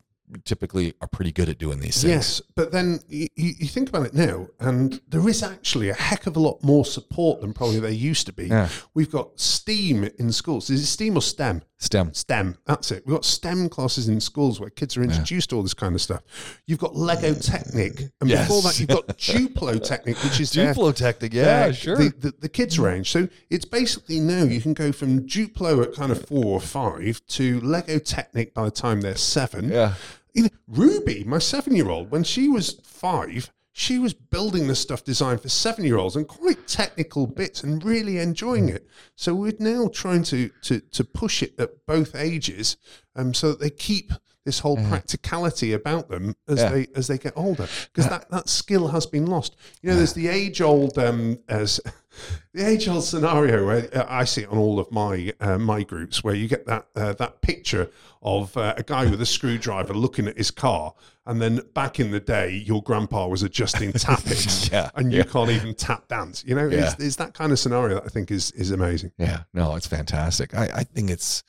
typically 0.43 0.93
are 1.01 1.07
pretty 1.07 1.31
good 1.31 1.49
at 1.49 1.59
doing 1.59 1.79
these 1.79 2.01
things. 2.01 2.11
Yes, 2.11 2.41
but 2.55 2.71
then 2.71 2.99
you, 3.07 3.27
you 3.35 3.67
think 3.67 3.89
about 3.89 4.07
it 4.07 4.13
now, 4.15 4.47
and 4.59 4.99
there 5.07 5.27
is 5.29 5.43
actually 5.43 5.89
a 5.89 5.93
heck 5.93 6.25
of 6.25 6.35
a 6.35 6.39
lot 6.39 6.63
more 6.63 6.83
support 6.83 7.41
than 7.41 7.53
probably 7.53 7.79
there 7.79 7.91
used 7.91 8.25
to 8.25 8.33
be. 8.33 8.47
Yeah. 8.47 8.69
We've 8.95 9.11
got 9.11 9.39
STEAM 9.39 10.03
in 10.17 10.31
schools. 10.31 10.69
Is 10.71 10.81
it 10.81 10.87
STEAM 10.87 11.15
or 11.15 11.21
STEM? 11.21 11.61
STEM. 11.85 12.13
STEM. 12.13 12.57
That's 12.65 12.91
it. 12.91 13.03
We've 13.05 13.15
got 13.15 13.23
STEM 13.25 13.69
classes 13.69 14.07
in 14.09 14.19
schools 14.19 14.59
where 14.59 14.69
kids 14.69 14.97
are 14.97 15.03
introduced 15.03 15.51
to 15.51 15.55
all 15.55 15.63
this 15.63 15.73
kind 15.73 15.95
of 15.95 16.01
stuff. 16.01 16.23
You've 16.67 16.79
got 16.79 16.95
Lego 16.95 17.33
Technic, 17.33 18.01
and 18.19 18.29
Yes. 18.29 18.47
before 18.47 18.61
that, 18.63 18.79
you've 18.79 18.89
got 18.89 19.07
Duplo 19.17 19.81
Technic, 19.83 20.17
which 20.23 20.39
is 20.39 20.51
their- 20.51 20.73
Duplo 20.73 20.95
Technic, 20.95 21.33
yeah, 21.33 21.65
uh, 21.69 21.71
sure. 21.71 21.97
The, 21.97 22.09
the, 22.17 22.33
the 22.41 22.49
kids 22.49 22.77
range. 22.79 23.11
So 23.11 23.27
it's 23.49 23.65
basically 23.65 24.19
now 24.19 24.43
you 24.43 24.59
can 24.61 24.73
go 24.73 24.91
from 24.91 25.21
Duplo 25.27 25.83
at 25.83 25.93
kind 25.93 26.11
of 26.11 26.25
four 26.27 26.45
or 26.45 26.61
five 26.61 27.21
to 27.27 27.61
Lego 27.61 27.99
Technic 27.99 28.53
by 28.53 28.65
the 28.65 28.71
time 28.71 29.01
they're 29.01 29.15
seven. 29.15 29.69
yeah. 29.69 29.93
You 30.33 30.43
know, 30.43 30.49
Ruby, 30.67 31.23
my 31.23 31.37
seven 31.39 31.75
year 31.77 31.87
old, 31.89 32.11
when 32.11 32.25
she 32.25 32.49
was 32.49 32.81
five, 32.83 33.53
she 33.77 33.99
was 33.99 34.13
building 34.13 34.67
the 34.67 34.75
stuff 34.75 35.03
designed 35.03 35.41
for 35.41 35.49
seven 35.49 35.83
year 35.83 35.97
olds 35.97 36.15
and 36.15 36.29
quite 36.29 36.65
technical 36.65 37.27
bits 37.27 37.61
and 37.61 37.83
really 37.83 38.19
enjoying 38.19 38.69
it. 38.69 38.87
So 39.17 39.35
we're 39.35 39.51
now 39.59 39.89
trying 39.89 40.23
to 40.23 40.49
to 40.61 40.79
to 40.79 41.03
push 41.03 41.43
it 41.43 41.59
at 41.59 41.85
both 41.85 42.15
ages 42.15 42.77
um, 43.17 43.33
so 43.33 43.49
that 43.49 43.59
they 43.59 43.69
keep 43.69 44.13
this 44.45 44.59
whole 44.59 44.77
practicality 44.77 45.73
about 45.73 46.07
them 46.09 46.35
as 46.47 46.59
Yeah. 46.59 46.69
they 46.69 46.87
as 46.95 47.07
they 47.07 47.17
get 47.17 47.33
older 47.35 47.67
because 47.91 48.07
that, 48.09 48.29
that 48.29 48.47
skill 48.47 48.89
has 48.89 49.05
been 49.07 49.25
lost. 49.25 49.55
You 49.81 49.89
know, 49.89 49.95
there's 49.97 50.13
the 50.13 50.27
age 50.27 50.61
old 50.61 50.97
um, 50.99 51.39
as 51.49 51.79
the 52.53 52.63
age 52.65 52.87
old 52.87 53.03
scenario 53.03 53.65
where 53.65 53.89
uh, 53.97 54.05
I 54.07 54.23
see 54.23 54.41
it 54.43 54.49
on 54.49 54.57
all 54.57 54.79
of 54.79 54.91
my 54.91 55.33
uh, 55.39 55.57
my 55.57 55.83
groups 55.83 56.23
where 56.23 56.35
you 56.35 56.47
get 56.47 56.65
that 56.67 56.85
uh, 56.95 57.13
that 57.13 57.41
picture 57.41 57.89
of 58.21 58.55
uh, 58.55 58.73
a 58.77 58.83
guy 58.83 59.05
with 59.05 59.21
a 59.21 59.25
screwdriver 59.25 59.93
looking 59.93 60.27
at 60.27 60.37
his 60.37 60.49
car, 60.51 60.93
and 61.27 61.39
then 61.41 61.61
back 61.75 61.99
in 61.99 62.09
the 62.11 62.19
day, 62.19 62.51
your 62.65 62.81
grandpa 62.81 63.27
was 63.27 63.43
adjusting 63.43 63.93
tappets, 63.93 64.69
Yeah, 64.71 64.89
and 64.95 65.11
you 65.11 65.19
yeah. 65.19 65.23
can't 65.25 65.49
even 65.51 65.73
tap 65.75 66.07
dance. 66.07 66.43
You 66.45 66.55
know, 66.55 66.67
Yeah. 66.67 66.91
it's, 66.91 67.03
it's 67.03 67.15
that 67.17 67.33
kind 67.33 67.51
of 67.51 67.59
scenario 67.59 67.95
that 67.95 68.03
I 68.05 68.09
think 68.09 68.29
is 68.31 68.51
is 68.51 68.69
amazing. 68.71 69.11
Yeah, 69.17 69.41
no, 69.53 69.75
it's 69.75 69.87
fantastic. 69.87 70.53
I, 70.55 70.65
I 70.73 70.83
think 70.83 71.09
it's 71.11 71.43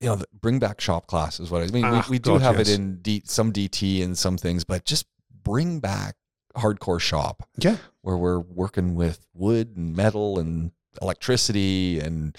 you 0.00 0.08
know 0.08 0.20
bring 0.40 0.58
back 0.58 0.80
shop 0.80 1.06
class 1.06 1.38
is 1.40 1.50
what 1.50 1.62
I 1.62 1.66
mean. 1.68 1.84
Ah, 1.84 2.04
we, 2.08 2.12
we 2.16 2.18
do 2.18 2.32
God, 2.32 2.42
have 2.42 2.58
yes. 2.58 2.68
it 2.70 2.74
in 2.74 2.96
D, 2.96 3.22
some 3.26 3.52
DT 3.52 4.02
and 4.02 4.16
some 4.16 4.36
things, 4.36 4.64
but 4.64 4.84
just 4.84 5.06
bring 5.44 5.78
back 5.80 6.16
hardcore 6.56 7.00
shop 7.00 7.48
Yeah, 7.58 7.76
where 8.02 8.16
we're 8.16 8.40
working 8.40 8.94
with 8.94 9.24
wood 9.34 9.76
and 9.76 9.94
metal 9.94 10.38
and 10.38 10.72
electricity 11.00 12.00
and 12.00 12.36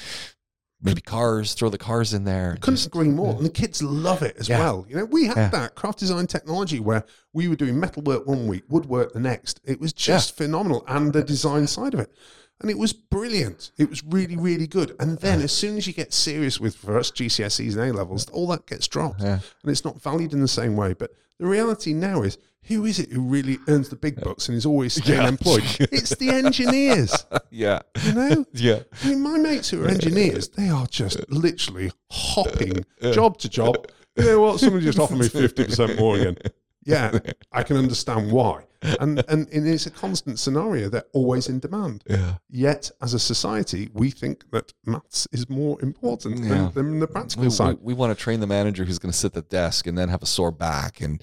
maybe 0.81 0.99
cars. 1.01 1.53
Throw 1.53 1.69
the 1.69 1.77
cars 1.77 2.13
in 2.13 2.23
there. 2.25 2.57
couldn't 2.59 2.75
Just- 2.77 2.87
agree 2.87 3.07
more. 3.07 3.35
And 3.35 3.45
the 3.45 3.49
kids 3.51 3.81
love 3.83 4.23
it 4.23 4.35
as 4.39 4.49
Yeah. 4.49 4.59
well. 4.59 4.85
You 4.89 4.95
know, 4.97 5.05
we 5.05 5.27
had 5.27 5.37
Yeah. 5.37 5.49
that 5.49 5.75
craft 5.75 5.99
design 5.99 6.25
technology 6.27 6.79
where 6.79 7.05
we 7.33 7.47
were 7.47 7.55
doing 7.55 7.79
metalwork 7.79 8.25
one 8.27 8.47
week, 8.47 8.63
woodwork 8.67 9.13
the 9.13 9.19
next. 9.19 9.61
It 9.63 9.79
was 9.79 9.93
just 9.93 10.35
phenomenal, 10.35 10.83
and 10.87 11.13
the 11.13 11.23
design 11.23 11.67
side 11.67 11.93
of 11.93 11.99
it. 11.99 12.11
And 12.61 12.69
it 12.69 12.77
was 12.77 12.93
brilliant. 12.93 13.71
It 13.77 13.89
was 13.89 14.03
really, 14.03 14.37
really 14.37 14.67
good. 14.67 14.95
And 14.99 15.17
then 15.19 15.41
as 15.41 15.51
soon 15.51 15.77
as 15.77 15.87
you 15.87 15.93
get 15.93 16.13
serious 16.13 16.59
with, 16.59 16.75
for 16.75 16.97
us, 16.97 17.09
GCSEs 17.11 17.73
and 17.75 17.89
A 17.89 17.93
levels, 17.93 18.27
all 18.29 18.47
that 18.47 18.67
gets 18.67 18.87
dropped. 18.87 19.21
Yeah. 19.21 19.39
And 19.63 19.71
it's 19.71 19.83
not 19.83 20.01
valued 20.01 20.31
in 20.33 20.41
the 20.41 20.47
same 20.47 20.75
way. 20.75 20.93
But 20.93 21.11
the 21.39 21.47
reality 21.47 21.93
now 21.93 22.21
is 22.21 22.37
who 22.65 22.85
is 22.85 22.99
it 22.99 23.11
who 23.11 23.21
really 23.21 23.57
earns 23.67 23.89
the 23.89 23.95
big 23.95 24.21
bucks 24.21 24.47
and 24.47 24.55
is 24.55 24.65
always 24.67 24.93
staying 24.93 25.21
Yeah. 25.21 25.27
employed? 25.27 25.63
It's 25.91 26.15
the 26.15 26.29
engineers. 26.29 27.25
Yeah. 27.49 27.79
You 28.03 28.13
know? 28.13 28.45
Yeah. 28.53 28.79
I 29.03 29.07
mean, 29.07 29.21
my 29.21 29.37
mates 29.39 29.69
who 29.71 29.83
are 29.83 29.87
engineers, 29.87 30.49
they 30.49 30.69
are 30.69 30.85
just 30.85 31.27
literally 31.31 31.91
hopping 32.11 32.85
job 33.11 33.39
to 33.39 33.49
job. 33.49 33.87
You 34.15 34.25
know 34.25 34.41
what? 34.41 34.59
Somebody 34.59 34.85
just 34.85 34.99
offered 34.99 35.17
me 35.17 35.27
50% 35.29 35.97
more 35.97 36.17
again. 36.17 36.37
Yeah, 36.83 37.19
I 37.51 37.63
can 37.63 37.77
understand 37.77 38.31
why. 38.31 38.63
And, 38.99 39.23
and 39.29 39.47
it's 39.51 39.85
a 39.85 39.91
constant 39.91 40.39
scenario. 40.39 40.89
They're 40.89 41.03
always 41.13 41.47
in 41.47 41.59
demand. 41.59 42.03
Yeah. 42.09 42.37
Yet, 42.49 42.89
as 43.01 43.13
a 43.13 43.19
society, 43.19 43.89
we 43.93 44.09
think 44.09 44.49
that 44.51 44.73
maths 44.87 45.27
is 45.31 45.47
more 45.49 45.79
important 45.83 46.39
Yeah. 46.39 46.71
than, 46.73 46.73
than 46.73 46.99
the 46.99 47.07
practical 47.07 47.41
We, 47.41 47.47
we, 47.47 47.51
side. 47.53 47.77
we 47.81 47.93
want 47.93 48.17
to 48.17 48.21
train 48.23 48.39
the 48.39 48.47
manager 48.47 48.83
who's 48.83 48.97
going 48.97 49.11
to 49.11 49.17
sit 49.17 49.27
at 49.27 49.33
the 49.33 49.55
desk 49.55 49.85
and 49.85 49.95
then 49.95 50.09
have 50.09 50.23
a 50.23 50.25
sore 50.25 50.51
back. 50.51 50.99
And 51.01 51.21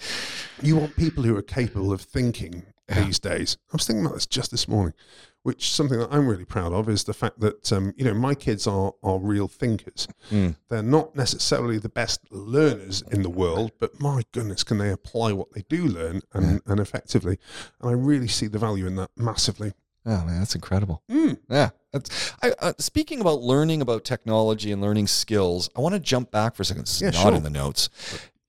You 0.62 0.76
want 0.76 0.94
people 0.96 1.24
who 1.24 1.36
are 1.36 1.42
capable 1.42 1.92
of 1.92 2.00
thinking 2.00 2.62
these 2.94 3.18
days. 3.18 3.58
I 3.72 3.76
was 3.76 3.86
thinking 3.86 4.04
about 4.06 4.14
this 4.14 4.26
just 4.26 4.50
this 4.52 4.68
morning, 4.68 4.94
which 5.42 5.72
something 5.72 5.98
that 5.98 6.08
I'm 6.12 6.26
really 6.28 6.44
proud 6.44 6.72
of 6.72 6.88
is 6.88 7.04
the 7.04 7.14
fact 7.14 7.40
that 7.40 7.72
um, 7.72 7.94
you 7.96 8.04
know 8.04 8.14
my 8.14 8.34
kids 8.34 8.66
are 8.66 8.92
are 9.02 9.18
real 9.18 9.48
thinkers. 9.48 10.08
Mm. 10.30 10.56
They're 10.68 10.82
not 10.82 11.14
necessarily 11.16 11.78
the 11.78 11.88
best 11.88 12.20
learners 12.30 13.02
in 13.10 13.22
the 13.22 13.30
world, 13.30 13.72
but 13.80 14.00
my 14.00 14.22
goodness, 14.32 14.62
can 14.64 14.78
they 14.78 14.90
apply 14.90 15.32
what 15.32 15.52
they 15.52 15.64
do 15.68 15.86
learn 15.86 16.22
and, 16.32 16.60
and 16.66 16.80
effectively? 16.80 17.38
And 17.80 17.90
I 17.90 17.92
really 17.94 18.28
see 18.28 18.46
the 18.46 18.58
value 18.58 18.86
in 18.86 18.96
that 18.96 19.10
massively. 19.16 19.72
oh, 20.06 20.24
man, 20.24 20.38
that's 20.40 20.54
incredible. 20.54 21.02
Mm. 21.10 21.38
Yeah. 21.48 21.70
That's, 21.92 22.32
I, 22.42 22.52
uh, 22.60 22.72
speaking 22.78 23.20
about 23.20 23.40
learning 23.40 23.80
about 23.80 24.04
technology 24.04 24.72
and 24.72 24.82
learning 24.82 25.06
skills, 25.06 25.70
I 25.76 25.80
want 25.80 25.94
to 25.94 26.00
jump 26.00 26.30
back 26.30 26.54
for 26.54 26.62
a 26.62 26.64
second. 26.66 26.82
This 26.84 26.96
is 26.96 27.02
Yeah, 27.02 27.10
not 27.10 27.28
sure. 27.28 27.34
in 27.34 27.42
the 27.42 27.50
notes. 27.50 27.88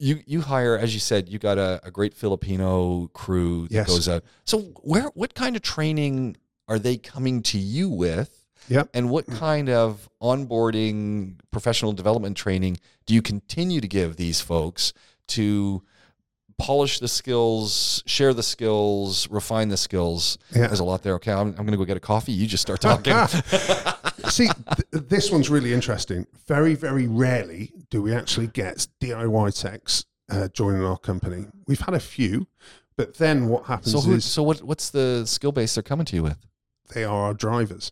You 0.02 0.22
you 0.26 0.42
hire, 0.42 0.78
as 0.78 0.94
you 0.94 1.00
said, 1.02 1.28
you 1.30 1.40
got 1.40 1.58
a, 1.58 1.80
a 1.84 1.92
great 1.92 2.14
Filipino 2.14 3.08
crew 3.14 3.64
that 3.68 3.74
Yes. 3.74 3.88
goes 3.88 4.08
out. 4.10 4.24
So 4.46 4.60
where 4.82 5.04
what 5.14 5.34
kind 5.36 5.56
of 5.58 5.62
training 5.62 6.38
are 6.70 6.80
they 6.80 6.98
coming 6.98 7.42
to 7.44 7.58
you 7.58 7.90
with? 7.90 8.46
Yep. 8.70 8.90
And 8.94 9.10
what 9.10 9.26
kind 9.26 9.70
of 9.70 10.08
onboarding, 10.22 11.40
professional 11.52 11.92
development 11.92 12.38
training 12.38 12.78
do 13.08 13.16
you 13.16 13.22
continue 13.22 13.82
to 13.82 13.88
give 13.88 14.16
these 14.16 14.40
folks 14.40 14.94
to 15.30 15.82
polish 16.60 17.00
the 17.00 17.08
skills, 17.08 18.04
share 18.06 18.34
the 18.34 18.44
skills, 18.44 19.28
refine 19.30 19.70
the 19.70 19.78
skills? 19.78 20.38
Yeah. 20.54 20.68
There's 20.68 20.80
a 20.80 20.84
lot 20.84 21.02
there. 21.02 21.16
Okay, 21.16 21.32
I'm, 21.32 21.48
I'm 21.50 21.66
going 21.66 21.72
to 21.72 21.78
go 21.78 21.86
get 21.86 21.98
a 21.98 22.02
coffee. 22.02 22.32
You 22.32 22.46
just 22.46 22.62
start 22.62 22.80
talking. 22.80 23.16
See, 24.30 24.48
th- 24.48 25.08
this 25.08 25.32
one's 25.32 25.50
really 25.50 25.74
interesting. 25.74 26.28
Very, 26.46 26.76
very 26.76 27.08
rarely 27.08 27.74
do 27.90 28.04
we 28.04 28.14
actually 28.14 28.48
get 28.48 28.88
DIY 29.02 29.60
techs 29.60 30.06
uh, 30.30 30.48
joining 30.50 30.84
our 30.84 30.98
company. 30.98 31.48
We've 31.68 31.80
had 31.80 31.96
a 31.96 32.00
few, 32.00 32.48
but 32.96 33.18
then 33.18 33.48
what 33.48 33.66
happens 33.66 33.92
so 33.94 34.02
who, 34.02 34.16
is 34.16 34.26
so 34.26 34.44
what 34.44 34.62
what's 34.62 34.90
the 34.90 35.26
skill 35.26 35.52
base 35.52 35.76
they're 35.76 35.84
coming 35.84 36.06
to 36.06 36.16
you 36.16 36.24
with? 36.24 36.38
They 36.94 37.04
are 37.04 37.26
our 37.26 37.34
drivers. 37.34 37.92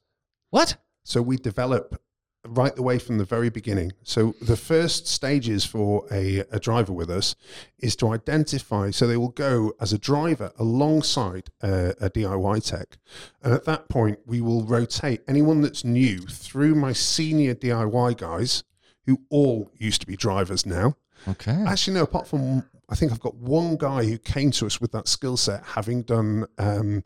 What? 0.49 0.77
So 1.03 1.21
we 1.21 1.37
develop 1.37 2.01
right 2.47 2.75
the 2.75 2.83
way 2.83 2.99
from 2.99 3.17
the 3.17 3.25
very 3.25 3.49
beginning. 3.49 3.93
So 4.03 4.35
the 4.41 4.57
first 4.57 5.07
stages 5.07 5.65
for 5.65 6.05
a, 6.11 6.39
a 6.51 6.59
driver 6.59 6.93
with 6.93 7.09
us 7.09 7.35
is 7.79 7.95
to 7.97 8.09
identify. 8.09 8.91
So 8.91 9.07
they 9.07 9.17
will 9.17 9.29
go 9.29 9.73
as 9.79 9.93
a 9.93 9.97
driver 9.97 10.51
alongside 10.57 11.49
a, 11.61 11.93
a 11.99 12.09
DIY 12.09 12.65
tech, 12.65 12.97
and 13.43 13.53
at 13.53 13.65
that 13.65 13.89
point 13.89 14.19
we 14.25 14.41
will 14.41 14.63
rotate 14.63 15.21
anyone 15.27 15.61
that's 15.61 15.83
new 15.83 16.19
through 16.19 16.75
my 16.75 16.93
senior 16.93 17.55
DIY 17.55 18.17
guys, 18.17 18.63
who 19.05 19.21
all 19.29 19.71
used 19.77 20.01
to 20.01 20.07
be 20.07 20.15
drivers 20.15 20.65
now. 20.65 20.95
Okay. 21.27 21.51
Actually, 21.51 21.95
no. 21.95 22.03
Apart 22.03 22.27
from, 22.27 22.63
I 22.89 22.95
think 22.95 23.11
I've 23.11 23.19
got 23.19 23.35
one 23.35 23.75
guy 23.77 24.03
who 24.05 24.17
came 24.17 24.51
to 24.51 24.65
us 24.65 24.79
with 24.79 24.91
that 24.91 25.07
skill 25.07 25.37
set, 25.37 25.63
having 25.63 26.03
done. 26.03 26.45
Um, 26.57 27.03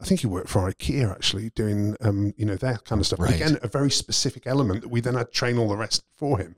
I 0.00 0.04
think 0.04 0.20
he 0.20 0.26
worked 0.26 0.48
for 0.48 0.70
IKEA 0.70 1.10
actually, 1.10 1.50
doing 1.50 1.96
um, 2.00 2.32
you 2.36 2.46
know 2.46 2.56
that 2.56 2.84
kind 2.84 3.00
of 3.00 3.06
stuff. 3.06 3.20
Right. 3.20 3.34
Again, 3.34 3.58
a 3.62 3.68
very 3.68 3.90
specific 3.90 4.46
element 4.46 4.82
that 4.82 4.88
we 4.88 5.00
then 5.00 5.14
had 5.14 5.26
to 5.26 5.32
train 5.32 5.58
all 5.58 5.68
the 5.68 5.76
rest 5.76 6.04
for 6.16 6.38
him. 6.38 6.56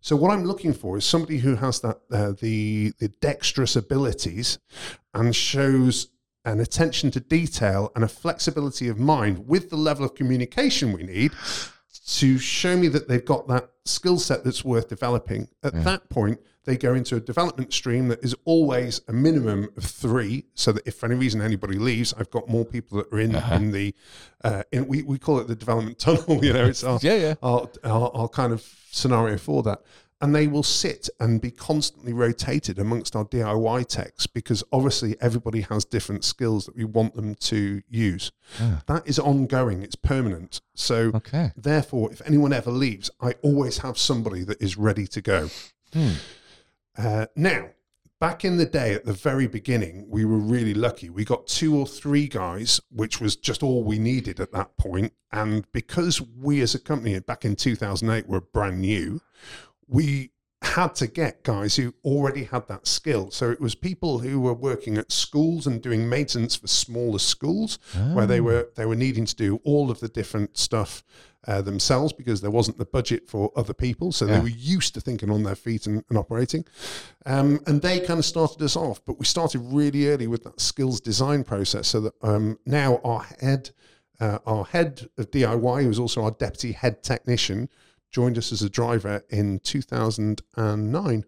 So 0.00 0.14
what 0.14 0.30
I'm 0.30 0.44
looking 0.44 0.72
for 0.72 0.96
is 0.96 1.04
somebody 1.04 1.38
who 1.38 1.56
has 1.56 1.80
that 1.80 2.00
uh, 2.12 2.32
the 2.40 2.92
the 2.98 3.08
dexterous 3.08 3.74
abilities 3.74 4.58
and 5.14 5.34
shows 5.34 6.08
an 6.44 6.60
attention 6.60 7.10
to 7.10 7.18
detail 7.18 7.90
and 7.96 8.04
a 8.04 8.08
flexibility 8.08 8.86
of 8.88 8.98
mind 8.98 9.48
with 9.48 9.68
the 9.68 9.76
level 9.76 10.04
of 10.04 10.14
communication 10.14 10.92
we 10.92 11.02
need 11.02 11.32
to 12.06 12.38
show 12.38 12.76
me 12.76 12.86
that 12.86 13.08
they've 13.08 13.24
got 13.24 13.48
that 13.48 13.68
skill 13.84 14.18
set 14.18 14.44
that's 14.44 14.64
worth 14.64 14.88
developing. 14.88 15.48
At 15.64 15.82
that 15.82 16.08
point, 16.08 16.40
they 16.66 16.76
go 16.76 16.94
into 16.94 17.16
a 17.16 17.20
development 17.20 17.72
stream 17.72 18.08
that 18.08 18.22
is 18.22 18.34
always 18.44 19.00
a 19.08 19.12
minimum 19.12 19.70
of 19.76 19.84
three, 19.84 20.44
so 20.54 20.72
that 20.72 20.86
if 20.86 20.96
for 20.96 21.06
any 21.06 21.14
reason 21.14 21.40
anybody 21.40 21.78
leaves, 21.78 22.12
I've 22.18 22.30
got 22.30 22.48
more 22.48 22.64
people 22.66 22.98
that 22.98 23.10
are 23.12 23.18
in 23.20 23.34
in 23.34 23.70
the 23.72 23.94
uh, 24.44 24.62
in 24.72 24.86
we, 24.86 25.02
we 25.02 25.18
call 25.18 25.38
it 25.40 25.48
the 25.48 25.56
development 25.56 25.98
tunnel. 25.98 26.44
You 26.44 26.52
know, 26.52 26.66
it's 26.66 26.84
our, 26.84 26.98
Yeah, 27.02 27.14
yeah. 27.14 27.34
our, 27.42 27.68
our, 27.84 28.10
our 28.14 28.28
kind 28.28 28.52
of 28.52 28.62
scenario 28.90 29.38
for 29.38 29.62
that. 29.62 29.80
And 30.22 30.34
they 30.34 30.46
will 30.46 30.62
sit 30.62 31.10
and 31.20 31.42
be 31.42 31.50
constantly 31.50 32.14
rotated 32.14 32.78
amongst 32.78 33.14
our 33.14 33.26
DIY 33.26 33.86
techs 33.86 34.26
because 34.26 34.64
obviously 34.72 35.14
everybody 35.20 35.60
has 35.60 35.84
different 35.84 36.24
skills 36.24 36.64
that 36.64 36.74
we 36.74 36.84
want 36.84 37.14
them 37.16 37.34
to 37.34 37.82
use. 37.90 38.32
That 38.86 39.02
is 39.06 39.18
ongoing, 39.18 39.82
it's 39.82 39.94
permanent. 39.94 40.62
So, 40.74 41.10
Okay. 41.14 41.52
therefore, 41.54 42.10
if 42.12 42.22
anyone 42.24 42.54
ever 42.54 42.70
leaves, 42.70 43.10
I 43.20 43.32
always 43.42 43.78
have 43.78 43.98
somebody 43.98 44.42
that 44.44 44.62
is 44.62 44.78
ready 44.78 45.06
to 45.08 45.20
go. 45.20 45.50
Hmm. 45.92 46.12
Uh, 46.96 47.26
now, 47.36 47.70
back 48.20 48.44
in 48.44 48.56
the 48.56 48.66
day 48.66 48.94
at 48.94 49.04
the 49.04 49.12
very 49.12 49.46
beginning, 49.46 50.06
we 50.08 50.24
were 50.24 50.38
really 50.38 50.74
lucky. 50.74 51.10
We 51.10 51.24
got 51.24 51.46
two 51.46 51.76
or 51.76 51.86
three 51.86 52.28
guys, 52.28 52.80
which 52.90 53.20
was 53.20 53.36
just 53.36 53.62
all 53.62 53.84
we 53.84 53.98
needed 53.98 54.40
at 54.40 54.52
that 54.52 54.76
point. 54.76 55.12
And 55.32 55.70
because 55.72 56.20
we 56.20 56.60
as 56.60 56.74
a 56.74 56.78
company 56.78 57.18
back 57.20 57.44
in 57.44 57.56
2008 57.56 58.28
were 58.28 58.40
brand 58.40 58.80
new, 58.80 59.20
we 59.86 60.30
had 60.76 60.94
to 60.94 61.06
get 61.06 61.42
guys 61.42 61.74
who 61.76 61.94
already 62.04 62.44
had 62.44 62.68
that 62.68 62.86
skill. 62.86 63.30
So 63.30 63.50
it 63.50 63.60
was 63.60 63.74
people 63.74 64.18
who 64.18 64.40
were 64.42 64.52
working 64.52 64.98
at 64.98 65.10
schools 65.10 65.66
and 65.66 65.80
doing 65.80 66.06
maintenance 66.06 66.54
for 66.54 66.66
smaller 66.66 67.18
schools 67.18 67.78
where 68.12 68.26
they 68.26 68.42
were 68.42 68.68
they 68.76 68.84
were 68.84 68.94
needing 68.94 69.24
to 69.24 69.34
do 69.34 69.58
all 69.64 69.90
of 69.90 70.00
the 70.00 70.08
different 70.08 70.58
stuff 70.58 71.02
uh, 71.46 71.62
themselves 71.62 72.12
because 72.12 72.42
there 72.42 72.50
wasn't 72.50 72.76
the 72.76 72.84
budget 72.84 73.26
for 73.26 73.50
other 73.56 73.72
people. 73.72 74.12
So 74.12 74.26
they 74.26 74.40
were 74.40 74.48
used 74.48 74.92
to 74.94 75.00
thinking 75.00 75.30
on 75.30 75.44
their 75.44 75.54
feet 75.54 75.86
and, 75.86 76.04
and 76.10 76.18
operating. 76.18 76.66
Um, 77.24 77.60
and 77.66 77.80
they 77.80 78.00
kind 78.00 78.18
of 78.18 78.26
started 78.26 78.60
us 78.60 78.76
off, 78.76 79.00
but 79.06 79.18
we 79.18 79.24
started 79.24 79.60
really 79.60 80.08
early 80.08 80.26
with 80.26 80.44
that 80.44 80.60
skills 80.60 81.00
design 81.00 81.42
process. 81.42 81.88
So 81.88 82.00
that 82.00 82.14
um, 82.20 82.58
now 82.66 83.00
our 83.02 83.26
head, 83.40 83.70
uh, 84.20 84.40
our 84.44 84.64
head 84.66 85.08
of 85.16 85.30
DIY, 85.30 85.82
who 85.82 85.88
was 85.88 85.98
also 85.98 86.22
our 86.22 86.32
deputy 86.32 86.72
head 86.72 87.02
technician, 87.02 87.70
joined 88.16 88.38
us 88.38 88.50
as 88.50 88.62
a 88.62 88.70
driver 88.70 89.22
in 89.28 89.58
2009. 89.60 91.24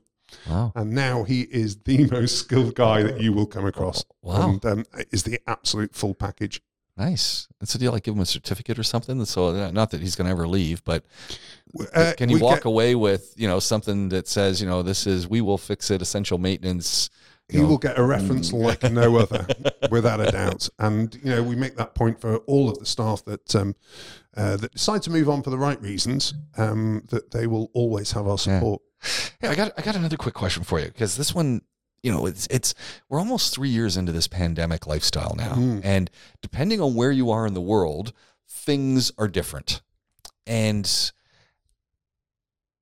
Wow. 0.48 0.72
And 0.74 0.90
now 0.92 1.24
he 1.24 1.42
is 1.42 1.76
the 1.84 2.06
most 2.10 2.38
skilled 2.38 2.74
guy 2.74 3.02
that 3.02 3.20
you 3.20 3.34
will 3.34 3.44
come 3.46 3.66
across. 3.66 4.04
Wow. 4.22 4.48
And 4.52 4.64
um, 4.64 4.84
is 5.10 5.24
the 5.24 5.38
absolute 5.46 5.94
full 5.94 6.14
package. 6.14 6.62
Nice. 6.96 7.46
And 7.60 7.68
so 7.68 7.78
do 7.78 7.84
you 7.84 7.90
like 7.90 8.04
give 8.04 8.14
him 8.14 8.20
a 8.22 8.26
certificate 8.26 8.78
or 8.78 8.82
something? 8.82 9.22
So 9.26 9.48
uh, 9.48 9.70
not 9.70 9.90
that 9.90 10.00
he's 10.00 10.16
going 10.16 10.24
to 10.26 10.30
ever 10.32 10.48
leave, 10.48 10.82
but 10.84 11.04
Uh, 11.94 12.14
can 12.16 12.30
you 12.30 12.38
walk 12.38 12.60
get- 12.60 12.64
away 12.66 12.94
with 12.94 13.34
you 13.36 13.46
know 13.46 13.60
something 13.60 14.08
that 14.08 14.26
says 14.26 14.60
you 14.62 14.66
know 14.66 14.82
this 14.82 15.06
is 15.06 15.28
we 15.28 15.40
will 15.42 15.58
fix 15.58 15.90
it 15.90 16.00
essential 16.02 16.38
maintenance? 16.38 17.10
He 17.50 17.60
will 17.60 17.78
get 17.78 17.98
a 17.98 18.02
reference 18.02 18.52
like 18.52 18.82
no 18.82 19.16
other, 19.16 19.46
without 19.90 20.20
a 20.20 20.30
doubt. 20.30 20.68
And 20.78 21.14
you 21.22 21.30
know, 21.30 21.42
we 21.42 21.56
make 21.56 21.76
that 21.76 21.94
point 21.94 22.20
for 22.20 22.36
all 22.38 22.68
of 22.68 22.78
the 22.78 22.86
staff 22.86 23.24
that 23.24 23.54
um, 23.56 23.74
uh, 24.36 24.56
that 24.58 24.72
decide 24.72 25.02
to 25.02 25.10
move 25.10 25.28
on 25.28 25.42
for 25.42 25.50
the 25.50 25.58
right 25.58 25.80
reasons. 25.80 26.34
Um, 26.56 27.04
that 27.08 27.30
they 27.30 27.46
will 27.46 27.70
always 27.74 28.12
have 28.12 28.26
our 28.28 28.38
support. 28.38 28.82
Hey, 29.40 29.48
I 29.48 29.54
got 29.54 29.72
I 29.78 29.82
got 29.82 29.96
another 29.96 30.16
quick 30.16 30.34
question 30.34 30.62
for 30.64 30.78
you 30.78 30.86
because 30.86 31.16
this 31.16 31.34
one, 31.34 31.62
you 32.02 32.12
know, 32.12 32.26
it's 32.26 32.46
it's 32.50 32.74
we're 33.08 33.18
almost 33.18 33.54
three 33.54 33.68
years 33.70 33.96
into 33.96 34.12
this 34.12 34.28
pandemic 34.28 34.86
lifestyle 34.86 35.34
now, 35.36 35.54
Mm. 35.54 35.80
and 35.84 36.10
depending 36.42 36.80
on 36.80 36.94
where 36.94 37.12
you 37.12 37.30
are 37.30 37.46
in 37.46 37.54
the 37.54 37.60
world, 37.60 38.12
things 38.48 39.10
are 39.16 39.28
different. 39.28 39.80
And 40.46 40.90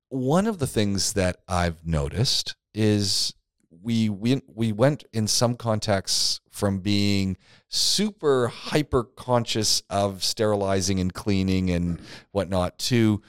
one 0.09 0.47
of 0.47 0.59
the 0.59 0.67
things 0.67 1.13
that 1.13 1.37
I've 1.47 1.85
noticed 1.85 2.55
is 2.73 3.33
we 3.81 4.09
we 4.09 4.41
we 4.53 4.71
went 4.71 5.03
in 5.13 5.27
some 5.27 5.55
contexts 5.55 6.41
from 6.51 6.79
being 6.79 7.37
super 7.69 8.47
hyper 8.47 9.03
conscious 9.03 9.83
of 9.89 10.23
sterilizing 10.23 10.99
and 10.99 11.13
cleaning 11.13 11.69
and 11.69 12.01
whatnot 12.31 12.77
to 12.79 13.21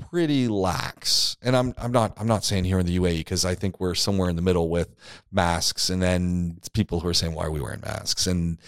pretty 0.00 0.48
lax. 0.48 1.36
And 1.42 1.56
I'm 1.56 1.74
I'm 1.78 1.92
not 1.92 2.12
I'm 2.18 2.26
not 2.26 2.44
saying 2.44 2.64
here 2.64 2.78
in 2.78 2.86
the 2.86 2.98
UAE 2.98 3.18
because 3.18 3.44
I 3.44 3.54
think 3.54 3.80
we're 3.80 3.94
somewhere 3.94 4.28
in 4.28 4.36
the 4.36 4.42
middle 4.42 4.68
with 4.68 4.94
masks 5.32 5.90
and 5.90 6.02
then 6.02 6.58
people 6.72 7.00
who 7.00 7.08
are 7.08 7.14
saying 7.14 7.34
why 7.34 7.44
are 7.44 7.50
we 7.50 7.60
wearing 7.60 7.80
masks 7.80 8.26
and 8.26 8.58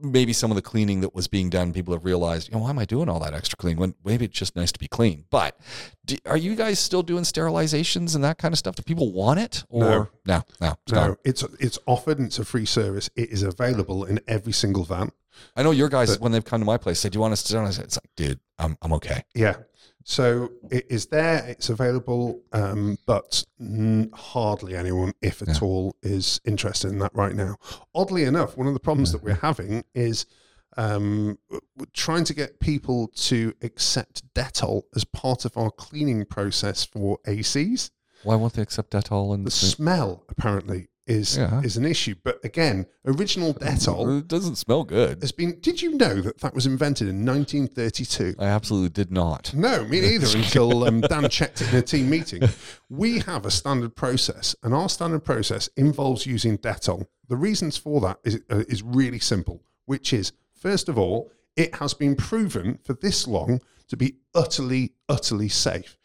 maybe 0.00 0.32
some 0.32 0.50
of 0.50 0.54
the 0.54 0.62
cleaning 0.62 1.00
that 1.00 1.14
was 1.14 1.28
being 1.28 1.50
done 1.50 1.72
people 1.72 1.92
have 1.92 2.04
realized 2.04 2.48
you 2.48 2.54
know 2.54 2.62
why 2.62 2.70
am 2.70 2.78
I 2.78 2.84
doing 2.84 3.08
all 3.08 3.20
that 3.20 3.34
extra 3.34 3.56
cleaning 3.56 3.78
when 3.78 3.94
maybe 4.04 4.24
it's 4.24 4.38
just 4.38 4.56
nice 4.56 4.72
to 4.72 4.78
be 4.78 4.88
clean. 4.88 5.24
But 5.30 5.58
do, 6.04 6.16
are 6.24 6.36
you 6.36 6.54
guys 6.54 6.78
still 6.78 7.02
doing 7.02 7.24
sterilizations 7.24 8.14
and 8.14 8.24
that 8.24 8.38
kind 8.38 8.52
of 8.52 8.58
stuff? 8.58 8.76
Do 8.76 8.82
people 8.82 9.12
want 9.12 9.40
it 9.40 9.64
or 9.68 10.10
No. 10.26 10.42
no 10.60 10.68
no, 10.68 10.74
it's 10.86 10.92
No, 10.92 11.16
it's 11.24 11.42
it's 11.60 11.78
offered 11.86 12.18
and 12.18 12.28
it's 12.28 12.38
a 12.38 12.44
free 12.44 12.66
service. 12.66 13.10
It 13.16 13.30
is 13.30 13.42
available 13.42 14.04
in 14.04 14.20
every 14.26 14.52
single 14.52 14.84
van. 14.84 15.12
I 15.56 15.62
know 15.62 15.70
your 15.70 15.88
guys 15.88 16.18
when 16.18 16.32
they've 16.32 16.44
come 16.44 16.60
to 16.60 16.64
my 16.64 16.78
place 16.78 17.00
say 17.00 17.08
do 17.08 17.16
you 17.16 17.20
want 17.20 17.32
us 17.32 17.42
to 17.42 17.48
sterilize 17.48 17.78
it? 17.78 17.84
It's 17.84 17.96
like 17.96 18.10
dude 18.16 18.40
I'm 18.58 18.76
I'm 18.82 18.92
okay. 18.94 19.24
Yeah. 19.34 19.56
So 20.08 20.52
it 20.70 20.86
is 20.88 21.04
there, 21.08 21.44
it's 21.46 21.68
available, 21.68 22.40
um, 22.54 22.96
but 23.04 23.44
mm, 23.60 24.10
hardly 24.14 24.74
anyone, 24.74 25.12
if 25.20 25.42
at 25.42 25.60
all, 25.60 25.96
is 26.02 26.40
interested 26.46 26.90
in 26.90 26.98
that 27.00 27.14
right 27.14 27.34
now. 27.34 27.56
Oddly 27.94 28.24
enough, 28.24 28.56
one 28.56 28.66
of 28.66 28.72
the 28.72 28.80
problems 28.80 29.12
that 29.12 29.22
we're 29.22 29.34
having 29.34 29.84
is 29.94 30.24
um, 30.78 31.38
trying 31.92 32.24
to 32.24 32.32
get 32.32 32.58
people 32.58 33.08
to 33.16 33.52
accept 33.60 34.22
Dettol 34.32 34.84
as 34.96 35.04
part 35.04 35.44
of 35.44 35.58
our 35.58 35.70
cleaning 35.70 36.24
process 36.24 36.86
for 36.86 37.18
ACs. 37.26 37.90
Why 38.22 38.34
won't 38.34 38.54
they 38.54 38.62
accept 38.62 38.92
Dettol 38.92 39.34
and 39.34 39.46
The 39.46 39.50
smell, 39.50 40.24
apparently, 40.30 40.88
is 41.08 41.36
Yeah. 41.36 41.60
is 41.62 41.76
an 41.76 41.84
issue. 41.84 42.14
But 42.22 42.38
again, 42.44 42.86
original 43.06 43.54
Dettol 43.54 44.20
It 44.20 44.28
doesn't 44.28 44.56
smell 44.56 44.84
good. 44.84 45.20
has 45.22 45.32
been. 45.32 45.58
Did 45.60 45.82
you 45.82 45.96
know 45.96 46.20
that 46.20 46.38
that 46.38 46.54
was 46.54 46.66
invented 46.66 47.08
in 47.08 47.24
1932? 47.24 48.34
I 48.38 48.44
absolutely 48.46 48.90
did 48.90 49.10
not. 49.10 49.52
No, 49.54 49.84
me 49.84 50.00
neither. 50.02 50.26
Until 50.36 50.84
um, 50.84 51.00
Dan 51.00 51.28
checked 51.28 51.60
it 51.62 51.72
in 51.72 51.78
a 51.78 51.82
team 51.82 52.08
meeting. 52.10 52.42
We 52.88 53.20
have 53.20 53.46
a 53.46 53.50
standard 53.50 53.96
process, 53.96 54.54
and 54.62 54.72
our 54.74 54.88
standard 54.88 55.24
process 55.24 55.68
involves 55.76 56.26
using 56.26 56.58
Dettol. 56.58 57.06
The 57.28 57.36
reasons 57.36 57.76
for 57.76 58.00
that 58.02 58.18
is 58.24 58.40
uh, 58.50 58.64
is 58.68 58.82
really 58.82 59.18
simple, 59.18 59.62
which 59.86 60.12
is 60.12 60.32
first 60.54 60.88
of 60.88 60.98
all, 60.98 61.30
it 61.56 61.74
has 61.76 61.94
been 61.94 62.14
proven 62.16 62.78
for 62.84 62.94
this 62.94 63.26
long 63.26 63.60
to 63.88 63.96
be 63.96 64.16
utterly, 64.34 64.92
utterly 65.08 65.48
safe. 65.48 65.96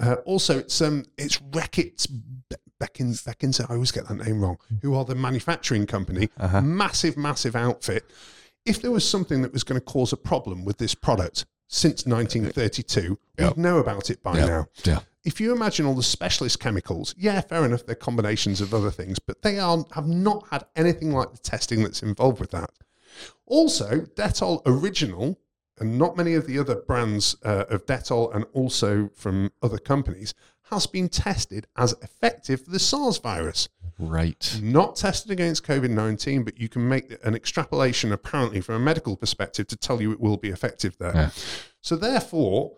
Uh, 0.00 0.16
also, 0.24 0.58
it's 0.58 0.80
um, 0.80 1.04
it's 1.16 1.38
Reckitt's 1.38 2.06
Beckins 2.80 3.24
Beckins. 3.24 3.60
I 3.68 3.74
always 3.74 3.90
get 3.92 4.08
that 4.08 4.14
name 4.26 4.40
wrong. 4.42 4.58
Who 4.82 4.94
are 4.94 5.04
the 5.04 5.14
manufacturing 5.14 5.86
company? 5.86 6.28
Massive, 6.62 7.16
massive 7.16 7.56
outfit. 7.56 8.04
If 8.64 8.82
there 8.82 8.90
was 8.90 9.08
something 9.08 9.42
that 9.42 9.52
was 9.52 9.64
going 9.64 9.80
to 9.80 9.84
cause 9.84 10.12
a 10.12 10.16
problem 10.16 10.64
with 10.64 10.78
this 10.78 10.94
product 10.94 11.46
since 11.68 12.06
1932, 12.06 13.18
Yep. 13.38 13.56
we'd 13.56 13.62
know 13.62 13.78
about 13.78 14.10
it 14.10 14.22
by 14.22 14.38
Yeah. 14.38 14.46
now. 14.46 14.66
Yeah. 14.84 15.00
If 15.24 15.40
you 15.40 15.52
imagine 15.52 15.84
all 15.86 15.94
the 15.94 16.02
specialist 16.02 16.58
chemicals, 16.60 17.14
yeah, 17.18 17.40
fair 17.40 17.64
enough, 17.64 17.84
they're 17.84 17.94
combinations 17.94 18.60
of 18.60 18.72
other 18.72 18.90
things, 18.90 19.18
but 19.18 19.42
they 19.42 19.58
are 19.58 19.84
have 19.92 20.06
not 20.06 20.46
had 20.50 20.64
anything 20.76 21.12
like 21.12 21.32
the 21.32 21.38
testing 21.38 21.82
that's 21.82 22.02
involved 22.02 22.40
with 22.40 22.50
that. 22.52 22.70
Also, 23.46 24.00
Dettol 24.16 24.62
Original, 24.66 25.38
and 25.78 25.98
not 25.98 26.16
many 26.16 26.34
of 26.34 26.46
the 26.46 26.58
other 26.58 26.76
brands 26.76 27.36
uh, 27.44 27.64
of 27.68 27.86
Dettol, 27.86 28.34
and 28.34 28.44
also 28.52 29.10
from 29.14 29.50
other 29.62 29.78
companies, 29.78 30.34
has 30.70 30.86
been 30.86 31.08
tested 31.08 31.66
as 31.76 31.94
effective 32.02 32.62
for 32.64 32.70
the 32.70 32.78
SARS 32.78 33.18
virus. 33.18 33.68
Right. 33.98 34.58
Not 34.62 34.96
tested 34.96 35.30
against 35.32 35.66
COVID 35.66 35.90
19, 35.90 36.44
but 36.44 36.58
you 36.60 36.68
can 36.68 36.88
make 36.88 37.16
an 37.24 37.34
extrapolation 37.34 38.12
apparently 38.12 38.60
from 38.60 38.76
a 38.76 38.78
medical 38.78 39.16
perspective 39.16 39.66
to 39.68 39.76
tell 39.76 40.00
you 40.00 40.12
it 40.12 40.20
will 40.20 40.36
be 40.36 40.50
effective 40.50 40.96
there. 40.98 41.12
Yeah. 41.14 41.30
So, 41.80 41.96
therefore, 41.96 42.72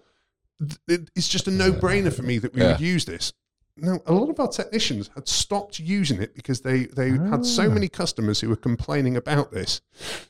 th- 0.88 1.08
it's 1.14 1.28
just 1.28 1.46
a 1.48 1.50
no 1.50 1.72
brainer 1.72 2.12
for 2.12 2.22
me 2.22 2.38
that 2.38 2.54
we 2.54 2.62
would 2.62 2.80
use 2.80 3.04
this. 3.04 3.32
Now, 3.76 4.00
a 4.06 4.12
lot 4.12 4.28
of 4.30 4.38
our 4.40 4.48
technicians 4.48 5.08
had 5.14 5.26
stopped 5.28 5.78
using 5.78 6.20
it 6.20 6.34
because 6.34 6.60
they, 6.62 6.84
they 6.86 7.10
had 7.10 7.46
so 7.46 7.64
Ah. 7.70 7.72
many 7.74 7.88
customers 7.88 8.40
who 8.40 8.48
were 8.48 8.56
complaining 8.56 9.16
about 9.16 9.52
this. 9.52 9.80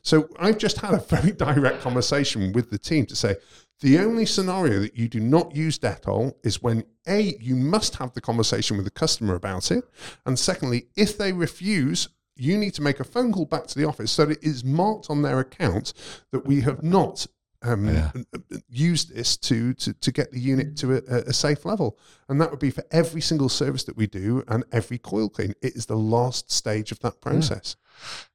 So, 0.03 0.29
I've 0.39 0.59
just 0.59 0.79
had 0.79 0.95
a 0.95 0.99
very 1.09 1.33
direct 1.33 1.83
conversation 1.83 2.53
with 2.53 2.71
the 2.71 2.79
team 2.79 3.07
to 3.07 3.17
say, 3.17 3.37
the 3.81 3.99
only 3.99 4.27
scenario 4.27 4.79
that 4.81 4.97
you 4.97 5.09
do 5.09 5.21
not 5.21 5.55
use 5.55 5.79
Dettol 5.79 6.35
is 6.45 6.63
when 6.63 6.85
A, 7.09 7.37
you 7.41 7.57
must 7.57 7.97
have 7.97 8.13
the 8.13 8.21
conversation 8.21 8.77
with 8.77 8.85
the 8.85 8.91
customer 8.91 9.35
about 9.35 9.71
it. 9.71 9.85
And 10.27 10.39
secondly, 10.39 10.89
if 10.97 11.17
they 11.17 11.33
refuse, 11.33 12.09
you 12.37 12.57
need 12.59 12.75
to 12.75 12.83
make 12.83 13.01
a 13.01 13.05
phone 13.05 13.33
call 13.33 13.47
back 13.47 13.67
to 13.69 13.79
the 13.79 13.87
office 13.87 14.13
so 14.13 14.27
that 14.27 14.39
it 14.39 14.45
is 14.45 14.65
marked 14.65 15.11
on 15.11 15.23
their 15.23 15.41
account 15.41 15.93
that 16.31 16.47
we 16.47 16.61
have 16.63 16.83
not 16.83 17.27
um, 17.63 17.87
Yeah. 17.87 18.11
used 18.69 19.15
this 19.15 19.37
to, 19.37 19.75
to, 19.75 19.93
to 19.93 20.13
get 20.13 20.33
the 20.33 20.41
unit 20.41 20.77
to 20.79 20.95
a, 20.95 21.29
a 21.29 21.33
safe 21.33 21.65
level. 21.67 21.99
And 22.29 22.41
that 22.41 22.51
would 22.51 22.61
be 22.61 22.71
for 22.71 22.85
every 22.91 23.21
single 23.21 23.51
service 23.51 23.85
that 23.85 23.97
we 23.97 24.07
do 24.07 24.43
and 24.49 24.65
every 24.73 24.97
coil 24.99 25.29
clean. 25.29 25.55
It 25.61 25.77
is 25.77 25.87
the 25.87 25.97
last 25.97 26.51
stage 26.51 26.93
of 26.93 27.01
that 27.01 27.21
process. 27.21 27.77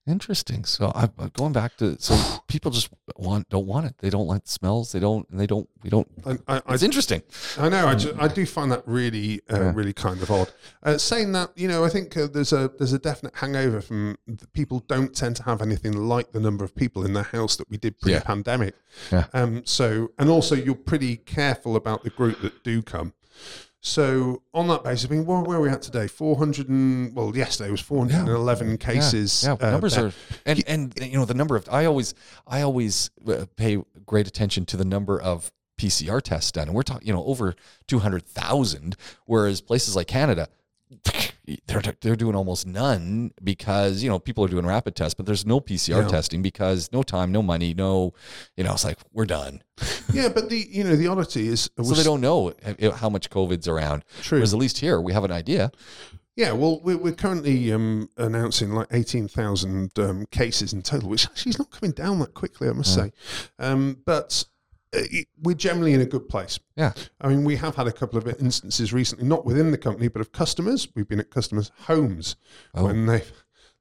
Interesting. 0.07 0.65
So 0.65 0.91
I'm 0.93 1.11
going 1.33 1.51
back 1.51 1.77
to 1.77 1.99
so 1.99 2.15
people 2.47 2.69
just 2.69 2.89
want 3.17 3.49
don't 3.49 3.65
want 3.65 3.87
it. 3.87 3.95
They 3.97 4.11
don't 4.11 4.27
like 4.27 4.43
the 4.43 4.51
smells. 4.51 4.91
They 4.91 4.99
don't. 4.99 5.27
And 5.29 5.39
they 5.39 5.47
don't. 5.47 5.67
We 5.81 5.89
don't. 5.89 6.07
I, 6.47 6.61
I 6.67 6.73
It's 6.75 6.83
interesting. 6.83 7.23
I 7.57 7.69
know. 7.69 7.87
I, 7.87 7.95
ju- 7.95 8.15
I 8.19 8.27
do 8.27 8.45
find 8.45 8.71
that 8.71 8.83
really, 8.87 9.41
uh, 9.51 9.59
Yeah. 9.59 9.71
really 9.73 9.93
kind 9.93 10.21
of 10.21 10.29
odd. 10.29 10.51
Uh, 10.83 10.97
saying 10.99 11.31
that, 11.31 11.51
you 11.55 11.67
know, 11.67 11.83
I 11.83 11.89
think 11.89 12.15
uh, 12.15 12.27
there's 12.27 12.53
a 12.53 12.69
there's 12.77 12.93
a 12.93 12.99
definite 12.99 13.35
hangover 13.35 13.81
from 13.81 14.17
people 14.53 14.81
don't 14.87 15.15
tend 15.15 15.37
to 15.37 15.43
have 15.43 15.61
anything 15.61 15.93
like 15.93 16.31
the 16.33 16.39
number 16.39 16.63
of 16.63 16.75
people 16.75 17.03
in 17.03 17.13
their 17.13 17.23
house 17.23 17.55
that 17.55 17.69
we 17.69 17.77
did 17.77 17.99
pre-pandemic. 17.99 18.75
Yeah. 19.11 19.25
Um. 19.33 19.63
So, 19.65 20.11
and 20.19 20.29
also 20.29 20.53
you're 20.53 20.75
pretty 20.75 21.17
careful 21.17 21.75
about 21.75 22.03
the 22.03 22.11
group 22.11 22.41
that 22.41 22.63
do 22.63 22.83
come. 22.83 23.13
So 23.85 24.41
on 24.51 24.67
that 24.69 24.83
basis, 24.83 25.07
I 25.07 25.13
mean, 25.13 25.27
where, 25.27 25.41
where 25.41 25.59
are 25.59 25.61
we 25.61 25.69
at 25.69 25.83
today? 25.83 26.07
Four 26.07 26.37
hundred 26.37 26.69
and 26.69 27.15
well, 27.15 27.37
yesterday 27.37 27.69
was 27.69 27.81
four 27.81 27.99
hundred 27.99 28.17
and 28.17 28.29
eleven 28.29 28.79
cases. 28.79 29.43
Yeah, 29.43 29.57
uh, 29.61 29.69
numbers 29.69 29.95
are 29.95 30.11
and 30.43 30.63
and 30.65 30.91
you 30.99 31.19
know 31.19 31.25
the 31.25 31.35
number 31.35 31.55
of 31.55 31.69
I 31.71 31.85
always 31.85 32.15
I 32.47 32.63
always 32.63 33.11
uh, 33.27 33.45
pay 33.55 33.77
great 34.07 34.27
attention 34.27 34.65
to 34.65 34.77
the 34.77 34.85
number 34.85 35.21
of 35.21 35.51
PCR 35.77 36.19
tests 36.19 36.51
done, 36.51 36.67
and 36.67 36.75
we're 36.75 36.81
talking 36.81 37.07
you 37.07 37.13
know 37.13 37.23
over 37.25 37.53
two 37.85 37.99
hundred 37.99 38.25
thousand, 38.25 38.95
whereas 39.27 39.61
places 39.61 39.95
like 39.95 40.07
Canada. 40.07 40.47
They're, 41.67 41.81
they're 42.01 42.15
doing 42.15 42.35
almost 42.35 42.65
none 42.65 43.31
because 43.43 44.01
you 44.03 44.09
know 44.09 44.19
people 44.19 44.43
are 44.45 44.47
doing 44.47 44.65
rapid 44.65 44.95
tests, 44.95 45.13
but 45.13 45.25
there's 45.25 45.45
no 45.45 45.59
PCR 45.59 46.01
Yeah. 46.01 46.07
testing 46.07 46.41
because 46.41 46.89
no 46.91 47.03
time, 47.03 47.31
no 47.31 47.41
money, 47.41 47.73
no, 47.73 48.13
you 48.57 48.63
know, 48.63 48.73
it's 48.73 48.83
like 48.85 48.97
we're 49.13 49.25
done. 49.25 49.61
yeah, 50.13 50.29
but 50.29 50.49
the 50.49 50.67
you 50.69 50.83
know 50.83 50.95
the 50.95 51.07
oddity 51.07 51.47
is 51.47 51.69
So 51.77 51.93
they 51.93 52.03
don't 52.03 52.21
know 52.21 52.53
how 52.95 53.09
much 53.09 53.29
COVID's 53.29 53.67
around. 53.67 54.03
True. 54.21 54.37
Whereas 54.39 54.53
at 54.53 54.59
least 54.59 54.79
here 54.79 54.99
we 55.01 55.13
have 55.13 55.23
an 55.23 55.31
idea. 55.31 55.71
Yeah, 56.37 56.51
well, 56.51 56.81
we're, 56.81 56.97
we're 56.97 57.13
currently 57.13 57.71
um, 57.71 58.09
announcing 58.17 58.73
like 58.73 58.87
18,000 58.91 59.97
um, 59.97 60.25
cases 60.31 60.73
in 60.73 60.81
total, 60.81 61.07
which 61.07 61.25
actually 61.27 61.51
is 61.51 61.59
not 61.59 61.71
coming 61.71 61.91
down 61.93 62.19
that 62.19 62.33
quickly, 62.33 62.67
I 62.67 62.73
must 62.73 62.93
say. 62.93 63.13
Um, 63.57 63.99
but 64.05 64.43
we're 65.41 65.55
generally 65.55 65.93
in 65.93 66.01
a 66.01 66.05
good 66.05 66.27
place. 66.29 66.59
Yeah. 66.75 66.93
I 67.21 67.27
mean, 67.27 67.43
we 67.43 67.55
have 67.57 67.75
had 67.75 67.87
a 67.87 67.91
couple 67.91 68.17
of 68.17 68.27
instances 68.39 68.93
recently, 68.93 69.25
not 69.27 69.45
within 69.45 69.71
the 69.71 69.77
company, 69.77 70.07
but 70.07 70.21
of 70.21 70.31
customers. 70.31 70.87
We've 70.95 71.07
been 71.07 71.19
at 71.19 71.29
customers' 71.31 71.71
homes 71.81 72.35
Oh. 72.73 72.85
when 72.85 73.05
they've, 73.05 73.31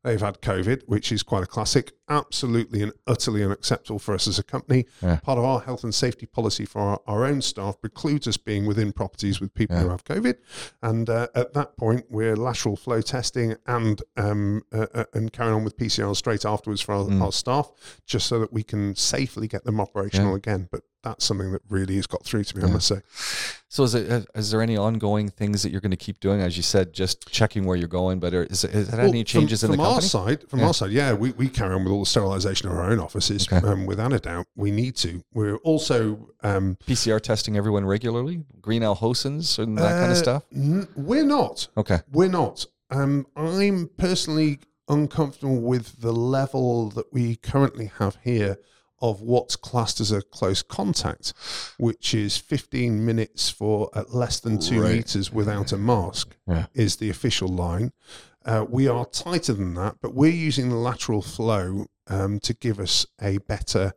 they've 0.03 0.21
had 0.21 0.41
COVID, 0.41 0.83
which 0.87 1.11
is 1.12 1.23
quite 1.23 1.43
a 1.43 1.47
classic. 1.47 1.93
Absolutely 2.09 2.83
and 2.83 2.93
utterly 3.07 3.43
unacceptable 3.43 3.99
for 3.99 4.15
us 4.15 4.29
as 4.29 4.39
a 4.39 4.43
company. 4.43 4.85
Yeah. 5.03 5.21
Part 5.21 5.39
of 5.39 5.45
our 5.45 5.61
health 5.61 5.85
and 5.85 5.95
safety 5.95 6.27
policy 6.27 6.65
for 6.67 6.81
our, 6.81 7.01
our 7.07 7.25
own 7.25 7.41
staff 7.41 7.81
precludes 7.81 8.29
us 8.29 8.37
being 8.37 8.67
within 8.67 8.93
properties 8.93 9.41
with 9.41 9.55
people 9.55 9.77
who 9.79 9.89
have 9.89 10.05
COVID. 10.05 10.35
And 10.83 11.09
uh, 11.09 11.29
at 11.35 11.55
that 11.55 11.77
point, 11.77 12.05
we're 12.11 12.37
lateral 12.37 12.77
flow 12.77 13.01
testing 13.01 13.55
and 13.67 14.03
um, 14.17 14.63
uh, 14.73 14.87
uh, 14.95 15.05
and 15.15 15.33
carrying 15.33 15.55
on 15.55 15.65
with 15.65 15.77
PCR 15.79 16.15
straight 16.15 16.45
afterwards 16.45 16.81
for 16.83 16.93
our, 16.95 17.05
Mm. 17.05 17.23
our 17.23 17.33
staff, 17.33 17.71
just 18.07 18.27
so 18.27 18.39
that 18.41 18.53
we 18.53 18.63
can 18.63 18.95
safely 18.97 19.47
get 19.49 19.65
them 19.65 19.81
operational 19.81 20.31
Yeah. 20.33 20.37
again. 20.37 20.69
But 20.71 20.83
that's 21.03 21.25
something 21.25 21.53
that 21.53 21.61
really 21.69 21.97
has 21.97 22.07
got 22.07 22.25
through 22.25 22.45
to 22.45 22.57
me, 22.57 22.65
I 22.65 22.67
must 22.73 22.87
say. 22.89 23.01
So 23.69 23.83
is 23.83 23.95
it 23.95 24.11
uh, 24.11 24.41
there 24.51 24.63
any 24.63 24.77
ongoing 24.79 25.29
things 25.29 25.63
that 25.63 25.71
you're 25.71 25.83
going 25.83 25.91
to 25.91 25.97
keep 25.99 26.19
doing? 26.21 26.41
As 26.41 26.57
you 26.57 26.63
said, 26.63 26.95
just 26.95 27.29
checking 27.31 27.65
where 27.67 27.77
you're 27.77 27.89
going. 27.89 28.21
But 28.21 28.33
are, 28.33 28.45
is, 28.45 28.65
is 28.65 28.89
there 28.89 29.01
Well, 29.01 29.09
any 29.11 29.23
changes 29.25 29.61
from, 29.61 29.73
in 29.73 29.79
the 29.79 29.85
from 29.85 29.93
company? 29.93 30.05
our 30.07 30.09
side? 30.09 30.49
From 30.49 30.61
Yeah. 30.61 30.67
our 30.69 30.75
side, 30.75 30.91
yeah, 30.93 31.13
we, 31.13 31.33
we 31.33 31.49
carry 31.49 31.75
on 31.75 31.85
with 31.85 31.93
all 31.95 32.01
the 32.01 32.07
sterilisation 32.07 32.69
of 32.69 32.77
our 32.77 32.91
own 32.91 32.99
offices, 33.01 33.47
Okay. 33.51 33.67
um, 33.67 33.87
without 33.87 34.13
a 34.13 34.19
doubt. 34.19 34.47
We 34.57 34.71
need 34.71 34.97
to. 34.97 35.23
We're 35.33 35.57
also 35.59 36.29
um, 36.43 36.77
PCR 36.87 37.21
testing 37.21 37.57
everyone 37.57 37.85
regularly, 37.87 38.45
green 38.61 38.83
Al 38.83 38.97
Hosns 38.97 39.59
and 39.59 39.79
that 39.79 39.91
kind 39.91 40.09
uh, 40.09 40.13
of 40.13 40.17
stuff. 40.17 40.43
n- 40.55 40.89
we're 40.97 41.25
not. 41.27 41.69
Okay. 41.77 42.01
We're 42.13 42.29
not. 42.29 42.67
Um, 42.91 43.27
I'm 43.37 43.89
personally 43.97 44.61
uncomfortable 44.89 45.61
with 45.61 46.01
the 46.01 46.13
level 46.13 46.91
that 46.91 47.13
we 47.13 47.37
currently 47.37 47.91
have 47.99 48.19
here 48.23 48.59
of 49.01 49.21
what's 49.21 49.57
classed 49.57 50.01
as 50.01 50.13
a 50.13 50.23
close 50.23 50.63
contact, 50.63 51.33
which 51.79 52.15
is 52.15 52.37
15 52.39 53.05
minutes 53.05 53.51
for 53.51 53.91
at 53.95 54.15
less 54.15 54.41
than 54.41 54.59
two 54.59 54.81
Right. 54.83 54.93
meters 54.97 55.33
without 55.33 55.73
a 55.73 55.77
mask, 55.77 56.37
Yeah. 56.47 56.67
is 56.75 56.97
the 56.97 57.11
official 57.11 57.49
line. 57.49 57.93
Uh, 58.45 58.65
we 58.69 58.87
are 58.89 59.07
tighter 59.07 59.55
than 59.55 59.75
that, 59.75 59.97
but 60.03 60.15
we're 60.15 60.31
using 60.31 60.69
the 60.69 60.77
lateral 60.77 61.23
flow 61.23 61.87
um, 62.09 62.39
to 62.41 62.53
give 62.53 62.79
us 62.79 63.07
a 63.21 63.39
better 63.39 63.93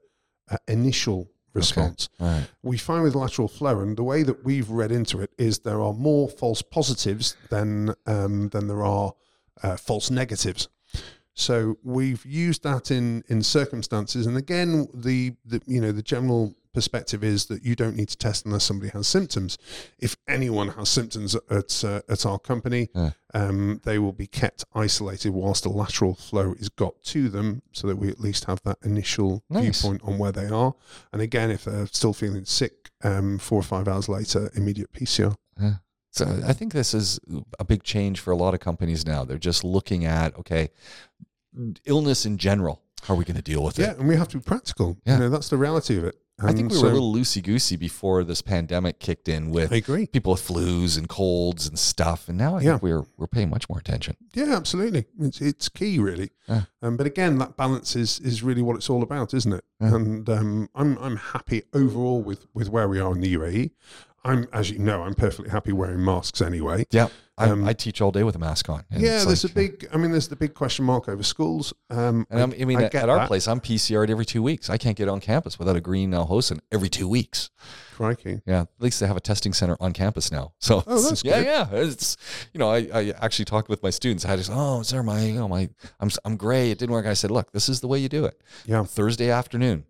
uh, 0.50 0.58
initial 0.68 1.30
response. 1.54 2.10
Right. 2.20 2.48
We 2.64 2.78
find 2.78 3.04
with 3.04 3.16
lateral 3.16 3.48
flow, 3.48 3.80
and 3.82 3.98
the 3.98 4.04
way 4.04 4.24
that 4.24 4.46
we've 4.46 4.70
read 4.70 4.92
into 4.92 5.22
it 5.22 5.32
is 5.38 5.60
there 5.60 5.82
are 5.82 5.94
more 5.94 6.30
false 6.30 6.62
positives 6.62 7.36
than 7.50 7.94
um, 8.06 8.50
than 8.50 8.68
there 8.68 8.84
are 8.84 9.14
uh, 9.64 9.76
false 9.76 10.10
negatives. 10.10 10.70
So 11.34 11.78
we've 11.84 12.26
used 12.26 12.64
that 12.64 12.90
in 12.90 13.24
in 13.28 13.44
circumstances, 13.44 14.26
and 14.28 14.38
again, 14.38 14.88
the, 14.94 15.34
the 15.46 15.62
you 15.68 15.82
know 15.82 15.92
the 15.92 16.02
general 16.02 16.56
perspective 16.82 17.24
is 17.24 17.48
that 17.48 17.64
you 17.64 17.76
don't 17.76 17.96
need 17.96 18.10
to 18.10 18.18
test 18.18 18.46
unless 18.46 18.64
somebody 18.66 18.92
has 18.92 19.08
symptoms. 19.08 19.58
If 19.98 20.16
anyone 20.28 20.70
has 20.78 20.90
symptoms 20.90 21.36
at 21.50 21.84
uh, 21.84 22.02
at 22.08 22.24
our 22.26 22.38
company, 22.38 22.90
Yeah. 22.94 23.12
um, 23.34 23.82
they 23.84 23.98
will 23.98 24.14
be 24.14 24.28
kept 24.28 24.64
isolated 24.76 25.32
whilst 25.32 25.64
the 25.64 25.70
lateral 25.70 26.14
flow 26.14 26.54
is 26.60 26.70
got 26.70 26.94
to 27.14 27.30
them, 27.30 27.64
so 27.72 27.88
that 27.88 27.96
we 27.98 28.10
at 28.10 28.20
least 28.20 28.46
have 28.46 28.62
that 28.64 28.78
initial 28.84 29.44
Nice. 29.50 29.82
viewpoint 29.82 30.02
on 30.04 30.20
where 30.20 30.32
they 30.32 30.48
are. 30.48 30.76
And 31.12 31.20
again, 31.22 31.50
if 31.50 31.66
they're 31.66 31.88
still 31.88 32.14
feeling 32.14 32.46
sick, 32.46 32.92
um, 33.04 33.40
four 33.40 33.60
or 33.60 33.64
five 33.64 33.88
hours 33.88 34.08
later, 34.08 34.52
immediate 34.56 34.92
PCR. 34.94 35.36
So 36.12 36.26
I 36.48 36.54
think 36.54 36.74
this 36.74 36.94
is 36.94 37.20
a 37.60 37.66
big 37.66 37.84
change 37.84 38.20
for 38.22 38.32
a 38.32 38.36
lot 38.38 38.54
of 38.56 38.60
companies 38.60 39.06
now. 39.06 39.24
They're 39.24 39.38
just 39.52 39.64
looking 39.64 40.06
at 40.06 40.36
okay, 40.42 40.70
illness 41.86 42.26
in 42.26 42.38
general. 42.38 42.82
How 43.04 43.14
are 43.14 43.18
we 43.18 43.26
going 43.26 43.38
to 43.38 43.42
deal 43.44 43.64
with 43.64 43.78
Yeah, 43.78 43.86
it? 43.86 43.88
Yeah, 43.94 44.00
and 44.00 44.08
we 44.08 44.16
have 44.16 44.28
to 44.30 44.38
be 44.38 44.44
practical. 44.44 44.98
Yeah. 45.06 45.14
You 45.14 45.20
know, 45.22 45.30
that's 45.30 45.50
the 45.50 45.58
reality 45.58 45.98
of 45.98 46.04
it. 46.06 46.16
I 46.40 46.54
think 46.54 46.72
And 46.72 46.72
we 46.72 46.78
were 46.84 46.90
a 46.90 46.94
little 46.94 47.12
loosey 47.12 47.42
goosey 47.42 47.76
before 47.78 48.24
this 48.24 48.44
pandemic 48.44 49.00
kicked 49.00 49.28
in 49.28 49.50
with 49.50 49.74
I 49.74 49.78
agree. 49.78 50.06
people 50.06 50.34
with 50.34 50.48
flus 50.48 50.96
and 50.96 51.10
colds 51.10 51.66
and 51.68 51.80
stuff, 51.80 52.30
and 52.30 52.38
now 52.38 52.58
I 52.58 52.62
Yeah. 52.62 52.72
think 52.74 52.84
we're 52.84 53.06
we're 53.18 53.26
paying 53.28 53.50
much 53.50 53.68
more 53.70 53.80
attention. 53.80 54.18
Yeah, 54.36 54.56
absolutely. 54.56 55.06
It's 55.20 55.42
it's 55.42 55.68
key, 55.68 55.98
really. 55.98 56.30
Yeah. 56.48 56.64
Um, 56.84 56.96
but 56.96 57.08
again, 57.08 57.40
that 57.40 57.58
balance 57.58 57.96
is 57.96 58.20
is 58.20 58.44
really 58.44 58.62
what 58.62 58.76
it's 58.76 58.88
all 58.90 59.02
about, 59.02 59.34
isn't 59.34 59.52
it? 59.52 59.64
Yeah. 59.82 59.96
And 59.96 60.30
um, 60.30 60.70
I'm 60.76 60.98
I'm 61.00 61.18
happy 61.18 61.64
overall 61.74 62.22
with 62.22 62.46
with 62.54 62.70
where 62.70 62.88
we 62.88 63.00
are 63.00 63.12
in 63.14 63.22
the 63.22 63.34
UAE. 63.36 63.72
I'm, 64.28 64.48
as 64.54 64.70
you 64.70 64.80
know, 64.80 65.04
I'm 65.04 65.14
perfectly 65.16 65.50
happy 65.50 65.72
wearing 65.72 66.04
masks 66.04 66.42
anyway. 66.42 66.86
Yeah, 66.92 67.08
I, 67.38 67.50
Um, 67.50 67.68
I 67.68 67.74
teach 67.74 68.02
all 68.02 68.12
day 68.12 68.24
with 68.24 68.36
a 68.36 68.40
mask 68.40 68.68
on. 68.70 68.84
yeah, 68.92 69.24
there's 69.24 69.44
like- 69.44 69.52
a 69.52 69.56
big. 69.56 69.88
I 69.94 69.98
mean, 69.98 70.12
there's 70.12 70.28
the 70.28 70.36
big 70.36 70.54
question 70.54 70.86
mark 70.86 71.08
over 71.08 71.24
schools. 71.24 71.74
Um, 71.90 72.26
And 72.30 72.42
I'm, 72.42 72.54
I 72.60 72.66
mean, 72.66 72.80
I 72.80 72.84
at, 72.86 72.96
at 72.96 73.10
our 73.10 73.20
that. 73.20 73.28
place, 73.28 73.48
I'm 73.48 73.60
PCR'd 73.62 74.10
every 74.10 74.26
two 74.26 74.44
weeks. 74.44 74.70
I 74.70 74.78
can't 74.78 74.98
get 74.98 75.08
on 75.08 75.20
campus 75.20 75.58
without 75.58 75.76
a 75.76 75.82
green 75.82 76.14
Al 76.14 76.26
Hosn 76.28 76.60
every 76.72 76.90
two 76.90 77.08
weeks. 77.08 77.50
crikey. 77.96 78.42
Yeah, 78.46 78.62
at 78.62 78.68
least 78.80 79.00
they 79.00 79.08
have 79.08 79.18
a 79.18 79.22
testing 79.22 79.54
center 79.54 79.78
on 79.80 79.92
campus 79.94 80.32
now. 80.32 80.54
So 80.60 80.84
Oh, 80.86 81.02
that's 81.02 81.24
yeah, 81.26 81.40
good. 81.40 81.46
yeah. 81.48 81.68
It's 81.72 82.18
you 82.54 82.60
know, 82.60 82.70
I, 82.70 82.88
I 82.94 83.14
actually 83.22 83.46
talked 83.46 83.70
with 83.70 83.82
my 83.82 83.90
students. 83.92 84.26
I 84.26 84.36
just 84.36 84.52
oh, 84.54 84.82
sir, 84.84 85.02
my 85.04 85.22
you 85.24 85.34
know 85.40 85.48
my 85.48 85.70
I'm 86.00 86.10
I'm 86.26 86.38
gray. 86.38 86.70
It 86.72 86.78
didn't 86.80 86.94
work. 86.94 87.06
I 87.06 87.14
said, 87.14 87.32
look, 87.32 87.52
this 87.54 87.70
is 87.70 87.80
the 87.82 87.88
way 87.88 87.98
you 88.00 88.10
do 88.10 88.26
it. 88.26 88.42
Yeah. 88.66 88.84
Thursday 88.84 89.30
afternoon. 89.32 89.86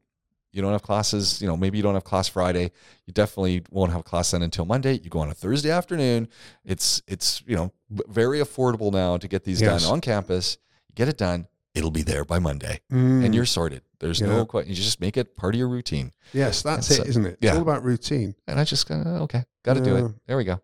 You 0.58 0.64
don't 0.64 0.72
have 0.72 0.82
classes, 0.82 1.40
you 1.40 1.48
know, 1.48 1.56
maybe 1.56 1.78
you 1.78 1.84
don't 1.84 1.94
have 1.94 2.04
class 2.04 2.28
Friday. 2.28 2.72
You 3.06 3.14
definitely 3.14 3.62
won't 3.70 3.92
have 3.92 4.04
class 4.06 4.32
then 4.32 4.42
until 4.42 4.66
Monday. 4.66 4.94
You 5.04 5.12
go 5.12 5.20
on 5.20 5.30
a 5.30 5.34
Thursday 5.36 5.70
afternoon. 5.70 6.28
It's 6.66 7.04
it's, 7.08 7.44
you 7.46 7.56
know, 7.56 7.72
very 7.92 8.40
affordable 8.40 8.92
now 8.92 9.18
to 9.18 9.28
get 9.28 9.44
these 9.44 9.62
Yes. 9.62 9.84
done 9.84 9.94
on 9.94 10.02
campus. 10.02 10.58
You 10.90 10.96
get 10.96 11.10
it 11.10 11.18
done, 11.18 11.48
it'll 11.76 11.92
be 11.92 12.02
there 12.02 12.26
by 12.26 12.40
Monday. 12.40 12.80
Mm, 12.92 13.24
And 13.24 13.36
you're 13.36 13.46
sorted. 13.46 13.84
There's 14.00 14.20
Yeah. 14.20 14.28
no 14.30 14.46
question. 14.48 14.70
You 14.72 14.76
just 14.76 15.00
make 15.00 15.16
it 15.16 15.36
part 15.36 15.54
of 15.54 15.60
your 15.60 15.68
routine. 15.70 16.12
yes, 16.34 16.64
that's 16.64 16.88
That's 16.88 17.02
it, 17.02 17.08
isn't 17.10 17.26
it? 17.28 17.34
It's 17.34 17.44
yeah. 17.44 17.54
all 17.54 17.62
about 17.62 17.84
routine. 17.84 18.34
And 18.48 18.60
I 18.60 18.64
just 18.64 18.90
of 18.90 19.06
okay, 19.06 19.44
got 19.62 19.76
to 19.76 19.82
do 19.82 19.96
it. 19.96 20.12
There 20.26 20.38
we 20.38 20.44
go. 20.44 20.60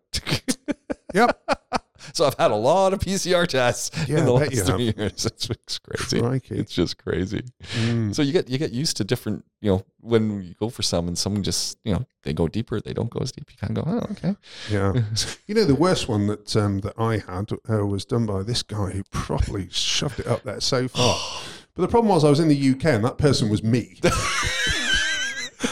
Yep. 1.14 1.40
so 2.12 2.26
I've 2.26 2.34
had 2.38 2.50
a 2.50 2.56
lot 2.56 2.92
of 2.92 3.00
PCR 3.00 3.46
tests 3.46 3.90
Yeah, 4.08 4.18
in 4.18 4.24
the 4.24 4.32
last 4.32 4.66
three 4.66 4.92
years. 4.96 5.26
It's, 5.26 5.48
it's 5.50 5.78
crazy. 5.78 6.20
Crikey. 6.20 6.58
It's 6.58 6.72
just 6.74 6.98
crazy. 6.98 7.42
Mm. 7.76 8.14
So 8.14 8.22
you 8.22 8.32
get 8.32 8.48
you 8.48 8.58
get 8.58 8.72
used 8.72 8.96
to 8.98 9.04
different. 9.04 9.44
You 9.60 9.70
know, 9.70 9.86
when 10.00 10.42
you 10.42 10.54
go 10.60 10.68
for 10.68 10.82
some 10.82 11.08
and 11.08 11.16
some 11.16 11.42
just 11.42 11.78
you 11.84 11.92
know 11.94 12.04
they 12.22 12.32
go 12.32 12.48
deeper, 12.48 12.80
they 12.80 12.92
don't 12.92 13.10
go 13.10 13.20
as 13.20 13.32
deep. 13.32 13.50
You 13.50 13.56
kind 13.56 13.78
of 13.78 13.84
go, 13.84 13.90
oh 13.90 14.12
okay. 14.12 14.36
Yeah. 14.70 14.92
You 15.46 15.54
know, 15.54 15.64
the 15.64 15.74
worst 15.74 16.08
one 16.08 16.26
that 16.26 16.56
um, 16.56 16.80
that 16.80 16.94
I 16.98 17.18
had 17.18 17.50
uh, 17.52 17.86
was 17.86 18.04
done 18.04 18.26
by 18.26 18.42
this 18.42 18.62
guy 18.62 18.90
who 18.90 19.02
properly 19.10 19.68
shoved 19.70 20.20
it 20.20 20.26
up 20.26 20.42
there 20.42 20.60
so 20.60 20.88
far. 20.88 21.18
But 21.76 21.82
the 21.82 21.88
problem 21.88 22.14
was 22.14 22.22
I 22.24 22.30
was 22.30 22.38
in 22.38 22.46
the 22.46 22.70
UK 22.70 22.84
and 22.84 23.04
that 23.04 23.18
person 23.18 23.48
was 23.48 23.64
me. 23.64 23.98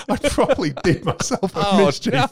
I 0.08 0.16
probably 0.28 0.72
did 0.82 1.04
myself 1.04 1.54
a 1.56 1.60
Oh, 1.64 1.86
mischief. 1.86 2.12
no. 2.14 2.28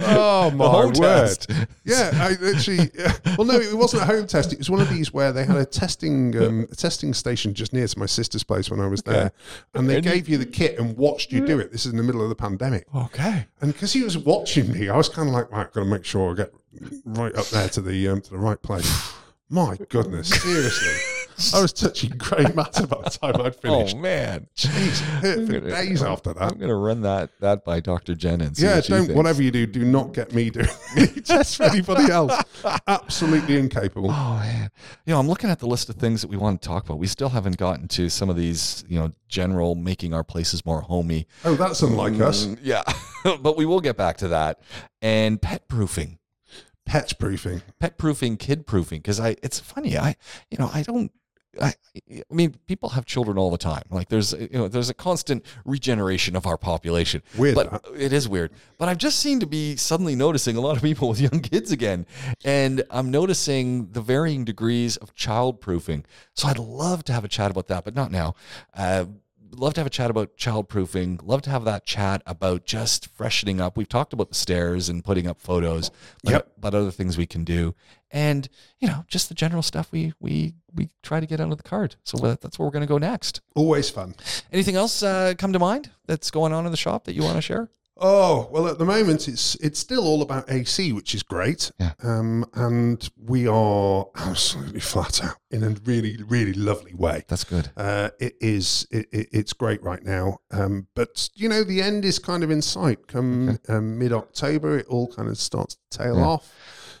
Oh 0.00 0.50
The 0.50 0.56
my 0.56 0.84
word! 0.86 0.94
test. 0.94 1.50
Yeah, 1.84 2.10
I 2.14 2.30
literally. 2.40 2.90
Well, 3.36 3.46
no, 3.48 3.54
it 3.58 3.76
wasn't 3.76 4.02
a 4.02 4.06
home 4.06 4.26
test. 4.28 4.52
It 4.52 4.58
was 4.58 4.70
one 4.70 4.80
of 4.80 4.88
these 4.88 5.12
where 5.12 5.32
they 5.32 5.44
had 5.44 5.56
a 5.56 5.64
testing 5.66 6.36
um, 6.40 6.68
a 6.70 6.76
testing 6.76 7.12
station 7.14 7.52
just 7.52 7.72
near 7.72 7.86
to 7.88 7.98
my 7.98 8.06
sister's 8.06 8.44
place 8.44 8.70
when 8.70 8.78
I 8.80 8.86
was 8.86 9.02
there, 9.02 9.32
and 9.74 9.90
they 9.90 9.96
And 9.96 10.04
gave 10.04 10.28
you 10.28 10.38
the 10.38 10.46
kit 10.46 10.78
and 10.78 10.96
watched 10.96 11.32
you 11.32 11.44
do 11.44 11.58
it. 11.58 11.72
This 11.72 11.84
is 11.84 11.90
in 11.92 11.96
the 11.98 12.04
middle 12.04 12.22
of 12.22 12.28
the 12.28 12.36
pandemic. 12.36 12.86
Okay. 12.94 13.46
And 13.60 13.72
because 13.72 13.92
he 13.92 14.02
was 14.04 14.16
watching 14.16 14.70
me, 14.72 14.88
I 14.88 14.96
was 14.96 15.08
kind 15.08 15.28
of 15.28 15.34
like, 15.34 15.50
right, 15.50 15.70
got 15.72 15.80
to 15.80 15.84
make 15.86 16.04
sure 16.04 16.30
I 16.30 16.34
get 16.34 16.54
right 17.04 17.34
up 17.34 17.46
there 17.46 17.68
to 17.70 17.80
the 17.80 18.08
um, 18.08 18.20
to 18.20 18.30
the 18.30 18.38
right 18.38 18.60
place. 18.62 19.12
My 19.50 19.76
goodness, 19.88 20.28
seriously, 20.30 20.94
I 21.54 21.60
was 21.62 21.72
touching 21.72 22.10
grey 22.16 22.44
matter 22.54 22.86
by 22.86 23.02
the 23.02 23.10
time 23.10 23.40
I'd 23.40 23.56
finished. 23.56 23.96
Oh 23.96 23.98
man. 23.98 24.46
Jeez, 24.56 25.00
hurt 25.00 25.46
for 25.46 25.52
gonna- 25.60 25.70
days 25.70 26.02
after 26.02 26.32
that. 26.34 26.42
I'm 26.42 26.58
gonna 26.58 26.76
run 26.76 27.02
that 27.02 27.30
that 27.40 27.64
by 27.64 27.80
Dr. 27.80 28.14
Jen 28.14 28.40
and 28.40 28.56
see 28.56 28.64
Yeah, 28.66 28.80
don't 28.80 29.14
whatever 29.14 29.42
you 29.42 29.50
do, 29.50 29.66
do 29.66 29.84
not 29.84 30.12
get 30.12 30.32
me 30.32 30.50
doing 30.50 30.66
tests 31.24 31.54
for 31.56 31.64
anybody 31.64 32.10
else. 32.12 32.32
Absolutely 32.86 33.58
incapable. 33.58 34.10
Oh 34.10 34.34
man, 34.40 34.70
you 35.06 35.12
know, 35.14 35.18
I'm 35.20 35.28
looking 35.28 35.50
at 35.50 35.58
the 35.58 35.66
list 35.66 35.88
of 35.88 35.96
things 35.96 36.20
that 36.22 36.28
we 36.28 36.36
want 36.36 36.60
to 36.62 36.68
talk 36.68 36.84
about. 36.84 36.98
We 36.98 37.06
still 37.06 37.28
haven't 37.30 37.56
gotten 37.56 37.88
to 37.88 38.08
some 38.08 38.30
of 38.30 38.36
these, 38.36 38.84
you 38.88 38.98
know, 38.98 39.12
general 39.28 39.74
making 39.74 40.14
our 40.14 40.24
places 40.24 40.64
more 40.64 40.80
homey. 40.82 41.26
Oh, 41.44 41.54
that's 41.54 41.82
unlike 41.82 42.20
us. 42.20 42.46
Mm, 42.46 42.58
yeah, 42.62 42.82
but 43.40 43.56
we 43.56 43.66
will 43.66 43.80
get 43.80 43.96
back 43.96 44.18
to 44.18 44.28
that. 44.28 44.60
And 45.02 45.40
pet 45.42 45.68
proofing, 45.68 46.18
Pet 46.86 47.14
proofing. 47.18 47.62
pet 47.80 47.98
proofing, 47.98 48.36
kid 48.36 48.66
proofing. 48.66 48.98
Because 49.00 49.18
I, 49.20 49.36
it's 49.42 49.58
funny. 49.58 49.96
I, 49.98 50.16
you 50.50 50.58
know, 50.58 50.70
I 50.72 50.82
don't. 50.82 51.10
I, 51.60 51.74
I 52.10 52.22
mean, 52.34 52.54
people 52.66 52.90
have 52.90 53.04
children 53.04 53.38
all 53.38 53.50
the 53.50 53.58
time. 53.58 53.82
Like 53.90 54.08
there's, 54.08 54.32
you 54.32 54.48
know, 54.52 54.68
there's 54.68 54.90
a 54.90 54.94
constant 54.94 55.44
regeneration 55.64 56.36
of 56.36 56.46
our 56.46 56.56
population. 56.56 57.22
Weird. 57.36 57.54
But 57.54 57.70
that. 57.70 57.82
it 57.96 58.12
is 58.12 58.28
weird. 58.28 58.52
But 58.78 58.88
I've 58.88 58.98
just 58.98 59.20
seemed 59.20 59.40
to 59.42 59.46
be 59.46 59.76
suddenly 59.76 60.14
noticing 60.14 60.56
a 60.56 60.60
lot 60.60 60.76
of 60.76 60.82
people 60.82 61.08
with 61.08 61.20
young 61.32 61.40
kids 61.40 61.72
again. 61.72 62.06
And 62.44 62.84
I'm 62.90 63.10
noticing 63.10 63.92
the 63.92 64.00
varying 64.00 64.44
degrees 64.44 64.96
of 64.96 65.14
child 65.14 65.60
proofing. 65.60 66.04
So 66.34 66.48
I'd 66.48 66.58
love 66.58 67.04
to 67.04 67.12
have 67.12 67.24
a 67.24 67.28
chat 67.28 67.50
about 67.50 67.68
that, 67.68 67.84
but 67.84 67.94
not 67.94 68.10
now. 68.10 68.34
Uh, 68.76 69.06
love 69.58 69.74
to 69.74 69.80
have 69.80 69.86
a 69.86 69.90
chat 69.90 70.10
about 70.10 70.36
child 70.36 70.68
proofing. 70.68 71.18
Love 71.22 71.42
to 71.42 71.50
have 71.50 71.64
that 71.64 71.84
chat 71.86 72.22
about 72.26 72.64
just 72.66 73.08
freshening 73.08 73.60
up. 73.60 73.76
We've 73.76 73.88
talked 73.88 74.12
about 74.12 74.28
the 74.28 74.34
stairs 74.34 74.88
and 74.88 75.02
putting 75.04 75.26
up 75.26 75.40
photos, 75.40 75.90
but, 76.22 76.32
Yep. 76.32 76.52
but 76.60 76.74
other 76.74 76.90
things 76.90 77.16
we 77.16 77.26
can 77.26 77.44
do. 77.44 77.74
And, 78.10 78.48
you 78.78 78.86
know, 78.88 79.04
just 79.08 79.28
the 79.28 79.34
general 79.34 79.62
stuff 79.62 79.90
we 79.90 80.12
we 80.20 80.54
we 80.74 80.90
try 81.02 81.20
to 81.20 81.26
get 81.26 81.40
under 81.40 81.56
the 81.56 81.62
card. 81.62 81.96
So 82.04 82.16
that's 82.18 82.58
where 82.58 82.66
we're 82.66 82.72
going 82.72 82.82
to 82.82 82.86
go 82.88 82.98
next. 82.98 83.40
Always 83.54 83.90
fun. 83.90 84.14
Anything 84.52 84.76
else 84.76 85.02
uh, 85.02 85.34
come 85.38 85.52
to 85.52 85.58
mind 85.58 85.90
that's 86.06 86.30
going 86.30 86.52
on 86.52 86.64
in 86.66 86.70
the 86.70 86.76
shop 86.76 87.04
that 87.04 87.14
you 87.14 87.22
want 87.22 87.36
to 87.36 87.42
share? 87.42 87.68
Oh 87.96 88.48
well, 88.50 88.66
at 88.66 88.78
the 88.78 88.84
moment 88.84 89.28
it's 89.28 89.54
it's 89.56 89.78
still 89.78 90.04
all 90.04 90.20
about 90.20 90.50
AC, 90.50 90.92
which 90.92 91.14
is 91.14 91.22
great. 91.22 91.70
Yeah. 91.78 91.92
Um, 92.02 92.44
and 92.54 93.08
we 93.16 93.46
are 93.46 94.06
absolutely 94.16 94.80
flat 94.80 95.22
out 95.22 95.36
in 95.50 95.62
a 95.62 95.70
really 95.84 96.16
really 96.26 96.54
lovely 96.54 96.92
way. 96.94 97.24
That's 97.28 97.44
good. 97.44 97.70
Uh, 97.76 98.10
it 98.18 98.34
is 98.40 98.86
it, 98.90 99.06
it, 99.12 99.28
it's 99.32 99.52
great 99.52 99.80
right 99.82 100.02
now. 100.02 100.38
Um, 100.50 100.88
but 100.96 101.30
you 101.34 101.48
know 101.48 101.62
the 101.62 101.82
end 101.82 102.04
is 102.04 102.18
kind 102.18 102.42
of 102.42 102.50
in 102.50 102.62
sight. 102.62 103.06
Come 103.06 103.58
um, 103.68 103.98
mid 103.98 104.12
October, 104.12 104.76
it 104.78 104.86
all 104.86 105.06
kind 105.12 105.28
of 105.28 105.38
starts 105.38 105.76
to 105.90 105.98
tail 105.98 106.16
Yeah. 106.16 106.24
off. 106.26 106.52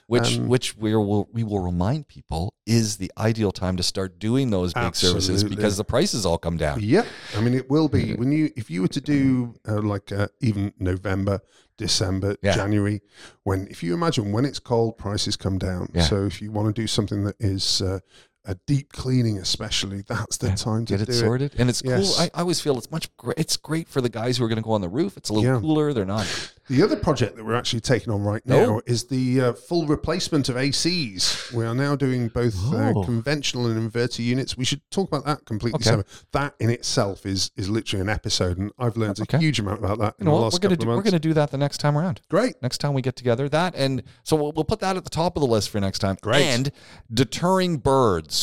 Which 0.06 0.36
Um, 0.38 0.48
which 0.48 0.76
we 0.76 0.94
will 0.94 1.28
we 1.32 1.42
will 1.44 1.60
remind 1.60 2.08
people 2.08 2.52
is 2.66 2.98
the 2.98 3.10
ideal 3.16 3.52
time 3.52 3.76
to 3.78 3.82
start 3.82 4.18
doing 4.18 4.50
those 4.50 4.74
big 4.74 4.94
services 4.94 5.42
because 5.42 5.76
the 5.78 5.84
prices 5.84 6.26
all 6.26 6.36
come 6.36 6.58
down. 6.58 6.80
Yep. 6.80 7.06
I 7.36 7.40
mean, 7.40 7.54
it 7.54 7.70
will 7.70 7.88
be 7.88 8.14
when 8.14 8.30
you 8.30 8.50
if 8.54 8.70
you 8.70 8.82
were 8.82 8.88
to 8.88 9.00
do 9.00 9.54
uh, 9.66 9.80
like 9.80 10.12
uh, 10.12 10.28
even 10.40 10.72
November, 10.78 11.40
December, 11.78 12.36
Yeah. 12.42 12.54
January, 12.54 13.00
when 13.44 13.66
if 13.70 13.82
you 13.82 13.94
imagine 13.94 14.30
when 14.32 14.44
it's 14.44 14.58
cold, 14.58 14.98
prices 14.98 15.36
come 15.36 15.56
down. 15.58 15.88
Yeah. 15.94 16.02
So 16.02 16.26
if 16.26 16.42
you 16.42 16.52
want 16.52 16.74
to 16.74 16.82
do 16.82 16.86
something 16.86 17.24
that 17.24 17.36
is 17.40 17.80
uh, 17.80 18.00
a 18.46 18.56
deep 18.66 18.92
cleaning, 18.92 19.38
especially, 19.38 20.02
that's 20.08 20.36
the 20.38 20.48
Yeah. 20.48 20.54
time 20.54 20.84
to 20.86 20.96
Get 20.98 21.08
it 21.08 21.12
sorted, 21.12 21.54
and 21.58 21.68
it's 21.70 21.82
Yes. 21.84 22.14
cool. 22.16 22.20
I, 22.20 22.30
I 22.34 22.40
always 22.42 22.60
feel 22.60 22.76
it's 22.78 22.90
much. 22.90 23.14
Gr- 23.16 23.32
it's 23.36 23.56
great 23.56 23.88
for 23.88 24.00
the 24.00 24.08
guys 24.08 24.36
who 24.36 24.44
are 24.44 24.48
going 24.48 24.56
to 24.56 24.62
go 24.62 24.72
on 24.72 24.80
the 24.80 24.88
roof. 24.88 25.16
It's 25.16 25.30
a 25.30 25.32
little 25.32 25.54
Yeah. 25.54 25.60
cooler. 25.60 25.92
They're 25.92 26.04
not. 26.04 26.26
The 26.68 26.82
other 26.82 26.96
project 26.96 27.36
that 27.36 27.44
we're 27.44 27.54
actually 27.56 27.80
taking 27.82 28.10
on 28.12 28.22
right 28.22 28.40
now 28.46 28.76
Oh. 28.76 28.80
is 28.86 29.04
the 29.04 29.40
uh, 29.40 29.52
full 29.52 29.86
replacement 29.86 30.48
of 30.48 30.56
ACs. 30.56 31.52
We 31.52 31.64
are 31.66 31.74
now 31.74 31.94
doing 31.94 32.28
both 32.28 32.54
uh, 32.72 32.92
Oh. 32.96 33.04
conventional 33.04 33.66
and 33.66 33.92
inverter 33.92 34.24
units. 34.24 34.56
We 34.56 34.64
should 34.64 34.80
talk 34.90 35.08
about 35.08 35.26
that 35.26 35.44
completely 35.44 35.76
Okay. 35.76 35.84
separate. 35.90 36.06
That 36.32 36.54
in 36.58 36.70
itself 36.70 37.26
is 37.26 37.50
is 37.56 37.68
literally 37.68 38.00
an 38.02 38.08
episode, 38.08 38.56
and 38.58 38.70
I've 38.78 38.96
learned 38.96 39.20
Okay. 39.20 39.36
a 39.36 39.40
huge 39.40 39.58
amount 39.58 39.78
about 39.80 39.98
that 39.98 40.14
You 40.18 40.22
in 40.22 40.24
know 40.26 40.30
the 40.30 40.34
what? 40.36 40.42
last 40.44 40.52
We're 40.54 40.58
going 40.60 40.70
to 40.70 40.76
couple 40.76 40.92
do. 40.92 40.96
We're 40.96 41.02
going 41.02 41.12
to 41.12 41.18
do 41.28 41.34
that 41.34 41.50
the 41.50 41.58
next 41.58 41.78
time 41.78 41.98
around. 41.98 42.20
Great. 42.30 42.54
Next 42.62 42.78
time 42.78 42.94
we 42.94 43.02
get 43.02 43.16
together, 43.16 43.48
that 43.50 43.74
and 43.76 44.02
so 44.22 44.34
we'll, 44.36 44.52
we'll 44.52 44.64
put 44.64 44.80
that 44.80 44.96
at 44.96 45.04
the 45.04 45.10
top 45.10 45.36
of 45.36 45.42
the 45.42 45.46
list 45.46 45.68
for 45.70 45.80
next 45.80 45.98
time. 45.98 46.16
Great. 46.22 46.42
And 46.44 46.72
deterring 47.12 47.76
birds. 47.78 48.33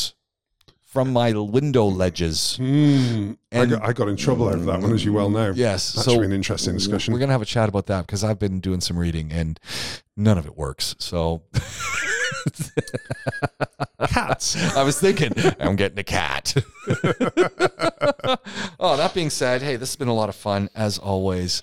From 0.92 1.10
my 1.10 1.32
window 1.32 1.86
ledges. 1.86 2.56
Hmm. 2.56 3.32
I, 3.50 3.64
got, 3.64 3.82
I 3.82 3.92
got 3.94 4.08
in 4.08 4.16
trouble 4.16 4.48
over 4.48 4.62
that 4.66 4.82
one, 4.82 4.92
as 4.92 5.02
you 5.02 5.14
well 5.14 5.30
know. 5.30 5.52
Yes, 5.56 5.94
That 5.94 6.02
so 6.02 6.20
an 6.20 6.32
interesting 6.32 6.74
discussion. 6.74 7.14
We're 7.14 7.20
gonna 7.20 7.32
have 7.32 7.40
a 7.40 7.46
chat 7.46 7.70
about 7.70 7.86
that 7.86 8.06
because 8.06 8.22
I've 8.22 8.38
been 8.38 8.60
doing 8.60 8.82
some 8.82 8.98
reading 8.98 9.32
and 9.32 9.58
none 10.18 10.36
of 10.36 10.44
it 10.44 10.54
works. 10.54 10.94
So 10.98 11.44
Cats. 14.06 14.76
I 14.76 14.82
was 14.82 15.00
thinking 15.00 15.32
I'm 15.60 15.76
getting 15.76 15.98
a 15.98 16.04
cat. 16.04 16.54
oh, 18.80 18.96
that 18.96 19.12
being 19.14 19.30
said, 19.30 19.62
hey, 19.62 19.76
this 19.76 19.90
has 19.90 19.96
been 19.96 20.08
a 20.08 20.14
lot 20.14 20.28
of 20.28 20.34
fun 20.34 20.68
as 20.74 20.98
always. 20.98 21.62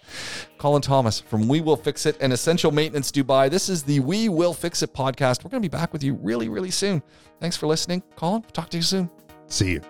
Colin 0.57 0.81
Thomas 0.81 1.19
from 1.19 1.47
We 1.47 1.61
Will 1.61 1.75
Fix 1.75 2.05
It 2.05 2.17
and 2.21 2.31
Essential 2.33 2.71
Maintenance 2.71 3.11
Dubai. 3.11 3.49
This 3.49 3.69
is 3.69 3.83
the 3.83 3.99
We 3.99 4.29
Will 4.29 4.53
Fix 4.53 4.81
It 4.81 4.93
podcast. 4.93 5.43
We're 5.43 5.51
going 5.51 5.61
to 5.61 5.69
be 5.69 5.75
back 5.75 5.93
with 5.93 6.03
you 6.03 6.13
really, 6.15 6.49
really 6.49 6.71
soon. 6.71 7.03
Thanks 7.39 7.57
for 7.57 7.67
listening. 7.67 8.03
Colin, 8.15 8.43
talk 8.53 8.69
to 8.69 8.77
you 8.77 8.83
soon. 8.83 9.09
See 9.47 9.71
you. 9.71 9.81